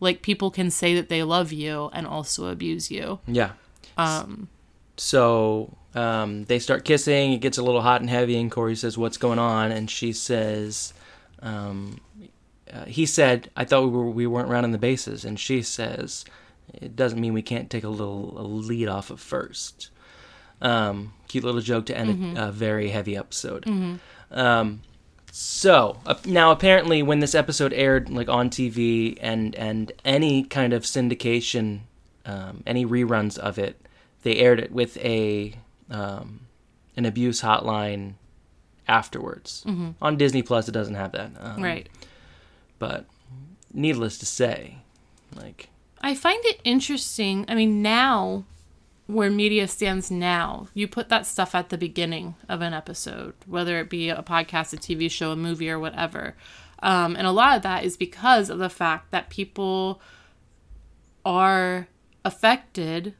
like 0.00 0.20
people 0.20 0.50
can 0.50 0.70
say 0.70 0.94
that 0.96 1.08
they 1.08 1.22
love 1.22 1.50
you 1.50 1.88
and 1.94 2.06
also 2.06 2.48
abuse 2.48 2.90
you. 2.90 3.20
Yeah. 3.26 3.52
Um. 3.96 4.50
So 5.00 5.76
um, 5.94 6.44
they 6.44 6.58
start 6.58 6.84
kissing. 6.84 7.32
It 7.32 7.40
gets 7.40 7.58
a 7.58 7.62
little 7.62 7.80
hot 7.82 8.00
and 8.00 8.10
heavy, 8.10 8.38
and 8.38 8.50
Corey 8.50 8.76
says, 8.76 8.98
"What's 8.98 9.16
going 9.16 9.38
on?" 9.38 9.72
And 9.72 9.90
she 9.90 10.12
says, 10.12 10.92
um, 11.40 12.00
uh, 12.72 12.84
"He 12.84 13.06
said 13.06 13.50
I 13.56 13.64
thought 13.64 13.84
we 13.84 13.90
were 13.90 14.10
we 14.10 14.26
weren't 14.26 14.48
running 14.48 14.72
the 14.72 14.78
bases," 14.78 15.24
and 15.24 15.38
she 15.38 15.62
says, 15.62 16.24
"It 16.74 16.96
doesn't 16.96 17.20
mean 17.20 17.32
we 17.32 17.42
can't 17.42 17.70
take 17.70 17.84
a 17.84 17.88
little 17.88 18.38
a 18.38 18.42
lead 18.42 18.88
off 18.88 19.10
of 19.10 19.20
first. 19.20 19.90
Um, 20.60 21.12
cute 21.28 21.44
little 21.44 21.60
joke 21.60 21.86
to 21.86 21.96
end 21.96 22.36
a, 22.36 22.48
a 22.48 22.52
very 22.52 22.88
heavy 22.90 23.16
episode. 23.16 23.64
Um, 24.32 24.82
so 25.30 25.98
uh, 26.06 26.16
now, 26.24 26.50
apparently, 26.50 27.02
when 27.02 27.20
this 27.20 27.34
episode 27.34 27.72
aired, 27.72 28.10
like 28.10 28.28
on 28.28 28.50
TV 28.50 29.16
and 29.20 29.54
and 29.54 29.92
any 30.04 30.42
kind 30.42 30.72
of 30.72 30.82
syndication, 30.82 31.80
um, 32.26 32.62
any 32.66 32.84
reruns 32.84 33.38
of 33.38 33.58
it, 33.58 33.80
they 34.28 34.36
aired 34.36 34.60
it 34.60 34.70
with 34.70 34.98
a 34.98 35.54
um, 35.90 36.40
an 36.96 37.06
abuse 37.06 37.40
hotline 37.40 38.14
afterwards. 38.86 39.64
On 40.02 40.16
Disney 40.18 40.42
Plus, 40.42 40.68
it 40.68 40.72
doesn't 40.72 40.96
have 40.96 41.12
that. 41.12 41.30
Um, 41.38 41.62
right. 41.62 41.88
But 42.78 43.06
needless 43.72 44.18
to 44.18 44.26
say, 44.26 44.78
like, 45.34 45.70
I 46.02 46.14
find 46.14 46.44
it 46.44 46.60
interesting. 46.62 47.46
I 47.48 47.54
mean, 47.54 47.80
now 47.80 48.44
where 49.06 49.30
media 49.30 49.66
stands 49.66 50.10
now, 50.10 50.68
you 50.74 50.86
put 50.86 51.08
that 51.08 51.24
stuff 51.24 51.54
at 51.54 51.70
the 51.70 51.78
beginning 51.78 52.34
of 52.50 52.60
an 52.60 52.74
episode, 52.74 53.32
whether 53.46 53.78
it 53.78 53.88
be 53.88 54.10
a 54.10 54.22
podcast, 54.22 54.74
a 54.74 54.76
TV 54.76 55.10
show, 55.10 55.32
a 55.32 55.36
movie, 55.36 55.70
or 55.70 55.78
whatever. 55.78 56.36
Um, 56.82 57.16
and 57.16 57.26
a 57.26 57.32
lot 57.32 57.56
of 57.56 57.62
that 57.62 57.84
is 57.84 57.96
because 57.96 58.50
of 58.50 58.58
the 58.58 58.68
fact 58.68 59.10
that 59.10 59.30
people 59.30 60.02
are 61.24 61.88
affected 62.26 63.14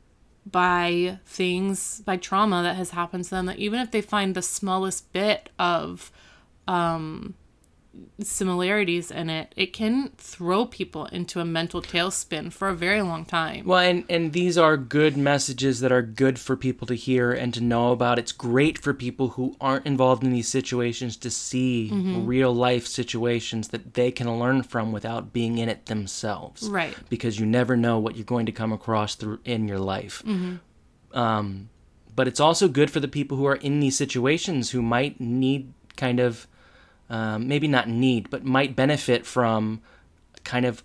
by 0.51 1.19
things, 1.25 2.01
by 2.01 2.17
trauma 2.17 2.63
that 2.63 2.77
has 2.77 2.91
happened 2.91 3.25
to 3.25 3.31
them, 3.31 3.47
that 3.47 3.59
even 3.59 3.81
if 3.81 3.91
they 3.91 4.01
find 4.01 4.35
the 4.35 4.43
smallest 4.43 5.13
bit 5.13 5.51
of 5.59 6.11
um, 6.67 7.35
similarities 8.21 9.11
in 9.11 9.31
it, 9.31 9.53
it 9.57 9.73
can 9.73 10.11
throw 10.17 10.67
people 10.67 11.07
into 11.07 11.41
a 11.41 11.45
mental 11.45 11.81
tailspin 11.81 12.53
for 12.53 12.69
a 12.69 12.75
very 12.75 13.03
long 13.03 13.25
time. 13.25 13.67
Well, 13.67 13.79
and, 13.79 14.05
and 14.09 14.33
these 14.33 14.59
are 14.59 14.77
good 14.77 15.17
messages 15.17 15.81
that 15.81 15.93
are 15.93 16.03
good 16.03 16.39
for 16.39 16.57
people 16.57 16.87
to 16.89 16.95
hear 16.95 17.33
and 17.33 17.53
to 17.55 17.61
know 17.61 17.93
about. 17.93 18.19
It's 18.19 18.33
great 18.33 18.79
for 18.79 18.93
people 18.93 19.29
who 19.31 19.57
aren't 19.61 19.87
involved 19.87 20.25
in 20.25 20.33
these 20.33 20.49
situations 20.49 21.17
to 21.19 21.31
see 21.31 21.91
real 21.93 22.53
life 22.53 22.87
situations 22.87 23.69
that 23.69 23.95
they 23.95 24.11
can 24.11 24.39
learn 24.39 24.63
from 24.63 24.93
without 24.93 25.33
being 25.33 25.59
in 25.59 25.69
it 25.69 25.87
themselves. 25.87 26.69
Right. 26.69 26.97
Because 27.09 27.39
you 27.39 27.47
never 27.47 27.77
know 27.77 27.99
what 27.99 28.17
you're 28.17 28.25
going 28.25 28.47
to 28.47 28.53
come 28.53 28.73
across 28.73 29.15
through 29.15 29.41
in 29.45 29.69
your 29.69 29.79
life. 29.79 30.23
Hmm. 30.23 30.57
Um, 31.13 31.71
but 32.15 32.27
it's 32.27 32.41
also 32.41 32.69
good 32.69 32.91
for 32.91 33.01
the 33.01 33.09
people 33.09 33.37
who 33.37 33.47
are 33.47 33.57
in 33.57 33.81
these 33.81 33.97
situations 33.97 34.71
who 34.71 34.83
might 34.83 35.21
need 35.21 35.73
kind 35.97 36.21
of 36.21 36.47
um, 37.11 37.49
maybe 37.49 37.69
not 37.69 37.89
need, 37.89 38.31
but 38.31 38.45
might 38.45 38.77
benefit 38.77 39.25
from 39.27 39.81
kind 40.45 40.65
of 40.65 40.83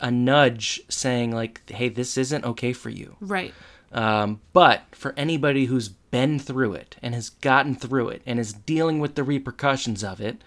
a 0.00 0.10
nudge 0.10 0.80
saying 0.88 1.30
like, 1.32 1.68
"Hey, 1.70 1.88
this 1.88 2.16
isn't 2.18 2.44
okay 2.44 2.72
for 2.72 2.90
you." 2.90 3.16
Right. 3.20 3.54
Um, 3.92 4.40
but 4.52 4.82
for 4.92 5.14
anybody 5.16 5.64
who's 5.64 5.88
been 5.88 6.38
through 6.38 6.74
it 6.74 6.96
and 7.02 7.14
has 7.14 7.30
gotten 7.30 7.74
through 7.74 8.08
it 8.10 8.22
and 8.26 8.38
is 8.38 8.52
dealing 8.52 8.98
with 9.00 9.14
the 9.14 9.22
repercussions 9.22 10.04
of 10.04 10.20
it, 10.20 10.42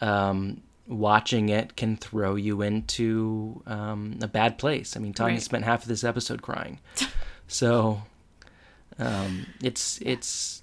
um, 0.00 0.62
watching 0.88 1.48
it 1.50 1.76
can 1.76 1.96
throw 1.96 2.34
you 2.34 2.62
into 2.62 3.62
um, 3.66 4.18
a 4.20 4.26
bad 4.26 4.58
place. 4.58 4.96
I 4.96 5.00
mean, 5.00 5.12
Tanya 5.12 5.34
Right. 5.34 5.42
spent 5.42 5.64
half 5.64 5.82
of 5.82 5.88
this 5.88 6.02
episode 6.02 6.42
crying, 6.42 6.80
so 7.48 8.02
um, 8.98 9.46
it's 9.62 10.00
it's. 10.02 10.59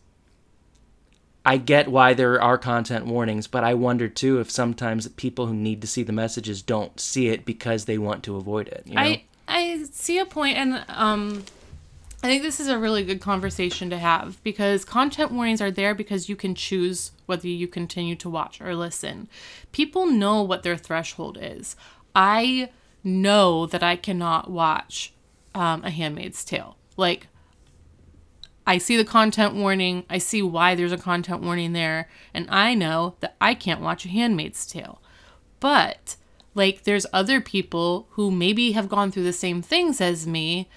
I 1.48 1.56
get 1.56 1.88
why 1.88 2.14
there 2.14 2.42
are 2.42 2.58
content 2.58 3.06
warnings, 3.06 3.48
but 3.48 3.64
I 3.64 3.74
wonder 3.74 4.10
too 4.10 4.42
if 4.42 4.52
sometimes 4.52 5.08
people 5.08 5.48
who 5.48 5.54
need 5.54 5.80
to 5.80 5.88
see 5.88 6.04
the 6.04 6.12
messages 6.12 6.62
don't 6.62 7.00
see 7.00 7.30
it 7.30 7.46
because 7.46 7.86
they 7.86 7.98
want 7.98 8.24
to 8.26 8.36
avoid 8.36 8.68
it. 8.68 8.84
You 8.86 8.96
know? 8.96 9.02
I 9.02 9.24
I 9.48 9.86
see 9.94 10.20
a 10.20 10.26
point, 10.26 10.58
and 10.58 10.84
um, 10.90 11.46
I 12.22 12.28
think 12.28 12.44
this 12.44 12.60
is 12.60 12.68
a 12.68 12.78
really 12.78 13.06
good 13.06 13.22
conversation 13.22 13.90
to 13.92 13.98
have 13.98 14.44
because 14.44 14.84
content 14.84 15.32
warnings 15.32 15.62
are 15.62 15.72
there 15.72 15.96
because 15.96 16.28
you 16.28 16.36
can 16.36 16.54
choose 16.54 17.12
whether 17.28 17.48
you 17.48 17.70
continue 17.70 18.18
to 18.18 18.30
watch 18.30 18.60
or 18.60 18.76
listen. 18.76 19.30
People 19.72 20.06
know 20.06 20.42
what 20.42 20.64
their 20.64 20.76
threshold 20.76 21.38
is. 21.40 21.78
I 22.14 22.72
know 23.06 23.66
that 23.68 23.82
I 23.82 23.96
cannot 23.96 24.52
watch 24.52 25.14
um, 25.56 25.82
A 25.86 25.92
Handmaid's 25.92 26.44
Tale. 26.44 26.76
Like, 26.98 27.28
I 28.68 28.78
see 28.78 28.98
the 28.98 29.06
content 29.06 29.56
warning, 29.56 30.04
I 30.10 30.18
see 30.18 30.42
why 30.42 30.76
there's 30.76 30.92
a 30.92 30.98
content 30.98 31.42
warning 31.42 31.72
there, 31.72 32.10
and 32.34 32.48
I 32.50 32.74
know 32.74 33.16
that 33.22 33.38
I 33.40 33.54
can't 33.54 33.80
watch 33.80 34.06
A 34.06 34.10
Handmaid's 34.10 34.68
Tale. 34.68 35.02
But 35.62 36.18
like 36.54 36.84
there's 36.84 37.06
other 37.14 37.40
people 37.40 38.08
who 38.12 38.30
maybe 38.30 38.74
have 38.74 38.90
gone 38.90 39.10
through 39.10 39.24
the 39.24 39.32
same 39.32 39.62
things 39.62 40.02
as 40.02 40.28
me 40.28 40.68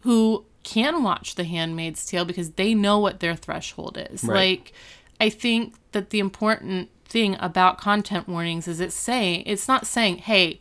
who 0.00 0.44
can 0.62 1.02
watch 1.02 1.34
The 1.34 1.44
Handmaid's 1.44 2.06
Tale 2.06 2.24
because 2.24 2.52
they 2.52 2.72
know 2.72 3.00
what 3.00 3.18
their 3.18 3.34
threshold 3.34 3.98
is. 4.10 4.22
Right. 4.22 4.36
Like 4.60 4.72
I 5.20 5.28
think 5.28 5.74
that 5.90 6.10
the 6.10 6.20
important 6.20 6.88
thing 7.04 7.36
about 7.40 7.78
content 7.78 8.28
warnings 8.28 8.68
is 8.68 8.78
it's 8.78 8.94
saying 8.94 9.42
it's 9.44 9.66
not 9.66 9.88
saying, 9.88 10.18
"Hey, 10.18 10.60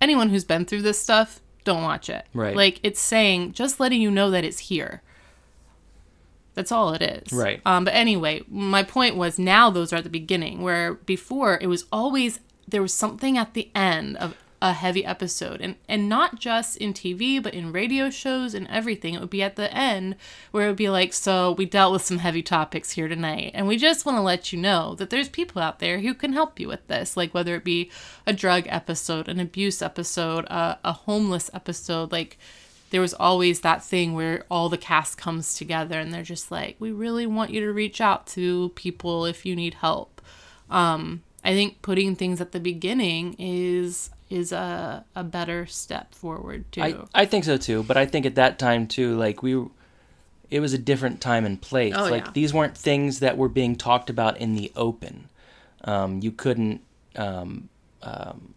anyone 0.00 0.30
who's 0.30 0.44
been 0.44 0.64
through 0.64 0.82
this 0.82 0.98
stuff, 0.98 1.40
don't 1.64 1.82
watch 1.82 2.08
it." 2.08 2.26
Right. 2.32 2.56
Like 2.56 2.80
it's 2.82 3.00
saying 3.00 3.52
just 3.52 3.78
letting 3.78 4.00
you 4.00 4.10
know 4.10 4.30
that 4.30 4.44
it's 4.44 4.60
here. 4.60 5.02
That's 6.54 6.72
all 6.72 6.92
it 6.92 7.02
is. 7.02 7.32
Right. 7.32 7.60
Um, 7.64 7.84
but 7.84 7.94
anyway, 7.94 8.42
my 8.48 8.82
point 8.82 9.16
was 9.16 9.38
now 9.38 9.70
those 9.70 9.92
are 9.92 9.96
at 9.96 10.04
the 10.04 10.10
beginning, 10.10 10.62
where 10.62 10.94
before 10.94 11.58
it 11.60 11.66
was 11.66 11.86
always 11.92 12.40
there 12.68 12.82
was 12.82 12.94
something 12.94 13.36
at 13.38 13.54
the 13.54 13.70
end 13.74 14.16
of 14.18 14.36
a 14.62 14.72
heavy 14.72 15.04
episode, 15.04 15.60
and 15.60 15.74
and 15.88 16.08
not 16.08 16.38
just 16.38 16.76
in 16.76 16.94
TV, 16.94 17.42
but 17.42 17.52
in 17.52 17.72
radio 17.72 18.10
shows 18.10 18.54
and 18.54 18.68
everything. 18.68 19.14
It 19.14 19.20
would 19.20 19.28
be 19.28 19.42
at 19.42 19.56
the 19.56 19.74
end 19.74 20.14
where 20.52 20.66
it 20.66 20.68
would 20.68 20.76
be 20.76 20.88
like, 20.88 21.12
so 21.12 21.52
we 21.52 21.66
dealt 21.66 21.92
with 21.92 22.02
some 22.02 22.18
heavy 22.18 22.42
topics 22.42 22.92
here 22.92 23.08
tonight, 23.08 23.50
and 23.54 23.66
we 23.66 23.76
just 23.76 24.06
want 24.06 24.16
to 24.16 24.22
let 24.22 24.52
you 24.52 24.60
know 24.60 24.94
that 24.94 25.10
there's 25.10 25.28
people 25.28 25.60
out 25.60 25.80
there 25.80 25.98
who 25.98 26.14
can 26.14 26.32
help 26.32 26.60
you 26.60 26.68
with 26.68 26.86
this, 26.86 27.16
like 27.16 27.34
whether 27.34 27.56
it 27.56 27.64
be 27.64 27.90
a 28.24 28.32
drug 28.32 28.64
episode, 28.68 29.26
an 29.26 29.40
abuse 29.40 29.82
episode, 29.82 30.44
a, 30.44 30.78
a 30.84 30.92
homeless 30.92 31.50
episode, 31.52 32.12
like 32.12 32.38
there 32.92 33.00
was 33.00 33.14
always 33.14 33.60
that 33.60 33.82
thing 33.82 34.12
where 34.12 34.44
all 34.50 34.68
the 34.68 34.76
cast 34.76 35.16
comes 35.16 35.54
together 35.56 35.98
and 35.98 36.12
they're 36.12 36.22
just 36.22 36.50
like, 36.50 36.76
we 36.78 36.92
really 36.92 37.26
want 37.26 37.50
you 37.50 37.60
to 37.60 37.72
reach 37.72 38.02
out 38.02 38.26
to 38.28 38.68
people 38.74 39.24
if 39.24 39.46
you 39.46 39.56
need 39.56 39.74
help. 39.74 40.20
Um, 40.68 41.22
I 41.42 41.54
think 41.54 41.80
putting 41.80 42.14
things 42.14 42.38
at 42.40 42.52
the 42.52 42.60
beginning 42.60 43.34
is 43.38 44.10
is 44.28 44.52
a, 44.52 45.04
a 45.14 45.24
better 45.24 45.66
step 45.66 46.14
forward 46.14 46.70
too. 46.70 46.82
I, 46.82 46.96
I 47.14 47.26
think 47.26 47.44
so 47.44 47.56
too, 47.56 47.82
but 47.82 47.96
I 47.96 48.06
think 48.06 48.24
at 48.24 48.34
that 48.36 48.58
time 48.58 48.86
too, 48.86 49.16
like 49.16 49.42
we, 49.42 49.62
it 50.50 50.60
was 50.60 50.72
a 50.72 50.78
different 50.78 51.20
time 51.20 51.44
and 51.44 51.60
place. 51.60 51.94
Oh, 51.96 52.08
like 52.08 52.26
yeah. 52.26 52.32
these 52.32 52.54
weren't 52.54 52.76
things 52.76 53.20
that 53.20 53.36
were 53.36 53.48
being 53.48 53.74
talked 53.76 54.10
about 54.10 54.38
in 54.38 54.54
the 54.54 54.70
open. 54.76 55.28
Um, 55.84 56.20
you 56.22 56.30
couldn't 56.30 56.82
um, 57.16 57.68
um, 58.02 58.54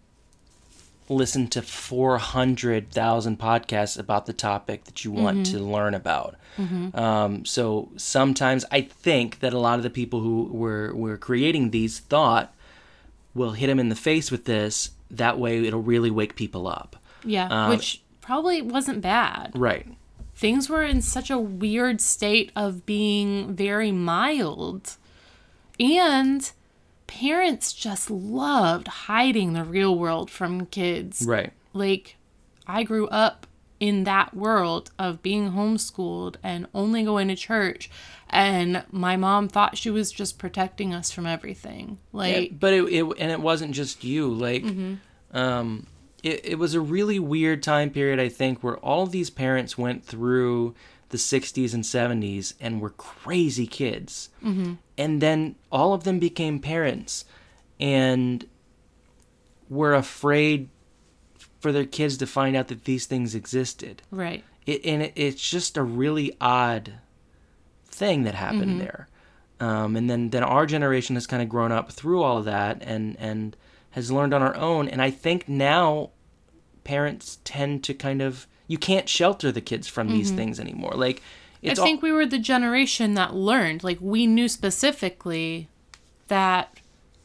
listen 1.09 1.47
to 1.49 1.61
four 1.61 2.17
hundred 2.17 2.91
thousand 2.91 3.37
podcasts 3.39 3.97
about 3.97 4.25
the 4.25 4.33
topic 4.33 4.85
that 4.85 5.05
you 5.05 5.11
want 5.11 5.45
to 5.47 5.59
learn 5.59 5.93
about. 5.93 6.35
Um, 6.93 7.43
so 7.45 7.89
sometimes 7.97 8.65
I 8.71 8.81
think 8.81 9.39
that 9.39 9.53
a 9.53 9.59
lot 9.59 9.77
of 9.77 9.83
the 9.83 9.89
people 9.89 10.21
who 10.21 10.45
were 10.51 10.93
were 10.95 11.17
creating 11.17 11.71
these 11.71 11.99
thought 11.99 12.53
we'll 13.33 13.51
hit 13.51 13.67
them 13.67 13.79
in 13.79 13.89
the 13.89 13.95
face 13.95 14.31
with 14.31 14.45
this. 14.45 14.91
That 15.11 15.37
way, 15.37 15.63
it'll 15.65 15.81
really 15.81 16.09
wake 16.09 16.35
people 16.35 16.67
up. 16.67 16.95
yeah, 17.23 17.47
um, 17.49 17.69
which 17.69 18.01
probably 18.21 18.61
wasn't 18.61 19.01
bad. 19.01 19.51
Right. 19.53 19.85
Things 20.35 20.69
were 20.69 20.83
in 20.83 21.01
such 21.01 21.29
a 21.29 21.37
weird 21.37 22.01
state 22.01 22.51
of 22.55 22.85
being 22.85 23.55
very 23.55 23.91
mild. 23.91 24.97
And 25.79 26.51
parents 27.07 27.73
just 27.73 28.09
loved 28.09 28.87
hiding 28.87 29.53
the 29.53 29.63
real 29.63 29.97
world 29.97 30.29
from 30.31 30.65
kids. 30.67 31.25
Right. 31.27 31.51
like 31.73 32.17
I 32.67 32.83
grew 32.83 33.07
up 33.09 33.45
in 33.79 34.05
that 34.05 34.33
world 34.33 34.89
of 34.97 35.21
being 35.21 35.51
homeschooled 35.51 36.37
and 36.41 36.65
only 36.73 37.03
going 37.03 37.27
to 37.27 37.35
church 37.35 37.89
and 38.29 38.83
my 38.89 39.15
mom 39.17 39.47
thought 39.49 39.77
she 39.77 39.89
was 39.91 40.11
just 40.11 40.39
protecting 40.39 40.93
us 40.93 41.11
from 41.11 41.25
everything 41.25 41.97
like 42.13 42.51
Yeah, 42.51 42.57
but 42.57 42.73
it, 42.73 42.83
it 42.85 43.03
and 43.19 43.31
it 43.31 43.41
wasn't 43.41 43.73
just 43.75 44.03
you 44.03 44.29
like 44.29 44.63
Mm-hmm. 44.63 45.37
um 45.37 45.87
it, 46.23 46.43
it 46.45 46.55
was 46.57 46.73
a 46.73 46.79
really 46.79 47.19
weird 47.19 47.61
time 47.61 47.89
period 47.91 48.19
i 48.19 48.29
think 48.29 48.63
where 48.63 48.77
all 48.77 49.05
these 49.05 49.29
parents 49.29 49.77
went 49.77 50.03
through 50.05 50.73
the 51.15 51.21
60s 51.39 51.73
and 51.73 51.83
70s 51.83 52.53
and 52.59 52.81
were 52.81 52.89
crazy 52.91 53.67
kids 53.67 54.29
mm-hmm. 54.43 54.73
and 54.97 55.21
then 55.21 55.55
all 55.71 55.93
of 55.93 56.03
them 56.03 56.19
became 56.19 56.59
parents 56.59 57.25
and 57.79 58.47
were 59.69 59.93
afraid 59.93 60.69
for 61.59 61.71
their 61.71 61.85
kids 61.85 62.17
to 62.17 62.27
find 62.27 62.55
out 62.55 62.67
that 62.67 62.85
these 62.85 63.05
things 63.05 63.33
existed 63.35 64.01
right 64.11 64.43
it, 64.65 64.85
and 64.85 65.01
it, 65.03 65.13
it's 65.15 65.49
just 65.49 65.77
a 65.77 65.83
really 65.83 66.35
odd 66.41 66.93
thing 67.85 68.23
that 68.23 68.35
happened 68.35 68.71
Mm-hmm. 68.71 68.79
there. 68.79 69.07
Um, 69.59 69.95
and 69.95 70.09
then, 70.09 70.31
then 70.31 70.43
our 70.43 70.65
generation 70.65 71.15
has 71.15 71.27
kind 71.27 71.41
of 71.41 71.47
grown 71.47 71.71
up 71.71 71.91
through 71.91 72.21
all 72.21 72.37
of 72.37 72.45
that 72.45 72.81
and, 72.81 73.15
and 73.17 73.55
has 73.91 74.11
learned 74.11 74.33
on 74.33 74.41
our 74.41 74.55
own. 74.55 74.89
And 74.89 75.01
I 75.01 75.11
think 75.11 75.47
now 75.47 76.09
parents 76.83 77.39
tend 77.45 77.83
to 77.85 77.93
kind 77.93 78.21
of, 78.21 78.47
you 78.67 78.77
can't 78.77 79.07
shelter 79.07 79.51
the 79.51 79.61
kids 79.61 79.87
from 79.87 80.09
these 80.09 80.31
things 80.31 80.59
anymore. 80.59 80.93
Like, 80.95 81.21
it's 81.61 81.79
Mm-hmm. 81.79 81.81
I 81.81 81.83
think 81.83 82.01
we 82.01 82.11
were 82.11 82.25
the 82.25 82.39
generation 82.39 83.15
that 83.15 83.33
learned 83.33 83.83
like 83.83 83.97
we 83.99 84.27
knew 84.27 84.47
specifically 84.47 85.67
that 86.27 86.79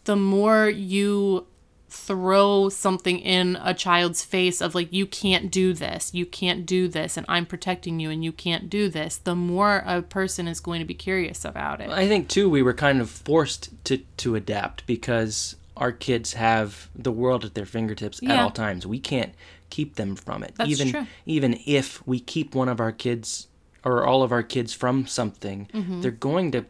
the 0.04 0.16
more 0.16 0.68
you 0.68 1.46
throw 1.88 2.68
something 2.68 3.18
in 3.18 3.58
a 3.62 3.74
child's 3.74 4.24
face 4.24 4.60
of 4.60 4.74
like 4.76 4.92
you 4.92 5.04
can't 5.04 5.50
do 5.50 5.72
this 5.72 6.14
you 6.14 6.24
can't 6.24 6.64
do 6.64 6.86
this 6.86 7.16
and 7.16 7.26
i'm 7.28 7.44
protecting 7.44 7.98
you 7.98 8.10
and 8.10 8.22
you 8.22 8.30
can't 8.30 8.70
do 8.70 8.88
this 8.88 9.16
the 9.16 9.34
more 9.34 9.82
a 9.84 10.00
person 10.00 10.46
is 10.46 10.60
going 10.60 10.78
to 10.78 10.84
be 10.86 10.94
curious 10.94 11.44
about 11.44 11.80
it 11.80 11.90
I 11.90 12.06
think 12.06 12.28
too 12.28 12.48
we 12.48 12.62
were 12.62 12.74
kind 12.74 13.00
of 13.00 13.10
forced 13.10 13.70
to 13.86 13.98
to 14.18 14.36
adapt 14.36 14.86
because 14.86 15.56
our 15.76 15.92
kids 15.92 16.34
have 16.34 16.88
the 16.94 17.10
world 17.10 17.44
at 17.44 17.54
their 17.54 17.64
fingertips 17.64 18.22
at 18.22 18.38
all 18.38 18.50
times. 18.50 18.86
We 18.86 19.00
can't 19.00 19.32
keep 19.70 19.96
them 19.96 20.16
from 20.16 20.42
it. 20.42 20.54
That's 20.56 20.70
even 20.70 20.90
true. 20.90 21.06
even 21.26 21.58
if 21.66 22.06
we 22.06 22.20
keep 22.20 22.54
one 22.54 22.68
of 22.68 22.80
our 22.80 22.92
kids 22.92 23.46
or 23.84 24.04
all 24.04 24.22
of 24.22 24.30
our 24.32 24.42
kids 24.42 24.72
from 24.74 25.06
something, 25.06 25.68
Mm-hmm. 25.72 26.00
they're 26.02 26.10
going 26.10 26.50
to 26.52 26.64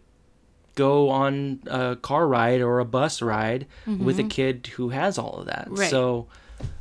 go 0.76 1.11
on 1.11 1.61
a 1.66 1.96
car 1.96 2.28
ride 2.28 2.61
or 2.61 2.78
a 2.78 2.84
bus 2.84 3.20
ride 3.20 3.66
with 3.86 4.18
a 4.20 4.24
kid 4.24 4.68
who 4.76 4.90
has 4.90 5.18
all 5.18 5.40
of 5.40 5.46
that. 5.46 5.64
Mm-hmm. 5.66 5.74
Right. 5.74 5.90
So 5.90 6.28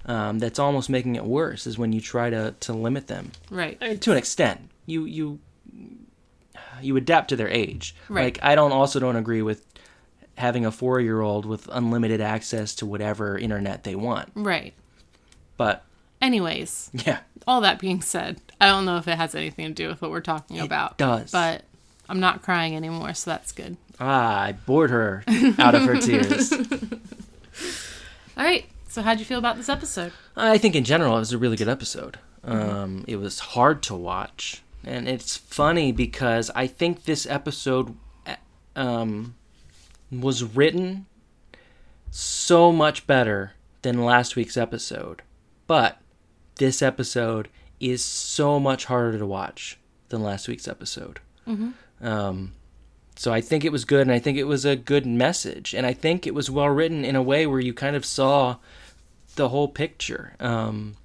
um, 0.05 0.39
that's 0.39 0.59
almost 0.59 0.89
making 0.89 1.15
it 1.15 1.23
worse 1.25 1.65
is 1.65 1.77
when 1.77 1.91
you 1.93 1.99
try 2.01 2.29
to, 2.29 2.53
to 2.59 2.73
limit 2.73 3.07
them 3.07 3.31
right 3.49 3.77
I 3.81 3.89
mean, 3.89 3.99
to 3.99 4.11
an 4.11 4.17
extent. 4.17 4.69
You 4.85 5.05
you 5.05 5.39
you 6.81 6.95
adapt 6.97 7.29
to 7.29 7.35
their 7.35 7.49
age. 7.49 7.95
Right. 8.07 8.25
Like 8.25 8.39
I 8.41 8.55
don't 8.55 8.71
also 8.71 8.99
don't 8.99 9.15
agree 9.15 9.41
with 9.41 9.65
having 10.35 10.65
a 10.65 10.71
four 10.71 10.99
year 11.01 11.21
old 11.21 11.45
with 11.45 11.67
unlimited 11.71 12.21
access 12.21 12.75
to 12.75 12.85
whatever 12.85 13.37
internet 13.37 13.83
they 13.83 13.95
want. 13.95 14.29
right 14.35 14.73
But 15.57 15.83
anyways 16.21 16.89
yeah, 16.93 17.19
all 17.47 17.61
that 17.61 17.79
being 17.79 18.01
said 18.01 18.41
i 18.59 18.67
don't 18.67 18.85
know 18.85 18.97
if 18.97 19.07
it 19.07 19.15
has 19.17 19.35
anything 19.35 19.67
to 19.67 19.73
do 19.73 19.87
with 19.87 20.01
what 20.01 20.11
we're 20.11 20.19
talking 20.21 20.59
about 20.59 20.97
does. 20.97 21.31
but 21.31 21.63
i'm 22.09 22.19
not 22.19 22.41
crying 22.41 22.75
anymore 22.75 23.13
so 23.13 23.31
that's 23.31 23.51
good 23.51 23.77
ah, 23.99 24.41
I 24.43 24.51
bored 24.53 24.91
her 24.91 25.23
out 25.57 25.75
of 25.75 25.83
her 25.83 25.97
tears. 26.01 26.51
all 26.53 26.59
right 28.43 28.65
so 28.87 29.01
how'd 29.01 29.19
you 29.19 29.25
feel 29.25 29.39
about 29.39 29.57
this 29.57 29.69
episode 29.69 30.11
I 30.35 30.57
think 30.57 30.75
in 30.75 30.83
general 30.83 31.15
it 31.17 31.19
was 31.19 31.33
a 31.33 31.37
really 31.37 31.57
good 31.57 31.67
episode. 31.67 32.17
Um, 32.43 33.03
it 33.07 33.17
was 33.17 33.39
hard 33.39 33.83
to 33.83 33.95
watch, 33.95 34.63
and 34.85 35.07
it's 35.07 35.35
funny 35.35 35.91
because 35.91 36.49
I 36.55 36.67
think 36.67 37.03
this 37.03 37.25
episode 37.25 37.95
um, 38.75 39.35
was 40.11 40.43
written 40.43 41.05
so 42.09 42.71
much 42.71 43.05
better 43.05 43.51
than 43.81 44.03
last 44.03 44.35
week's 44.35 44.57
episode, 44.57 45.21
but 45.67 45.99
this 46.59 46.81
episode 46.81 47.49
is 47.79 48.03
so 48.05 48.59
much 48.59 48.85
harder 48.85 49.17
to 49.17 49.25
watch 49.25 49.77
than 50.09 50.21
last 50.23 50.47
week's 50.47 50.67
episode. 50.67 51.19
Um, 52.01 52.53
so 53.15 53.33
I 53.33 53.41
think 53.41 53.65
it 53.65 53.71
was 53.71 53.83
good, 53.85 54.01
and 54.01 54.11
I 54.11 54.19
think 54.19 54.37
it 54.37 54.43
was 54.45 54.63
a 54.65 54.75
good 54.75 55.05
message, 55.05 55.73
and 55.73 55.85
I 55.85 55.93
think 55.93 56.25
it 56.27 56.33
was 56.35 56.49
well 56.49 56.69
written 56.69 57.03
in 57.03 57.15
a 57.15 57.23
way 57.23 57.45
where 57.47 57.59
you 57.59 57.73
kind 57.73 57.95
of 57.95 58.05
saw 58.05 58.57
the 59.35 59.49
whole 59.49 59.67
picture. 59.67 60.35
Um, 60.39 60.95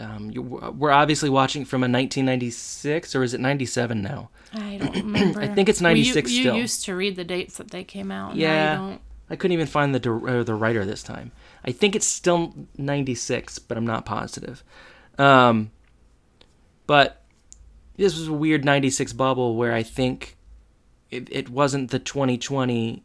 um, 0.00 0.30
you, 0.30 0.42
we're 0.42 0.90
obviously 0.90 1.30
watching 1.30 1.64
from 1.64 1.82
a 1.82 1.88
1996, 1.88 3.14
or 3.14 3.22
is 3.22 3.34
it 3.34 3.40
97 3.40 4.02
now? 4.02 4.30
i 4.54 4.76
don't 4.78 4.94
remember 4.96 5.40
I 5.40 5.48
think 5.48 5.68
it's 5.70 5.80
Well, 5.80 5.96
you- 5.96 6.12
you, 6.14 6.42
still. 6.42 6.56
used 6.56 6.84
to 6.84 6.94
read 6.94 7.16
the 7.16 7.24
dates 7.24 7.56
that 7.56 7.70
they 7.70 7.84
came 7.84 8.10
out 8.10 8.36
Yeah. 8.36 8.76
don't 8.76 9.00
I 9.30 9.36
couldn't 9.36 9.52
even 9.54 9.66
find 9.66 9.94
the 9.94 10.12
uh, 10.12 10.42
the 10.42 10.54
writer 10.54 10.84
this 10.84 11.02
time. 11.02 11.30
I 11.64 11.72
think 11.72 11.94
it's 11.94 12.06
still 12.06 12.54
96, 12.76 13.58
but 13.60 13.76
I'm 13.78 13.86
not 13.86 14.04
positive. 14.04 14.64
Um, 15.18 15.70
but 16.86 17.22
this 17.96 18.16
was 18.18 18.28
a 18.28 18.32
weird 18.32 18.64
96 18.64 19.12
bubble 19.12 19.56
where 19.56 19.72
I 19.72 19.82
think 19.82 20.36
it, 21.10 21.28
it 21.30 21.48
wasn't 21.50 21.90
the 21.90 21.98
2020 21.98 23.02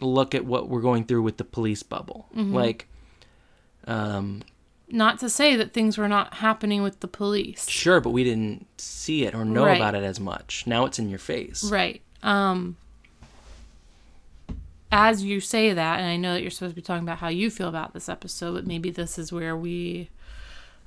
look 0.00 0.34
at 0.34 0.44
what 0.44 0.68
we're 0.68 0.80
going 0.82 1.04
through 1.04 1.22
with 1.22 1.36
the 1.38 1.44
police 1.44 1.82
bubble. 1.82 2.28
Like, 2.34 2.86
um, 3.86 4.42
not 4.88 5.18
to 5.20 5.28
say 5.30 5.56
that 5.56 5.72
things 5.72 5.96
were 5.98 6.08
not 6.08 6.34
happening 6.34 6.82
with 6.82 7.00
the 7.00 7.08
police 7.08 7.68
sure, 7.68 8.00
but 8.00 8.10
we 8.10 8.24
didn't 8.24 8.66
see 8.78 9.24
it 9.24 9.34
or 9.34 9.44
know 9.44 9.64
Right. 9.64 9.76
about 9.76 9.94
it 9.94 10.02
as 10.04 10.18
much. 10.20 10.64
Now 10.66 10.84
it's 10.84 10.98
in 10.98 11.08
your 11.08 11.18
face. 11.18 11.64
Right. 11.64 12.02
Um 12.22 12.76
as 14.92 15.22
you 15.22 15.40
say 15.40 15.72
that, 15.72 16.00
and 16.00 16.08
I 16.08 16.16
know 16.16 16.34
that 16.34 16.42
you're 16.42 16.50
supposed 16.50 16.72
to 16.72 16.80
be 16.80 16.82
talking 16.82 17.04
about 17.04 17.18
how 17.18 17.28
you 17.28 17.50
feel 17.50 17.68
about 17.68 17.94
this 17.94 18.08
episode, 18.08 18.54
but 18.54 18.66
maybe 18.66 18.90
this 18.90 19.18
is 19.18 19.32
where 19.32 19.56
we 19.56 20.10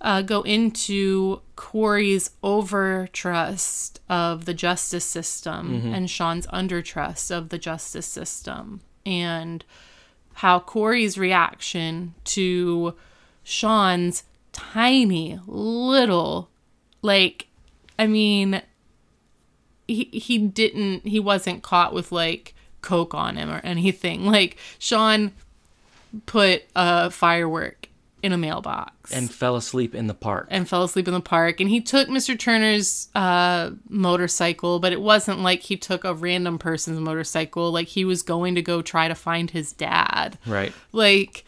uh, 0.02 0.22
go 0.22 0.42
into 0.42 1.42
Corey's 1.56 2.32
overtrust 2.44 4.00
of 4.10 4.46
the 4.46 4.54
justice 4.54 5.06
system 5.06 5.76
and 5.94 6.10
Sean's 6.10 6.46
undertrust 6.48 7.32
of 7.32 7.50
the 7.50 7.58
justice 7.58 8.06
system, 8.06 8.82
and 9.06 9.64
how 10.34 10.60
Corey's 10.60 11.18
reaction 11.18 12.16
to 12.26 12.96
Sean's 13.44 14.24
tiny 14.52 15.40
little, 15.48 16.50
like, 17.02 17.48
I 17.98 18.08
mean, 18.08 18.62
he 19.88 20.06
he 20.12 20.38
didn't 20.38 21.08
he 21.08 21.20
wasn't 21.20 21.64
caught 21.64 21.94
with 21.94 22.12
like 22.12 22.53
coke 22.84 23.16
on 23.16 23.36
him 23.38 23.50
or 23.50 23.62
anything. 23.64 24.26
Like 24.34 24.58
Sean 24.78 25.32
put 26.28 26.64
a 26.76 27.10
firework 27.10 27.90
in 28.22 28.32
a 28.32 28.38
mailbox 28.38 29.12
And 29.12 29.30
fell 29.30 29.56
asleep 29.58 29.94
in 29.94 30.08
the 30.08 30.14
park. 30.14 30.48
and 30.50 30.70
fell 30.70 30.84
asleep 30.84 31.08
in 31.10 31.14
the 31.14 31.20
park 31.20 31.60
and 31.60 31.70
he 31.70 31.82
took 31.82 32.08
Mr. 32.08 32.38
Turner's 32.40 33.10
uh 33.16 33.72
motorcycle, 33.90 34.80
but 34.80 34.94
it 34.94 35.02
wasn't 35.02 35.40
like 35.42 35.62
he 35.62 35.76
took 35.76 36.04
a 36.06 36.14
random 36.14 36.58
person's 36.58 37.00
motorcycle, 37.00 37.72
like 37.72 37.88
he 37.90 38.06
was 38.06 38.22
going 38.22 38.56
to 38.56 38.62
go 38.62 38.82
try 38.82 39.08
to 39.08 39.16
find 39.16 39.50
his 39.52 39.74
dad. 39.74 40.38
Right. 40.46 40.72
Like 40.94 41.44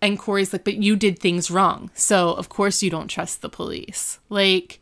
and 0.00 0.18
Corey's 0.18 0.52
like, 0.52 0.64
but 0.64 0.74
you 0.82 0.96
did 0.96 1.18
things 1.18 1.50
wrong. 1.50 1.90
So 1.94 2.32
of 2.34 2.48
course 2.48 2.82
you 2.82 2.90
don't 2.90 3.08
trust 3.08 3.40
the 3.40 3.48
police. 3.48 4.18
Like 4.28 4.80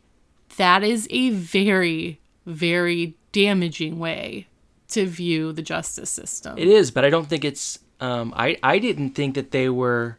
that 0.57 0.83
is 0.83 1.07
a 1.11 1.29
very, 1.29 2.19
very 2.45 3.15
damaging 3.31 3.99
way 3.99 4.47
to 4.89 5.05
view 5.05 5.51
the 5.53 5.61
justice 5.61 6.09
system. 6.09 6.57
It 6.57 6.67
is, 6.67 6.91
but 6.91 7.05
I 7.05 7.09
don't 7.09 7.27
think 7.27 7.45
it's. 7.45 7.79
Um, 7.99 8.33
I 8.35 8.57
I 8.63 8.79
didn't 8.79 9.11
think 9.11 9.35
that 9.35 9.51
they 9.51 9.69
were 9.69 10.17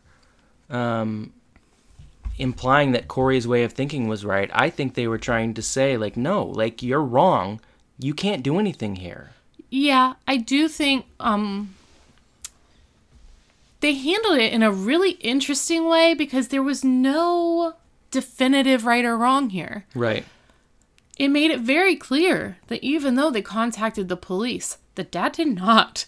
um, 0.70 1.32
implying 2.38 2.92
that 2.92 3.08
Corey's 3.08 3.46
way 3.46 3.64
of 3.64 3.72
thinking 3.72 4.08
was 4.08 4.24
right. 4.24 4.50
I 4.52 4.70
think 4.70 4.94
they 4.94 5.06
were 5.06 5.18
trying 5.18 5.54
to 5.54 5.62
say 5.62 5.96
like, 5.96 6.16
no, 6.16 6.44
like 6.44 6.82
you're 6.82 7.02
wrong. 7.02 7.60
You 7.98 8.14
can't 8.14 8.42
do 8.42 8.58
anything 8.58 8.96
here. 8.96 9.30
Yeah, 9.70 10.14
I 10.26 10.36
do 10.36 10.68
think 10.68 11.06
um 11.20 11.74
they 13.80 13.94
handled 13.94 14.38
it 14.38 14.52
in 14.52 14.62
a 14.62 14.70
really 14.70 15.12
interesting 15.12 15.88
way 15.88 16.14
because 16.14 16.48
there 16.48 16.62
was 16.62 16.84
no 16.84 17.74
definitive 18.10 18.86
right 18.86 19.04
or 19.04 19.16
wrong 19.16 19.50
here. 19.50 19.86
Right. 19.94 20.24
It 21.22 21.28
made 21.28 21.52
it 21.52 21.60
very 21.60 21.94
clear 21.94 22.56
that 22.66 22.82
even 22.82 23.14
though 23.14 23.30
they 23.30 23.42
contacted 23.42 24.08
the 24.08 24.16
police, 24.16 24.78
the 24.96 25.04
dad 25.04 25.30
did 25.30 25.46
not 25.54 26.06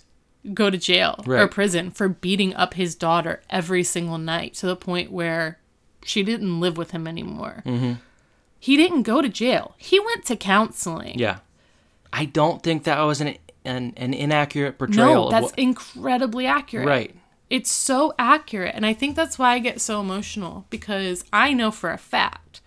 go 0.52 0.70
to 0.70 0.76
jail 0.76 1.22
or 1.24 1.46
prison 1.46 1.92
for 1.92 2.08
beating 2.08 2.52
up 2.54 2.74
his 2.74 2.96
daughter 2.96 3.40
every 3.48 3.84
single 3.84 4.18
night 4.18 4.54
to 4.54 4.66
the 4.66 4.74
point 4.74 5.12
where 5.12 5.60
she 6.04 6.24
didn't 6.24 6.58
live 6.58 6.76
with 6.76 6.90
him 6.90 7.06
anymore. 7.06 7.62
Mm-hmm. 7.64 7.92
He 8.58 8.76
didn't 8.76 9.04
go 9.04 9.22
to 9.22 9.28
jail. 9.28 9.76
He 9.78 10.00
went 10.00 10.24
to 10.26 10.34
counseling. 10.34 11.16
Yeah. 11.16 11.38
I 12.12 12.24
don't 12.24 12.60
think 12.64 12.82
that 12.82 12.98
was 13.02 13.20
an 13.20 13.36
an, 13.64 13.94
an 13.96 14.14
inaccurate 14.14 14.78
portrayal. 14.78 15.26
No, 15.26 15.30
that's 15.30 15.44
what- 15.52 15.58
incredibly 15.60 16.46
accurate. 16.46 16.88
right. 16.88 17.14
It's 17.50 17.70
so 17.70 18.14
accurate. 18.18 18.74
And 18.74 18.84
I 18.84 18.94
think 18.94 19.14
that's 19.14 19.38
why 19.38 19.52
I 19.52 19.60
get 19.60 19.80
so 19.80 20.00
emotional 20.00 20.66
because 20.70 21.24
I 21.32 21.52
know 21.52 21.70
for 21.70 21.92
a 21.92 21.98
fact 21.98 22.60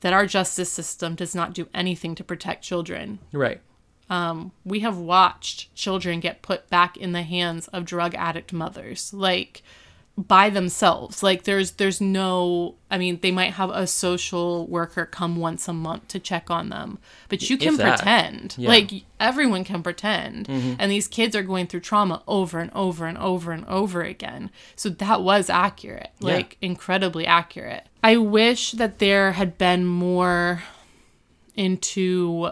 that 0.00 0.12
our 0.12 0.26
justice 0.26 0.70
system 0.70 1.14
does 1.14 1.34
not 1.34 1.54
do 1.54 1.68
anything 1.74 2.14
to 2.14 2.24
protect 2.24 2.64
children. 2.64 3.18
Right. 3.32 3.60
Um, 4.10 4.52
we 4.64 4.80
have 4.80 4.96
watched 4.96 5.74
children 5.74 6.20
get 6.20 6.40
put 6.40 6.70
back 6.70 6.96
in 6.96 7.12
the 7.12 7.22
hands 7.22 7.68
of 7.68 7.84
drug 7.84 8.14
addict 8.14 8.52
mothers, 8.52 9.12
like 9.12 9.62
by 10.18 10.50
themselves. 10.50 11.22
Like 11.22 11.44
there's 11.44 11.72
there's 11.72 12.00
no 12.00 12.74
I 12.90 12.98
mean, 12.98 13.20
they 13.22 13.30
might 13.30 13.52
have 13.54 13.70
a 13.70 13.86
social 13.86 14.66
worker 14.66 15.06
come 15.06 15.36
once 15.36 15.68
a 15.68 15.72
month 15.72 16.08
to 16.08 16.18
check 16.18 16.50
on 16.50 16.70
them, 16.70 16.98
but 17.28 17.48
you 17.48 17.56
can 17.56 17.76
pretend. 17.76 18.56
Yeah. 18.58 18.68
Like 18.68 19.04
everyone 19.20 19.62
can 19.62 19.82
pretend. 19.82 20.48
Mm-hmm. 20.48 20.74
And 20.78 20.90
these 20.90 21.06
kids 21.06 21.36
are 21.36 21.42
going 21.42 21.68
through 21.68 21.80
trauma 21.80 22.22
over 22.26 22.58
and 22.58 22.72
over 22.74 23.06
and 23.06 23.16
over 23.18 23.52
and 23.52 23.64
over 23.66 24.02
again. 24.02 24.50
So 24.74 24.88
that 24.88 25.22
was 25.22 25.48
accurate. 25.48 26.10
Yeah. 26.18 26.34
Like 26.34 26.56
incredibly 26.60 27.26
accurate. 27.26 27.86
I 28.02 28.16
wish 28.16 28.72
that 28.72 28.98
there 28.98 29.32
had 29.32 29.56
been 29.56 29.86
more 29.86 30.64
into 31.54 32.50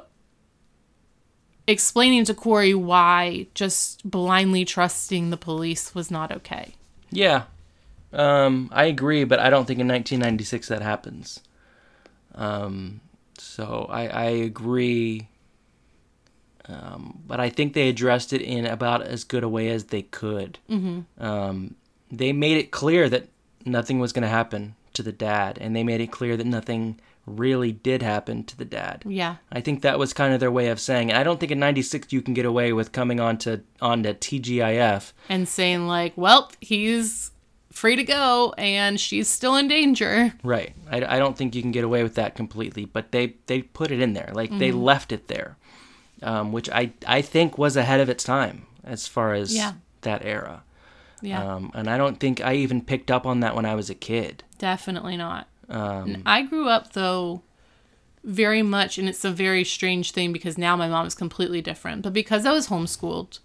explaining 1.66 2.24
to 2.26 2.34
Corey 2.34 2.74
why 2.74 3.48
just 3.54 4.08
blindly 4.08 4.64
trusting 4.64 5.30
the 5.30 5.36
police 5.36 5.94
was 5.96 6.12
not 6.12 6.30
okay. 6.30 6.74
Yeah. 7.10 7.44
Um, 8.12 8.68
I 8.72 8.84
agree, 8.86 9.24
but 9.24 9.38
I 9.38 9.50
don't 9.50 9.66
think 9.66 9.80
in 9.80 9.88
1996 9.88 10.68
that 10.68 10.82
happens. 10.82 11.40
Um, 12.34 13.00
so 13.38 13.86
I, 13.90 14.06
I 14.06 14.24
agree 14.24 15.28
Um, 16.68 17.22
but 17.26 17.38
I 17.38 17.48
think 17.48 17.74
they 17.74 17.88
addressed 17.88 18.32
it 18.32 18.42
in 18.42 18.66
about 18.66 19.02
as 19.02 19.22
good 19.24 19.44
a 19.44 19.48
way 19.48 19.68
as 19.68 19.84
they 19.84 20.02
could. 20.02 20.58
Mm-hmm. 20.68 21.22
Um, 21.24 21.74
they 22.10 22.32
made 22.32 22.56
it 22.56 22.70
clear 22.72 23.08
that 23.08 23.28
nothing 23.64 24.00
was 24.00 24.12
going 24.12 24.22
to 24.24 24.28
happen 24.28 24.74
to 24.94 25.02
the 25.02 25.12
dad, 25.12 25.58
and 25.60 25.76
they 25.76 25.84
made 25.84 26.00
it 26.00 26.10
clear 26.10 26.36
that 26.36 26.46
nothing 26.46 26.98
really 27.24 27.72
did 27.72 28.02
happen 28.02 28.42
to 28.44 28.56
the 28.56 28.64
dad. 28.64 29.02
Yeah. 29.06 29.36
I 29.52 29.60
think 29.60 29.82
that 29.82 29.98
was 29.98 30.12
kind 30.12 30.32
of 30.34 30.40
their 30.40 30.50
way 30.50 30.68
of 30.68 30.80
saying 30.80 31.10
it. 31.10 31.16
I 31.16 31.22
don't 31.22 31.38
think 31.38 31.52
in 31.52 31.58
'96 31.60 32.12
you 32.12 32.22
can 32.22 32.34
get 32.34 32.46
away 32.46 32.72
with 32.72 32.90
coming 32.92 33.20
onto 33.20 33.60
onto 33.80 34.12
TGIF. 34.12 35.12
And 35.28 35.48
saying, 35.48 35.86
like, 35.86 36.14
well, 36.16 36.50
he's 36.60 37.30
free 37.76 37.94
to 37.94 38.04
go 38.04 38.54
and 38.56 38.98
she's 38.98 39.28
still 39.28 39.54
in 39.56 39.68
danger. 39.68 40.32
Right. 40.42 40.74
I, 40.90 41.16
I 41.16 41.18
don't 41.18 41.36
think 41.36 41.54
you 41.54 41.60
can 41.62 41.72
get 41.72 41.84
away 41.84 42.02
with 42.02 42.14
that 42.14 42.34
completely, 42.34 42.86
but 42.86 43.12
they 43.12 43.34
they 43.46 43.62
put 43.62 43.90
it 43.90 44.00
in 44.00 44.14
there. 44.14 44.30
Like 44.32 44.50
they 44.58 44.72
left 44.72 45.12
it 45.12 45.28
there, 45.28 45.56
um, 46.22 46.52
which 46.52 46.70
I 46.70 46.92
I 47.06 47.20
think 47.22 47.58
was 47.58 47.76
ahead 47.76 48.00
of 48.00 48.08
its 48.08 48.24
time 48.24 48.66
as 48.82 49.06
far 49.06 49.34
as 49.34 49.54
Yeah. 49.54 49.72
that 50.02 50.24
era. 50.24 50.62
Yeah. 51.22 51.42
Um, 51.54 51.70
and 51.74 51.88
I 51.88 51.96
don't 51.98 52.18
think 52.18 52.40
I 52.40 52.54
even 52.54 52.80
picked 52.82 53.10
up 53.10 53.26
on 53.26 53.40
that 53.40 53.54
when 53.54 53.66
I 53.66 53.74
was 53.74 53.90
a 53.90 53.94
kid. 53.94 54.42
Definitely 54.58 55.16
not. 55.16 55.46
Um, 55.68 56.22
I 56.24 56.42
grew 56.42 56.68
up 56.68 56.92
though 56.92 57.42
very 58.24 58.62
much, 58.62 58.98
and 58.98 59.08
it's 59.08 59.24
a 59.24 59.30
very 59.30 59.64
strange 59.64 60.12
thing 60.12 60.32
because 60.32 60.56
now 60.58 60.76
my 60.76 60.88
mom 60.88 61.06
is 61.06 61.14
completely 61.14 61.60
different. 61.62 62.02
But 62.02 62.12
because 62.12 62.44
I 62.46 62.52
was 62.52 62.68
homeschooled, 62.68 63.38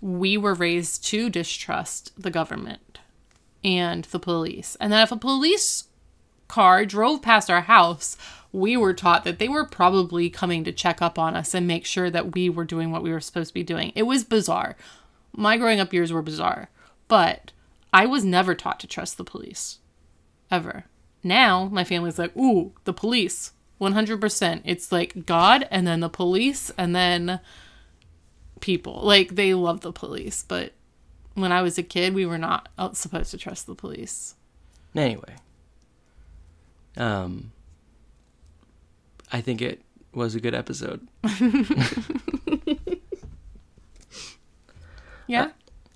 we 0.00 0.36
were 0.36 0.54
raised 0.54 1.04
to 1.06 1.28
distrust 1.30 2.12
the 2.20 2.30
government 2.30 2.95
and 3.66 4.04
the 4.04 4.20
police. 4.20 4.76
And 4.80 4.92
then 4.92 5.02
if 5.02 5.10
a 5.10 5.16
police 5.16 5.88
car 6.46 6.86
drove 6.86 7.20
past 7.20 7.50
our 7.50 7.62
house, 7.62 8.16
we 8.52 8.76
were 8.76 8.94
taught 8.94 9.24
that 9.24 9.40
they 9.40 9.48
were 9.48 9.66
probably 9.66 10.30
coming 10.30 10.62
to 10.64 10.72
check 10.72 11.02
up 11.02 11.18
on 11.18 11.34
us 11.34 11.52
and 11.52 11.66
make 11.66 11.84
sure 11.84 12.08
that 12.08 12.34
we 12.34 12.48
were 12.48 12.64
doing 12.64 12.92
what 12.92 13.02
we 13.02 13.10
were 13.10 13.20
supposed 13.20 13.48
to 13.48 13.54
be 13.54 13.64
doing. 13.64 13.90
It 13.96 14.04
was 14.04 14.22
bizarre. 14.22 14.76
My 15.32 15.58
growing 15.58 15.80
up 15.80 15.92
years 15.92 16.12
were 16.12 16.22
bizarre, 16.22 16.70
but 17.08 17.50
I 17.92 18.06
was 18.06 18.24
never 18.24 18.54
taught 18.54 18.78
to 18.80 18.86
trust 18.86 19.18
the 19.18 19.24
police 19.24 19.80
ever. 20.50 20.84
Now 21.22 21.64
my 21.64 21.82
family's 21.82 22.20
like, 22.20 22.34
ooh, 22.36 22.72
the 22.84 22.94
police, 22.94 23.52
one 23.78 23.92
hundred 23.92 24.20
percent. 24.20 24.62
It's 24.64 24.92
like 24.92 25.26
God, 25.26 25.66
and 25.70 25.86
then 25.86 26.00
the 26.00 26.08
police, 26.08 26.70
and 26.78 26.94
then 26.94 27.40
people. 28.60 29.00
Like 29.02 29.34
they 29.34 29.52
love 29.52 29.80
the 29.80 29.92
police, 29.92 30.44
but 30.46 30.72
when 31.36 31.52
I 31.52 31.62
was 31.62 31.78
a 31.78 31.82
kid, 31.84 32.12
we 32.14 32.26
were 32.26 32.38
not 32.38 32.68
uh, 32.76 32.92
supposed 32.92 33.30
to 33.30 33.38
trust 33.38 33.66
the 33.66 33.74
police. 33.74 34.34
anyway, 34.94 35.36
um, 36.96 37.52
I 39.32 39.40
think 39.40 39.62
it 39.62 39.80
was 40.12 40.34
a 40.34 40.40
good 40.40 40.54
episode. 40.54 41.06
Yeah. 45.26 45.50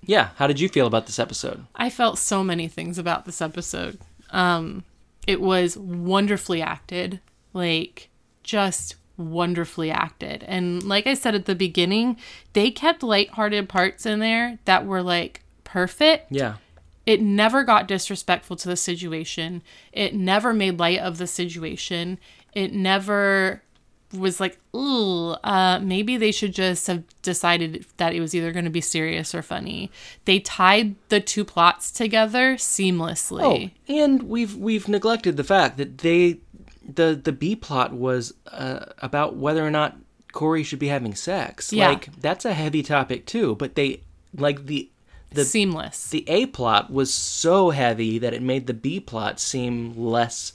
Yeah. 0.05 0.29
How 0.35 0.47
did 0.47 0.59
you 0.59 0.69
feel 0.69 0.87
about 0.87 1.05
this 1.05 1.19
episode? 1.19 1.65
I 1.75 1.89
felt 1.89 2.17
so 2.17 2.43
many 2.43 2.67
things 2.67 2.97
about 2.97 3.25
this 3.25 3.41
episode. 3.41 3.97
Um, 4.31 4.83
it 5.27 5.41
was 5.41 5.77
wonderfully 5.77 6.61
acted, 6.61 7.19
like 7.53 8.09
just 8.43 8.95
wonderfully 9.17 9.91
acted. 9.91 10.43
And 10.47 10.83
like 10.83 11.07
I 11.07 11.13
said 11.13 11.35
at 11.35 11.45
the 11.45 11.55
beginning, 11.55 12.17
they 12.53 12.71
kept 12.71 13.03
lighthearted 13.03 13.69
parts 13.69 14.05
in 14.05 14.19
there 14.19 14.59
that 14.65 14.85
were 14.85 15.01
like 15.01 15.41
perfect. 15.63 16.31
Yeah. 16.31 16.55
It 17.05 17.21
never 17.21 17.63
got 17.63 17.87
disrespectful 17.87 18.55
to 18.57 18.69
the 18.69 18.77
situation. 18.77 19.63
It 19.91 20.13
never 20.13 20.53
made 20.53 20.79
light 20.79 20.99
of 20.99 21.17
the 21.17 21.27
situation. 21.27 22.19
It 22.53 22.73
never 22.73 23.63
was 24.13 24.39
like, 24.39 24.59
ooh, 24.75 25.31
uh, 25.43 25.79
maybe 25.81 26.17
they 26.17 26.31
should 26.31 26.53
just 26.53 26.87
have 26.87 27.03
decided 27.21 27.85
that 27.97 28.13
it 28.13 28.19
was 28.19 28.35
either 28.35 28.51
going 28.51 28.65
to 28.65 28.71
be 28.71 28.81
serious 28.81 29.33
or 29.33 29.41
funny. 29.41 29.91
They 30.25 30.39
tied 30.39 30.95
the 31.09 31.19
two 31.19 31.45
plots 31.45 31.91
together 31.91 32.55
seamlessly. 32.55 33.71
Oh, 33.71 33.93
and 33.93 34.23
we've 34.23 34.55
we've 34.55 34.87
neglected 34.87 35.37
the 35.37 35.43
fact 35.43 35.77
that 35.77 35.99
they 35.99 36.39
the 36.95 37.19
the 37.21 37.31
B 37.31 37.55
plot 37.55 37.93
was 37.93 38.33
uh, 38.51 38.85
about 38.99 39.35
whether 39.35 39.65
or 39.65 39.71
not 39.71 39.97
Corey 40.31 40.63
should 40.63 40.79
be 40.79 40.87
having 40.87 41.15
sex. 41.15 41.71
Yeah. 41.71 41.89
Like 41.89 42.15
that's 42.19 42.45
a 42.45 42.53
heavy 42.53 42.83
topic 42.83 43.25
too, 43.25 43.55
but 43.55 43.75
they 43.75 44.01
like 44.35 44.65
the 44.65 44.89
the 45.31 45.45
Seamless. 45.45 46.09
the 46.09 46.27
A 46.27 46.45
plot 46.47 46.91
was 46.91 47.13
so 47.13 47.69
heavy 47.69 48.19
that 48.19 48.33
it 48.33 48.41
made 48.41 48.67
the 48.67 48.73
B 48.73 48.99
plot 48.99 49.39
seem 49.39 49.93
less 49.97 50.53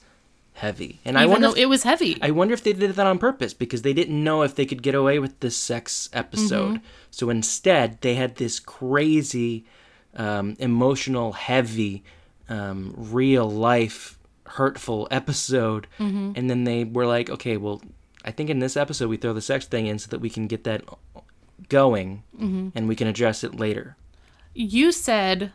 heavy. 0.52 1.00
And 1.04 1.18
I 1.18 1.26
wonder 1.26 1.48
if, 1.48 1.56
it 1.56 1.66
was 1.66 1.82
heavy. 1.82 2.18
I 2.20 2.30
wonder 2.30 2.54
if 2.54 2.62
they 2.62 2.72
did 2.72 2.90
that 2.94 3.06
on 3.06 3.18
purpose 3.18 3.54
because 3.54 3.82
they 3.82 3.92
didn't 3.92 4.22
know 4.22 4.42
if 4.42 4.54
they 4.54 4.66
could 4.66 4.82
get 4.82 4.94
away 4.94 5.18
with 5.18 5.38
this 5.40 5.56
sex 5.56 6.08
episode. 6.12 6.80
So 7.10 7.30
instead, 7.30 8.00
they 8.00 8.14
had 8.14 8.36
this 8.36 8.58
crazy, 8.58 9.64
um, 10.14 10.56
emotional, 10.58 11.32
heavy, 11.32 12.04
um, 12.48 12.94
real 12.96 13.50
life, 13.50 14.15
hurtful 14.46 15.08
episode. 15.10 15.86
And 15.98 16.48
then 16.50 16.64
they 16.64 16.84
were 16.84 17.06
like, 17.06 17.30
okay, 17.30 17.56
well, 17.56 17.82
I 18.24 18.30
think 18.30 18.50
in 18.50 18.58
this 18.58 18.76
episode 18.76 19.08
we 19.08 19.16
throw 19.16 19.32
the 19.32 19.40
sex 19.40 19.66
thing 19.66 19.86
in 19.86 19.98
so 19.98 20.08
that 20.10 20.20
we 20.20 20.30
can 20.30 20.46
get 20.46 20.64
that 20.64 20.82
going 21.68 22.22
and 22.38 22.88
we 22.88 22.96
can 22.96 23.06
address 23.08 23.44
it 23.44 23.54
later. 23.54 23.96
you 24.54 24.90
said 24.92 25.52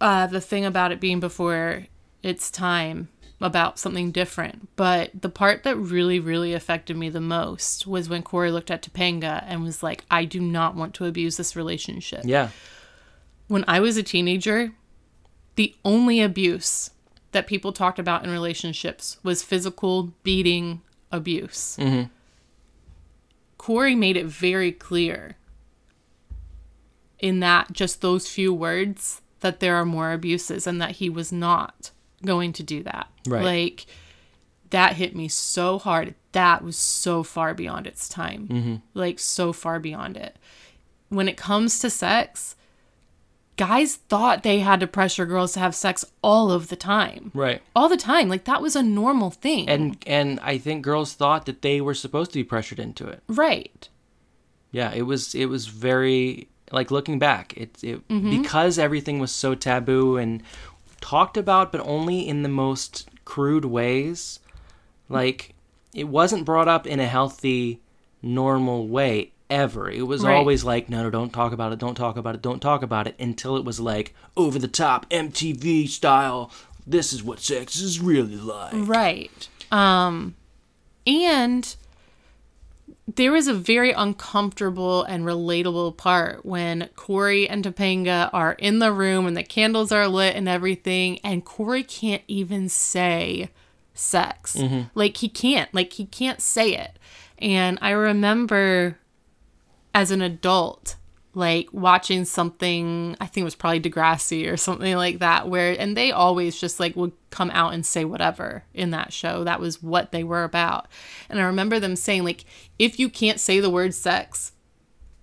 uh, 0.00 0.26
the 0.26 0.40
thing 0.40 0.64
about 0.64 0.92
it 0.92 1.00
being 1.00 1.20
before 1.20 1.86
its 2.22 2.50
time 2.50 3.08
about 3.40 3.78
something 3.78 4.10
different, 4.10 4.68
but 4.76 5.10
the 5.18 5.28
part 5.28 5.62
that 5.64 5.76
really, 5.76 6.18
really 6.18 6.54
affected 6.54 6.96
me 6.96 7.08
the 7.08 7.20
most 7.20 7.86
was 7.86 8.08
when 8.08 8.22
Corey 8.22 8.50
looked 8.50 8.70
at 8.70 8.82
Topanga 8.82 9.44
and 9.46 9.62
was 9.62 9.82
like, 9.82 10.04
I 10.10 10.24
do 10.24 10.40
not 10.40 10.74
want 10.74 10.94
to 10.94 11.04
abuse 11.04 11.36
this 11.36 11.54
relationship. 11.54 12.22
Yeah. 12.24 12.48
When 13.48 13.64
I 13.68 13.80
was 13.80 13.96
a 13.96 14.02
teenager, 14.02 14.72
the 15.56 15.74
only 15.84 16.20
abuse 16.20 16.90
that 17.34 17.46
people 17.46 17.72
talked 17.72 17.98
about 17.98 18.24
in 18.24 18.30
relationships 18.30 19.18
was 19.22 19.42
physical 19.42 20.14
beating 20.22 20.80
abuse. 21.12 21.76
Mm-hmm. 21.78 22.08
Corey 23.58 23.94
made 23.94 24.16
it 24.16 24.26
very 24.26 24.72
clear 24.72 25.36
in 27.18 27.40
that 27.40 27.72
just 27.72 28.00
those 28.00 28.28
few 28.28 28.54
words 28.54 29.20
that 29.40 29.60
there 29.60 29.76
are 29.76 29.84
more 29.84 30.12
abuses 30.12 30.66
and 30.66 30.80
that 30.80 30.92
he 30.92 31.10
was 31.10 31.32
not 31.32 31.90
going 32.24 32.52
to 32.52 32.62
do 32.62 32.82
that. 32.82 33.08
Right. 33.26 33.44
Like 33.44 33.86
that 34.70 34.94
hit 34.94 35.16
me 35.16 35.28
so 35.28 35.78
hard. 35.78 36.14
That 36.32 36.62
was 36.62 36.76
so 36.76 37.22
far 37.22 37.52
beyond 37.52 37.86
its 37.86 38.08
time. 38.08 38.48
Mm-hmm. 38.48 38.74
Like 38.94 39.18
so 39.18 39.52
far 39.52 39.80
beyond 39.80 40.16
it. 40.16 40.36
When 41.08 41.28
it 41.28 41.36
comes 41.36 41.78
to 41.80 41.90
sex, 41.90 42.56
guys 43.56 43.96
thought 43.96 44.42
they 44.42 44.60
had 44.60 44.80
to 44.80 44.86
pressure 44.86 45.26
girls 45.26 45.52
to 45.52 45.60
have 45.60 45.74
sex 45.74 46.04
all 46.22 46.50
of 46.50 46.68
the 46.68 46.76
time. 46.76 47.30
Right. 47.34 47.62
All 47.74 47.88
the 47.88 47.96
time. 47.96 48.28
Like 48.28 48.44
that 48.44 48.62
was 48.62 48.76
a 48.76 48.82
normal 48.82 49.30
thing. 49.30 49.68
And 49.68 49.96
and 50.06 50.40
I 50.40 50.58
think 50.58 50.82
girls 50.82 51.14
thought 51.14 51.46
that 51.46 51.62
they 51.62 51.80
were 51.80 51.94
supposed 51.94 52.32
to 52.32 52.38
be 52.38 52.44
pressured 52.44 52.78
into 52.78 53.06
it. 53.08 53.22
right. 53.28 53.88
Yeah, 54.70 54.92
it 54.92 55.02
was 55.02 55.36
it 55.36 55.46
was 55.46 55.68
very 55.68 56.48
like 56.72 56.90
looking 56.90 57.20
back, 57.20 57.56
it 57.56 57.78
it 57.84 58.08
mm-hmm. 58.08 58.42
because 58.42 58.76
everything 58.76 59.20
was 59.20 59.30
so 59.30 59.54
taboo 59.54 60.16
and 60.16 60.42
talked 61.00 61.36
about 61.36 61.70
but 61.70 61.80
only 61.82 62.26
in 62.26 62.42
the 62.42 62.48
most 62.48 63.08
crude 63.24 63.64
ways. 63.64 64.40
Like 65.08 65.54
it 65.94 66.08
wasn't 66.08 66.44
brought 66.44 66.66
up 66.66 66.88
in 66.88 66.98
a 66.98 67.06
healthy 67.06 67.80
normal 68.20 68.88
way 68.88 69.33
ever. 69.50 69.90
It 69.90 70.06
was 70.06 70.22
Right. 70.22 70.34
always 70.34 70.64
like 70.64 70.88
no 70.88 71.02
no 71.02 71.10
don't 71.10 71.32
talk 71.32 71.52
about 71.52 71.72
it, 71.72 71.78
don't 71.78 71.94
talk 71.94 72.16
about 72.16 72.34
it, 72.34 72.42
don't 72.42 72.60
talk 72.60 72.82
about 72.82 73.06
it 73.06 73.14
until 73.18 73.56
it 73.56 73.64
was 73.64 73.78
like 73.80 74.14
over 74.36 74.58
the 74.58 74.68
top 74.68 75.06
MTV 75.10 75.86
style. 75.88 76.50
This 76.86 77.12
is 77.12 77.22
what 77.22 77.40
sex 77.40 77.76
is 77.80 78.00
really 78.00 78.36
like. 78.36 78.72
Right. 78.74 79.48
Um 79.70 80.34
and 81.06 81.74
there 83.12 83.32
was 83.32 83.46
a 83.48 83.54
very 83.54 83.92
uncomfortable 83.92 85.02
and 85.04 85.24
relatable 85.24 85.96
part 85.98 86.44
when 86.44 86.88
Corey 86.96 87.46
and 87.48 87.62
Topanga 87.64 88.30
are 88.32 88.54
in 88.54 88.78
the 88.78 88.92
room 88.92 89.26
and 89.26 89.36
the 89.36 89.42
candles 89.42 89.92
are 89.92 90.08
lit 90.08 90.34
and 90.36 90.48
everything, 90.48 91.18
and 91.22 91.44
Corey 91.44 91.82
can't 91.82 92.22
even 92.28 92.68
say 92.70 93.50
sex. 93.92 94.56
Like 94.94 95.18
he 95.18 95.28
can't. 95.28 95.72
Like 95.74 95.92
he 95.92 96.06
can't 96.06 96.40
say 96.40 96.74
it. 96.74 96.92
And 97.38 97.78
I 97.82 97.90
remember 97.90 98.98
as 99.94 100.10
an 100.10 100.20
adult 100.20 100.96
like 101.36 101.68
watching 101.72 102.24
something 102.24 103.16
i 103.20 103.26
think 103.26 103.42
it 103.42 103.44
was 103.44 103.54
probably 103.54 103.80
degrassi 103.80 104.50
or 104.50 104.56
something 104.56 104.96
like 104.96 105.18
that 105.18 105.48
where 105.48 105.78
and 105.78 105.96
they 105.96 106.12
always 106.12 106.58
just 106.58 106.78
like 106.78 106.94
would 106.94 107.12
come 107.30 107.50
out 107.50 107.74
and 107.74 107.84
say 107.84 108.04
whatever 108.04 108.62
in 108.72 108.90
that 108.90 109.12
show. 109.12 109.42
That 109.42 109.58
was 109.58 109.82
what 109.82 110.12
they 110.12 110.22
were 110.22 110.44
about. 110.44 110.86
And 111.28 111.40
i 111.40 111.42
remember 111.42 111.80
them 111.80 111.96
saying 111.96 112.22
like 112.24 112.44
if 112.78 112.98
you 112.98 113.08
can't 113.08 113.40
say 113.40 113.58
the 113.58 113.70
word 113.70 113.94
sex 113.94 114.52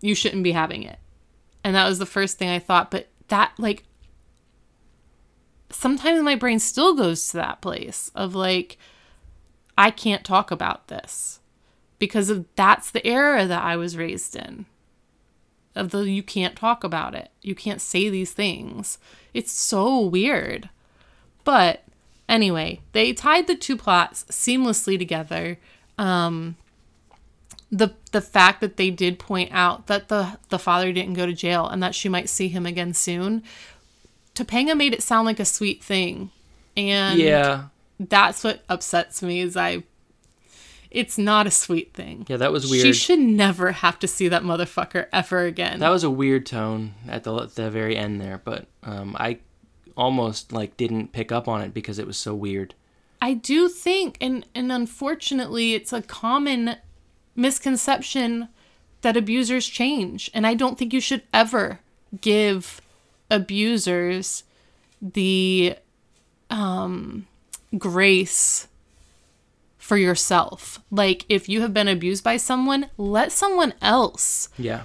you 0.02 0.16
shouldn't 0.16 0.44
be 0.44 0.52
having 0.52 0.84
it. 0.84 0.98
And 1.64 1.76
that 1.76 1.88
was 1.88 2.00
the 2.00 2.06
first 2.06 2.38
thing 2.38 2.50
i 2.50 2.60
thought 2.60 2.92
but 2.92 3.08
that 3.30 3.54
like 3.58 3.84
sometimes 5.70 6.22
my 6.22 6.36
brain 6.36 6.60
still 6.60 6.94
goes 6.94 7.30
to 7.30 7.38
that 7.38 7.62
place 7.62 8.12
of 8.14 8.36
like 8.36 8.78
i 9.78 9.90
can't 9.90 10.26
talk 10.26 10.52
about 10.52 10.88
this 10.90 11.40
because 12.02 12.32
of 12.32 12.46
that's 12.56 12.90
the 12.90 13.06
era 13.06 13.46
that 13.46 13.64
I 13.64 13.78
was 13.78 13.96
raised 13.96 14.36
in. 14.36 14.66
Of 15.76 15.92
the 15.92 16.00
you 16.00 16.24
can't 16.24 16.56
talk 16.56 16.84
about 16.84 17.14
it. 17.14 17.30
You 17.44 17.54
can't 17.54 17.80
say 17.80 18.10
these 18.10 18.32
things. 18.32 18.98
It's 19.36 19.52
so 19.52 20.00
weird. 20.02 20.70
But 21.44 21.84
anyway, 22.28 22.82
they 22.92 23.14
tied 23.14 23.46
the 23.46 23.56
two 23.56 23.78
plots 23.78 24.26
seamlessly 24.30 24.98
together. 24.98 25.60
Um 26.00 26.58
the 27.72 27.92
the 28.12 28.20
fact 28.20 28.62
that 28.62 28.78
they 28.78 28.90
did 28.90 29.20
point 29.20 29.50
out 29.54 29.86
that 29.86 30.10
the 30.10 30.40
the 30.50 30.60
father 30.60 30.92
didn't 30.92 31.14
go 31.14 31.28
to 31.28 31.34
jail 31.34 31.68
and 31.68 31.82
that 31.84 31.94
she 31.96 32.10
might 32.10 32.30
see 32.30 32.48
him 32.48 32.66
again 32.66 32.96
soon. 32.96 33.44
Topanga 34.34 34.76
made 34.76 34.94
it 34.94 35.04
sound 35.04 35.28
like 35.28 35.40
a 35.40 35.46
sweet 35.46 35.84
thing. 35.84 36.32
And 36.76 37.20
Yeah. 37.20 37.66
that's 38.00 38.44
what 38.44 38.64
upsets 38.68 39.22
me 39.22 39.40
is 39.42 39.56
I 39.56 39.84
it's 40.92 41.18
not 41.18 41.48
a 41.48 41.52
sweet 41.52 41.94
thing. 41.94 42.26
Yeah, 42.28 42.38
that 42.38 42.52
was 42.52 42.70
weird. 42.70 42.86
She 42.86 42.94
should 42.94 43.20
never 43.20 43.72
have 43.72 43.98
to 44.00 44.08
see 44.08 44.28
that 44.28 44.44
motherfucker 44.44 45.08
ever 45.14 45.46
again. 45.46 45.80
That 45.80 45.90
was 45.90 46.04
a 46.04 46.10
weird 46.10 46.46
tone 46.46 46.94
at 47.08 47.24
the 47.24 47.34
at 47.36 47.56
the 47.56 47.72
very 47.72 47.96
end 47.96 48.20
there, 48.20 48.42
but 48.44 48.68
um, 48.84 49.16
I 49.20 49.40
almost 49.96 50.52
like 50.52 50.78
didn't 50.78 51.14
pick 51.14 51.32
up 51.32 51.48
on 51.48 51.62
it 51.62 51.74
because 51.74 51.98
it 51.98 52.06
was 52.08 52.18
so 52.18 52.36
weird. 52.36 52.76
I 53.22 53.34
do 53.34 53.70
think 53.70 54.18
and 54.20 54.46
and 54.54 54.72
unfortunately 54.72 55.74
it's 55.74 55.94
a 55.94 56.02
common 56.02 56.76
misconception 57.36 58.50
that 59.02 59.16
abusers 59.16 59.68
change 59.68 60.30
and 60.34 60.46
I 60.46 60.54
don't 60.54 60.78
think 60.78 60.94
you 60.94 61.00
should 61.00 61.24
ever 61.34 61.80
give 62.20 62.82
abusers 63.30 64.44
the 65.02 65.76
um 66.50 67.28
grace 67.78 68.68
for 69.92 69.98
yourself. 69.98 70.80
Like 70.90 71.26
if 71.28 71.50
you 71.50 71.60
have 71.60 71.74
been 71.74 71.90
abused 71.90 72.24
by 72.24 72.38
someone, 72.38 72.90
let 72.98 73.34
someone 73.34 73.74
else 73.82 74.48
Yeah, 74.58 74.84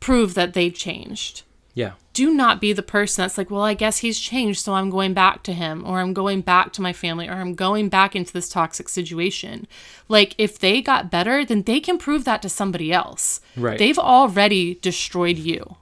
prove 0.00 0.34
that 0.34 0.52
they've 0.52 0.74
changed. 0.74 1.42
yeah, 1.74 1.92
do 2.12 2.34
not 2.34 2.60
be 2.60 2.72
the 2.72 2.82
person 2.82 3.22
that's 3.22 3.38
like, 3.38 3.52
well, 3.52 3.62
I 3.62 3.74
guess 3.74 3.98
he's 3.98 4.18
changed, 4.18 4.58
so 4.60 4.74
I'm 4.74 4.90
going 4.90 5.14
back 5.14 5.44
to 5.44 5.52
him, 5.52 5.84
or 5.86 6.00
I'm 6.00 6.12
going 6.12 6.40
back 6.40 6.72
to 6.72 6.82
my 6.82 6.92
family, 6.92 7.28
or 7.28 7.34
I'm 7.34 7.54
going 7.54 7.88
back 7.88 8.16
into 8.16 8.32
this 8.32 8.48
toxic 8.48 8.88
situation. 8.88 9.68
Like, 10.08 10.34
if 10.38 10.58
they 10.58 10.82
got 10.82 11.08
better, 11.10 11.44
then 11.44 11.62
they 11.62 11.78
can 11.78 11.98
prove 11.98 12.24
that 12.24 12.42
to 12.42 12.48
somebody 12.48 12.92
else. 12.92 13.40
Right. 13.56 13.78
They've 13.78 13.98
already 13.98 14.74
destroyed 14.74 15.38
you. 15.38 15.76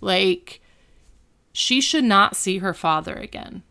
Like, 0.00 0.60
she 1.52 1.80
should 1.80 2.04
not 2.04 2.36
see 2.36 2.58
her 2.58 2.72
father 2.74 3.14
again. 3.16 3.64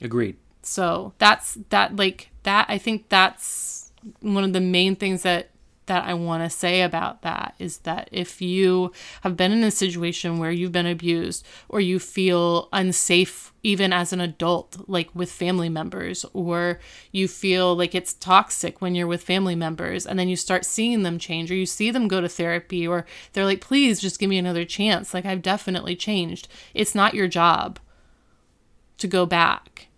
agreed. 0.00 0.36
So 0.70 1.14
that's 1.18 1.58
that 1.70 1.96
like 1.96 2.30
that 2.44 2.66
I 2.68 2.78
think 2.78 3.08
that's 3.08 3.90
one 4.20 4.44
of 4.44 4.52
the 4.52 4.60
main 4.60 4.94
things 4.94 5.22
that 5.22 5.50
that 5.86 6.04
I 6.06 6.14
want 6.14 6.44
to 6.44 6.56
say 6.56 6.82
about 6.82 7.22
that 7.22 7.56
is 7.58 7.78
that 7.78 8.08
if 8.12 8.40
you 8.40 8.92
have 9.22 9.36
been 9.36 9.50
in 9.50 9.64
a 9.64 9.72
situation 9.72 10.38
where 10.38 10.52
you've 10.52 10.70
been 10.70 10.86
abused 10.86 11.44
or 11.68 11.80
you 11.80 11.98
feel 11.98 12.68
unsafe 12.72 13.52
even 13.64 13.92
as 13.92 14.12
an 14.12 14.20
adult 14.20 14.88
like 14.88 15.10
with 15.12 15.32
family 15.32 15.68
members 15.68 16.24
or 16.32 16.78
you 17.10 17.26
feel 17.26 17.74
like 17.74 17.92
it's 17.92 18.14
toxic 18.14 18.80
when 18.80 18.94
you're 18.94 19.08
with 19.08 19.24
family 19.24 19.56
members 19.56 20.06
and 20.06 20.16
then 20.16 20.28
you 20.28 20.36
start 20.36 20.64
seeing 20.64 21.02
them 21.02 21.18
change 21.18 21.50
or 21.50 21.56
you 21.56 21.66
see 21.66 21.90
them 21.90 22.06
go 22.06 22.20
to 22.20 22.28
therapy 22.28 22.86
or 22.86 23.04
they're 23.32 23.44
like 23.44 23.60
please 23.60 23.98
just 23.98 24.20
give 24.20 24.30
me 24.30 24.38
another 24.38 24.64
chance 24.64 25.12
like 25.12 25.26
I've 25.26 25.42
definitely 25.42 25.96
changed. 25.96 26.46
It's 26.74 26.94
not 26.94 27.14
your 27.14 27.26
job 27.26 27.80
to 28.98 29.08
go 29.08 29.26
back 29.26 29.88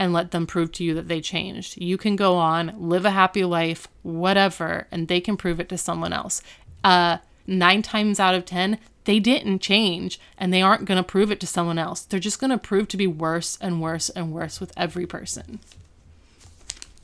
and 0.00 0.14
let 0.14 0.30
them 0.30 0.46
prove 0.46 0.72
to 0.72 0.82
you 0.82 0.94
that 0.94 1.08
they 1.08 1.20
changed. 1.20 1.76
You 1.76 1.98
can 1.98 2.16
go 2.16 2.36
on, 2.36 2.74
live 2.78 3.04
a 3.04 3.10
happy 3.10 3.44
life, 3.44 3.86
whatever, 4.02 4.86
and 4.90 5.06
they 5.06 5.20
can 5.20 5.36
prove 5.36 5.60
it 5.60 5.68
to 5.68 5.76
someone 5.76 6.14
else. 6.14 6.42
Uh, 6.82 7.18
nine 7.46 7.82
times 7.82 8.18
out 8.18 8.34
of 8.34 8.46
10, 8.46 8.78
they 9.04 9.20
didn't 9.20 9.58
change 9.58 10.18
and 10.38 10.54
they 10.54 10.62
aren't 10.62 10.86
going 10.86 10.96
to 10.96 11.04
prove 11.04 11.30
it 11.30 11.38
to 11.40 11.46
someone 11.46 11.78
else. 11.78 12.00
They're 12.00 12.18
just 12.18 12.40
going 12.40 12.50
to 12.50 12.56
prove 12.56 12.88
to 12.88 12.96
be 12.96 13.06
worse 13.06 13.58
and 13.60 13.82
worse 13.82 14.08
and 14.08 14.32
worse 14.32 14.58
with 14.58 14.72
every 14.74 15.06
person. 15.06 15.60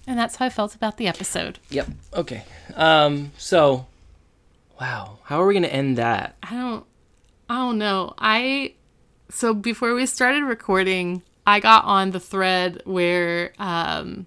And 0.07 0.19
that's 0.19 0.37
how 0.37 0.47
I 0.47 0.51
felt 0.51 0.75
about 0.75 0.97
the 0.97 1.07
episode. 1.07 1.59
Yep. 1.69 1.89
Okay. 2.15 2.45
Um. 2.75 3.33
So, 3.37 3.87
wow. 4.81 5.19
How 5.25 5.43
are 5.43 5.47
we 5.47 5.55
gonna 5.55 5.67
end 5.67 5.99
that? 5.99 6.37
I 6.45 6.55
don't 6.55 6.87
I 7.51 7.57
don't 7.57 7.79
know. 7.79 8.15
I 8.17 8.75
so 9.31 9.53
before 9.53 9.95
we 9.95 10.07
started 10.07 10.45
recording, 10.45 11.23
I 11.47 11.61
got 11.61 11.85
on 11.85 12.11
the 12.11 12.21
thread 12.21 12.83
where 12.85 13.53
um 13.59 14.27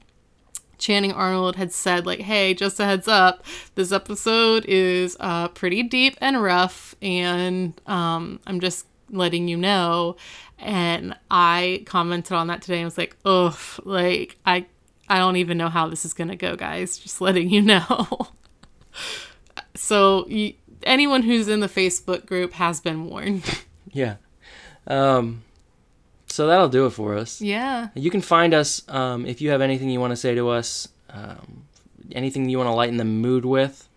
Channing 0.78 1.12
Arnold 1.12 1.58
had 1.58 1.74
said 1.74 2.06
like, 2.06 2.22
"Hey, 2.22 2.54
just 2.54 2.80
a 2.80 2.86
heads 2.86 3.08
up, 3.08 3.46
this 3.76 3.92
episode 3.92 4.66
is 4.66 5.18
uh 5.20 5.50
pretty 5.50 5.84
deep 5.84 6.18
and 6.22 6.42
rough 6.42 6.96
and 7.02 7.80
um 7.86 8.40
I'm 8.48 8.60
just 8.60 8.86
letting 9.10 9.48
you 9.48 9.58
know." 9.58 10.16
And 10.58 11.16
I 11.32 11.84
commented 11.86 12.34
on 12.34 12.48
that 12.48 12.62
today 12.62 12.78
and 12.78 12.86
was 12.86 12.98
like, 12.98 13.16
"Ugh, 13.26 13.58
like 13.84 14.38
I 14.46 14.66
I 15.08 15.18
don't 15.18 15.38
even 15.38 15.58
know 15.58 15.70
how 15.70 15.88
this 15.88 16.06
is 16.06 16.14
going 16.14 16.28
to 16.28 16.36
go, 16.36 16.56
guys. 16.56 16.98
Just 16.98 17.20
letting 17.22 17.50
you 17.50 17.62
know." 17.62 18.28
so, 19.76 20.28
anyone 20.84 21.24
who's 21.24 21.48
in 21.48 21.60
the 21.62 21.68
Facebook 21.68 22.26
group 22.26 22.54
has 22.54 22.80
been 22.80 23.10
warned. 23.10 23.44
Yeah. 23.92 24.18
Um. 24.86 25.44
So 26.30 26.48
that'll 26.48 26.70
do 26.70 26.86
it 26.86 26.92
for 26.92 27.16
us. 27.18 27.42
yeah. 27.42 27.90
You 27.96 28.12
can 28.12 28.22
find 28.22 28.54
us 28.54 28.82
um, 28.88 29.26
if 29.26 29.42
you 29.42 29.50
have 29.50 29.62
anything 29.62 29.90
you 29.90 30.00
want 30.00 30.12
to 30.12 30.16
say 30.18 30.36
to 30.36 30.50
us, 30.50 30.88
um, 31.10 31.64
anything 32.12 32.48
you 32.50 32.58
want 32.58 32.68
to 32.68 32.74
lighten 32.74 32.98
the 32.98 33.06
mood 33.06 33.46
with. 33.46 33.88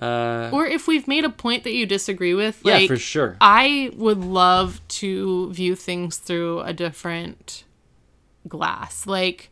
Uh, 0.00 0.50
Or 0.52 0.64
if 0.66 0.86
we've 0.86 1.08
made 1.08 1.24
a 1.24 1.30
point 1.30 1.64
that 1.64 1.72
you 1.72 1.84
disagree 1.84 2.32
with, 2.34 2.62
yeah, 2.64 2.74
like 2.74 2.88
for 2.88 2.96
sure. 2.96 3.36
I 3.40 3.90
would 3.96 4.18
love 4.22 4.80
to 5.00 5.52
view 5.52 5.74
things 5.74 6.18
through 6.18 6.60
a 6.60 6.72
different 6.72 7.64
glass. 8.46 9.06
Like 9.06 9.50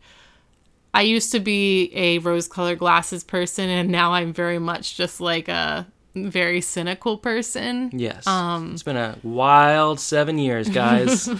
I 0.93 1.01
used 1.01 1.31
to 1.33 1.39
be 1.41 1.91
a 1.93 2.19
rose-colored 2.19 2.79
glasses 2.79 3.23
person 3.25 3.69
and 3.69 3.89
now 3.89 4.13
I'm 4.13 4.31
very 4.33 4.57
much 4.59 4.95
just 4.95 5.19
like 5.19 5.49
a 5.49 5.85
very 6.25 6.61
cynical 6.61 7.17
person. 7.17 7.91
Yes. 7.93 8.25
Um, 8.25 8.73
it's 8.73 8.83
been 8.83 8.97
a 8.97 9.17
wild 9.23 9.99
seven 9.99 10.37
years, 10.37 10.69
guys. 10.69 11.29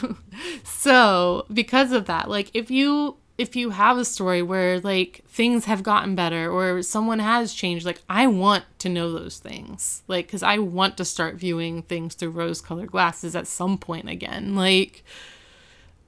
So, 0.64 1.46
because 1.52 1.92
of 1.92 2.06
that, 2.06 2.30
like 2.30 2.52
if 2.54 2.70
you 2.72 3.18
if 3.38 3.56
you 3.56 3.70
have 3.72 3.98
a 3.98 4.06
story 4.06 4.42
where 4.42 4.80
like 4.80 5.22
things 5.28 5.66
have 5.66 5.84
gotten 5.84 6.16
better 6.16 6.50
or 6.52 6.82
someone 6.82 7.20
has 7.20 7.54
changed, 7.54 7.86
like 7.86 8.02
I 8.10 8.28
want 8.28 8.64
to 8.80 8.90
know 8.90 9.12
those 9.12 9.40
things. 9.40 10.04
Like 10.08 10.28
cuz 10.30 10.44
I 10.44 10.58
want 10.60 10.98
to 10.98 11.06
start 11.06 11.36
viewing 11.36 11.82
things 11.84 12.16
through 12.16 12.32
rose-colored 12.32 12.92
glasses 12.92 13.36
at 13.36 13.48
some 13.48 13.78
point 13.78 14.10
again. 14.10 14.56
Like 14.56 15.04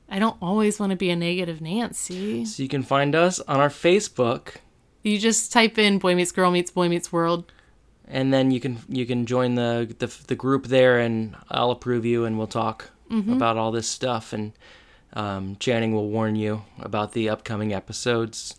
I 0.10 0.18
don't 0.20 0.38
always 0.42 0.80
want 0.80 0.92
to 0.92 0.96
be 0.96 1.10
a 1.10 1.16
negative 1.16 1.62
Nancy. 1.62 2.46
so 2.46 2.64
you 2.64 2.70
can 2.70 2.82
find 2.84 3.14
us 3.16 3.40
on 3.42 3.60
our 3.60 3.70
Facebook, 3.70 4.56
You 5.04 5.20
just 5.20 5.52
type 5.54 5.78
in 5.78 6.00
boy 6.00 6.16
meets 6.16 6.32
girl 6.32 6.52
meets 6.52 6.72
boy 6.72 6.90
meets 6.90 7.12
world. 7.12 7.52
And 8.10 8.34
then 8.34 8.52
you 8.52 8.60
can 8.60 8.80
you 8.90 9.06
can 9.06 9.26
join 9.26 9.56
the 9.56 9.94
the, 10.00 10.08
the 10.28 10.36
group 10.36 10.68
there, 10.68 11.00
and 11.00 11.36
I'll 11.50 11.72
approve 11.72 12.06
you, 12.06 12.26
and 12.26 12.38
we'll 12.38 12.48
talk 12.48 12.90
Mm-hmm. 13.10 13.34
about 13.34 13.58
all 13.58 13.72
this 13.72 13.88
stuff, 13.88 14.34
and 14.34 14.52
um, 15.14 15.56
Channing 15.60 15.96
will 15.96 16.10
warn 16.10 16.36
you 16.36 16.62
about 16.80 17.14
the 17.14 17.28
upcoming 17.28 17.74
episodes. 17.74 18.56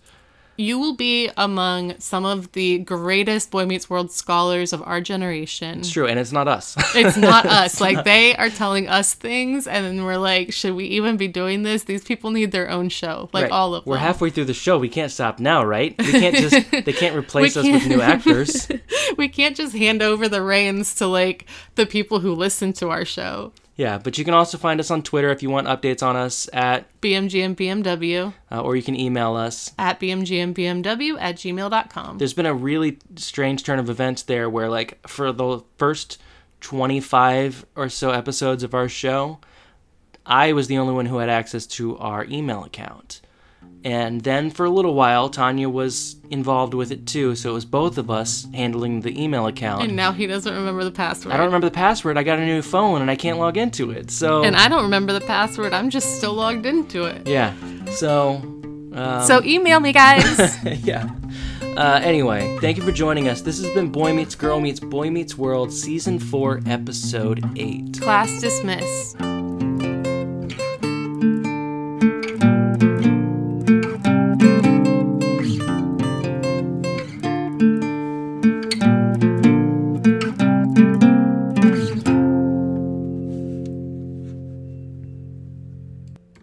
You 0.61 0.79
will 0.79 0.95
be 0.95 1.31
among 1.39 1.99
some 2.01 2.27
of 2.27 2.53
the 2.53 2.81
greatest 2.81 3.51
boy 3.51 3.65
meets 3.65 3.89
world 3.89 4.13
scholars 4.13 4.75
of 4.75 4.83
our 4.83 5.01
generation. 5.01 5.79
It's 5.79 5.91
true, 5.91 6.07
and 6.07 6.19
it's 6.19 6.33
not 6.33 6.49
us. 6.49 6.77
It's 6.95 7.17
not 7.17 7.47
us. 7.61 7.81
Like 7.81 8.05
they 8.05 8.37
are 8.37 8.51
telling 8.51 8.87
us 8.87 9.15
things, 9.15 9.67
and 9.67 9.87
then 9.87 10.05
we're 10.05 10.19
like, 10.19 10.53
should 10.53 10.75
we 10.75 10.85
even 10.85 11.17
be 11.17 11.29
doing 11.29 11.63
this? 11.63 11.85
These 11.85 12.05
people 12.05 12.31
need 12.31 12.53
their 12.53 12.69
own 12.69 12.91
show, 12.91 13.31
like 13.33 13.45
Right. 13.45 13.53
all 13.53 13.75
of 13.75 13.87
We're 13.87 13.95
them. 13.95 14.05
halfway 14.05 14.29
through 14.29 14.45
the 14.45 14.53
show. 14.55 14.77
We 14.79 14.91
can't 14.91 15.11
stop 15.11 15.39
now, 15.41 15.65
right? 15.65 15.95
We 15.97 16.13
can't 16.13 16.37
just 16.37 16.71
they 16.85 16.93
can't 16.93 17.17
replace 17.17 17.57
us 17.57 17.67
with 17.67 17.87
new 17.87 18.03
actors. 18.03 18.69
we 19.17 19.29
can't 19.29 19.57
just 19.57 19.75
hand 19.75 20.03
over 20.03 20.29
the 20.29 20.43
reins 20.43 20.95
to 20.97 21.07
like 21.07 21.47
the 21.77 21.87
people 21.87 22.21
who 22.21 22.35
listen 22.35 22.75
to 22.75 22.91
our 22.91 23.07
show. 23.07 23.53
Yeah, 23.81 23.97
but 23.97 24.19
you 24.19 24.27
can 24.27 24.35
also 24.35 24.59
find 24.59 24.79
us 24.79 24.91
on 24.91 25.03
Twitter 25.03 25.31
if 25.31 25.43
you 25.43 25.49
want 25.49 25.67
updates 25.67 26.03
on 26.03 26.15
us 26.15 26.51
at, 26.53 26.85
BMG 27.01 27.43
and 27.43 27.57
BMW 27.57 28.35
uh, 28.53 28.61
or 28.61 28.77
you 28.77 28.83
can 28.83 28.95
email 28.95 29.37
us. 29.37 29.73
at 29.79 29.99
BMGandBMW 29.99 31.17
at 31.19 31.37
gmail.com. 31.37 32.19
There's 32.19 32.35
been 32.35 32.45
a 32.45 32.53
really 32.53 32.99
strange 33.17 33.65
turn 33.65 33.79
of 33.79 33.89
events 33.89 34.25
there 34.25 34.51
where, 34.51 34.69
like, 34.69 35.01
for 35.09 35.33
the 35.33 35.65
first 35.79 36.21
25 36.61 37.65
or 37.75 37.89
so 37.89 38.11
episodes 38.11 38.63
of 38.63 38.75
our 38.75 38.87
show, 38.87 39.39
I 40.27 40.53
was 40.53 40.67
the 40.67 40.77
only 40.77 40.93
one 40.93 41.07
who 41.07 41.17
had 41.17 41.31
access 41.31 41.67
to 41.69 41.97
our 41.97 42.27
email 42.27 42.65
account. 42.65 43.20
And 43.85 44.21
then 44.21 44.51
for 44.51 44.67
a 44.67 44.71
little 44.71 44.95
while, 44.95 45.31
Tanya 45.31 45.69
was 45.69 46.17
involved 46.31 46.75
with 46.75 46.93
it 46.93 47.07
too, 47.07 47.35
so 47.35 47.51
it 47.51 47.55
was 47.55 47.65
both 47.65 47.97
of 47.97 48.11
us 48.11 48.47
handling 48.53 49.01
the 49.01 49.23
email 49.23 49.47
account. 49.47 49.85
And 49.85 49.97
now 49.97 50.13
he 50.13 50.27
doesn't 50.27 50.55
remember 50.55 50.85
the 50.85 50.91
password. 50.91 51.33
I 51.33 51.39
don't 51.39 51.47
remember 51.47 51.69
the 51.69 51.75
password. 51.75 52.19
I 52.19 52.23
got 52.23 52.39
a 52.39 52.45
new 52.45 52.61
phone 52.63 53.01
and 53.01 53.11
I 53.11 53.17
can't 53.17 53.39
log 53.39 53.57
into 53.57 53.91
it. 53.91 54.11
So 54.11 54.43
and 54.45 54.55
I 54.55 54.69
don't 54.69 54.83
remember 54.83 55.13
the 55.13 55.23
password. 55.23 55.73
I'm 55.73 55.89
just 55.89 56.19
still 56.19 56.35
logged 56.35 56.67
into 56.67 57.05
it. 57.05 57.27
yeah. 57.27 57.55
So 57.91 58.37
um, 58.93 59.25
So 59.25 59.43
email 59.45 59.81
me, 59.81 59.93
guys. 59.93 60.59
yeah. 60.85 61.09
Uh, 61.77 62.01
anyway, 62.03 62.59
thank 62.61 62.77
you 62.77 62.83
for 62.83 62.93
joining 62.93 63.29
us. 63.29 63.41
This 63.41 63.63
has 63.63 63.73
been 63.73 63.91
Boy 63.91 64.13
Meets 64.13 64.35
Girl 64.35 64.61
Meets 64.61 64.81
Boy 64.81 65.09
Meets 65.09 65.39
World, 65.39 65.73
Season 65.73 66.19
4, 66.19 66.63
Episode 66.67 67.45
8. 67.57 68.01
Class 68.01 68.41
dismissed. 68.41 69.17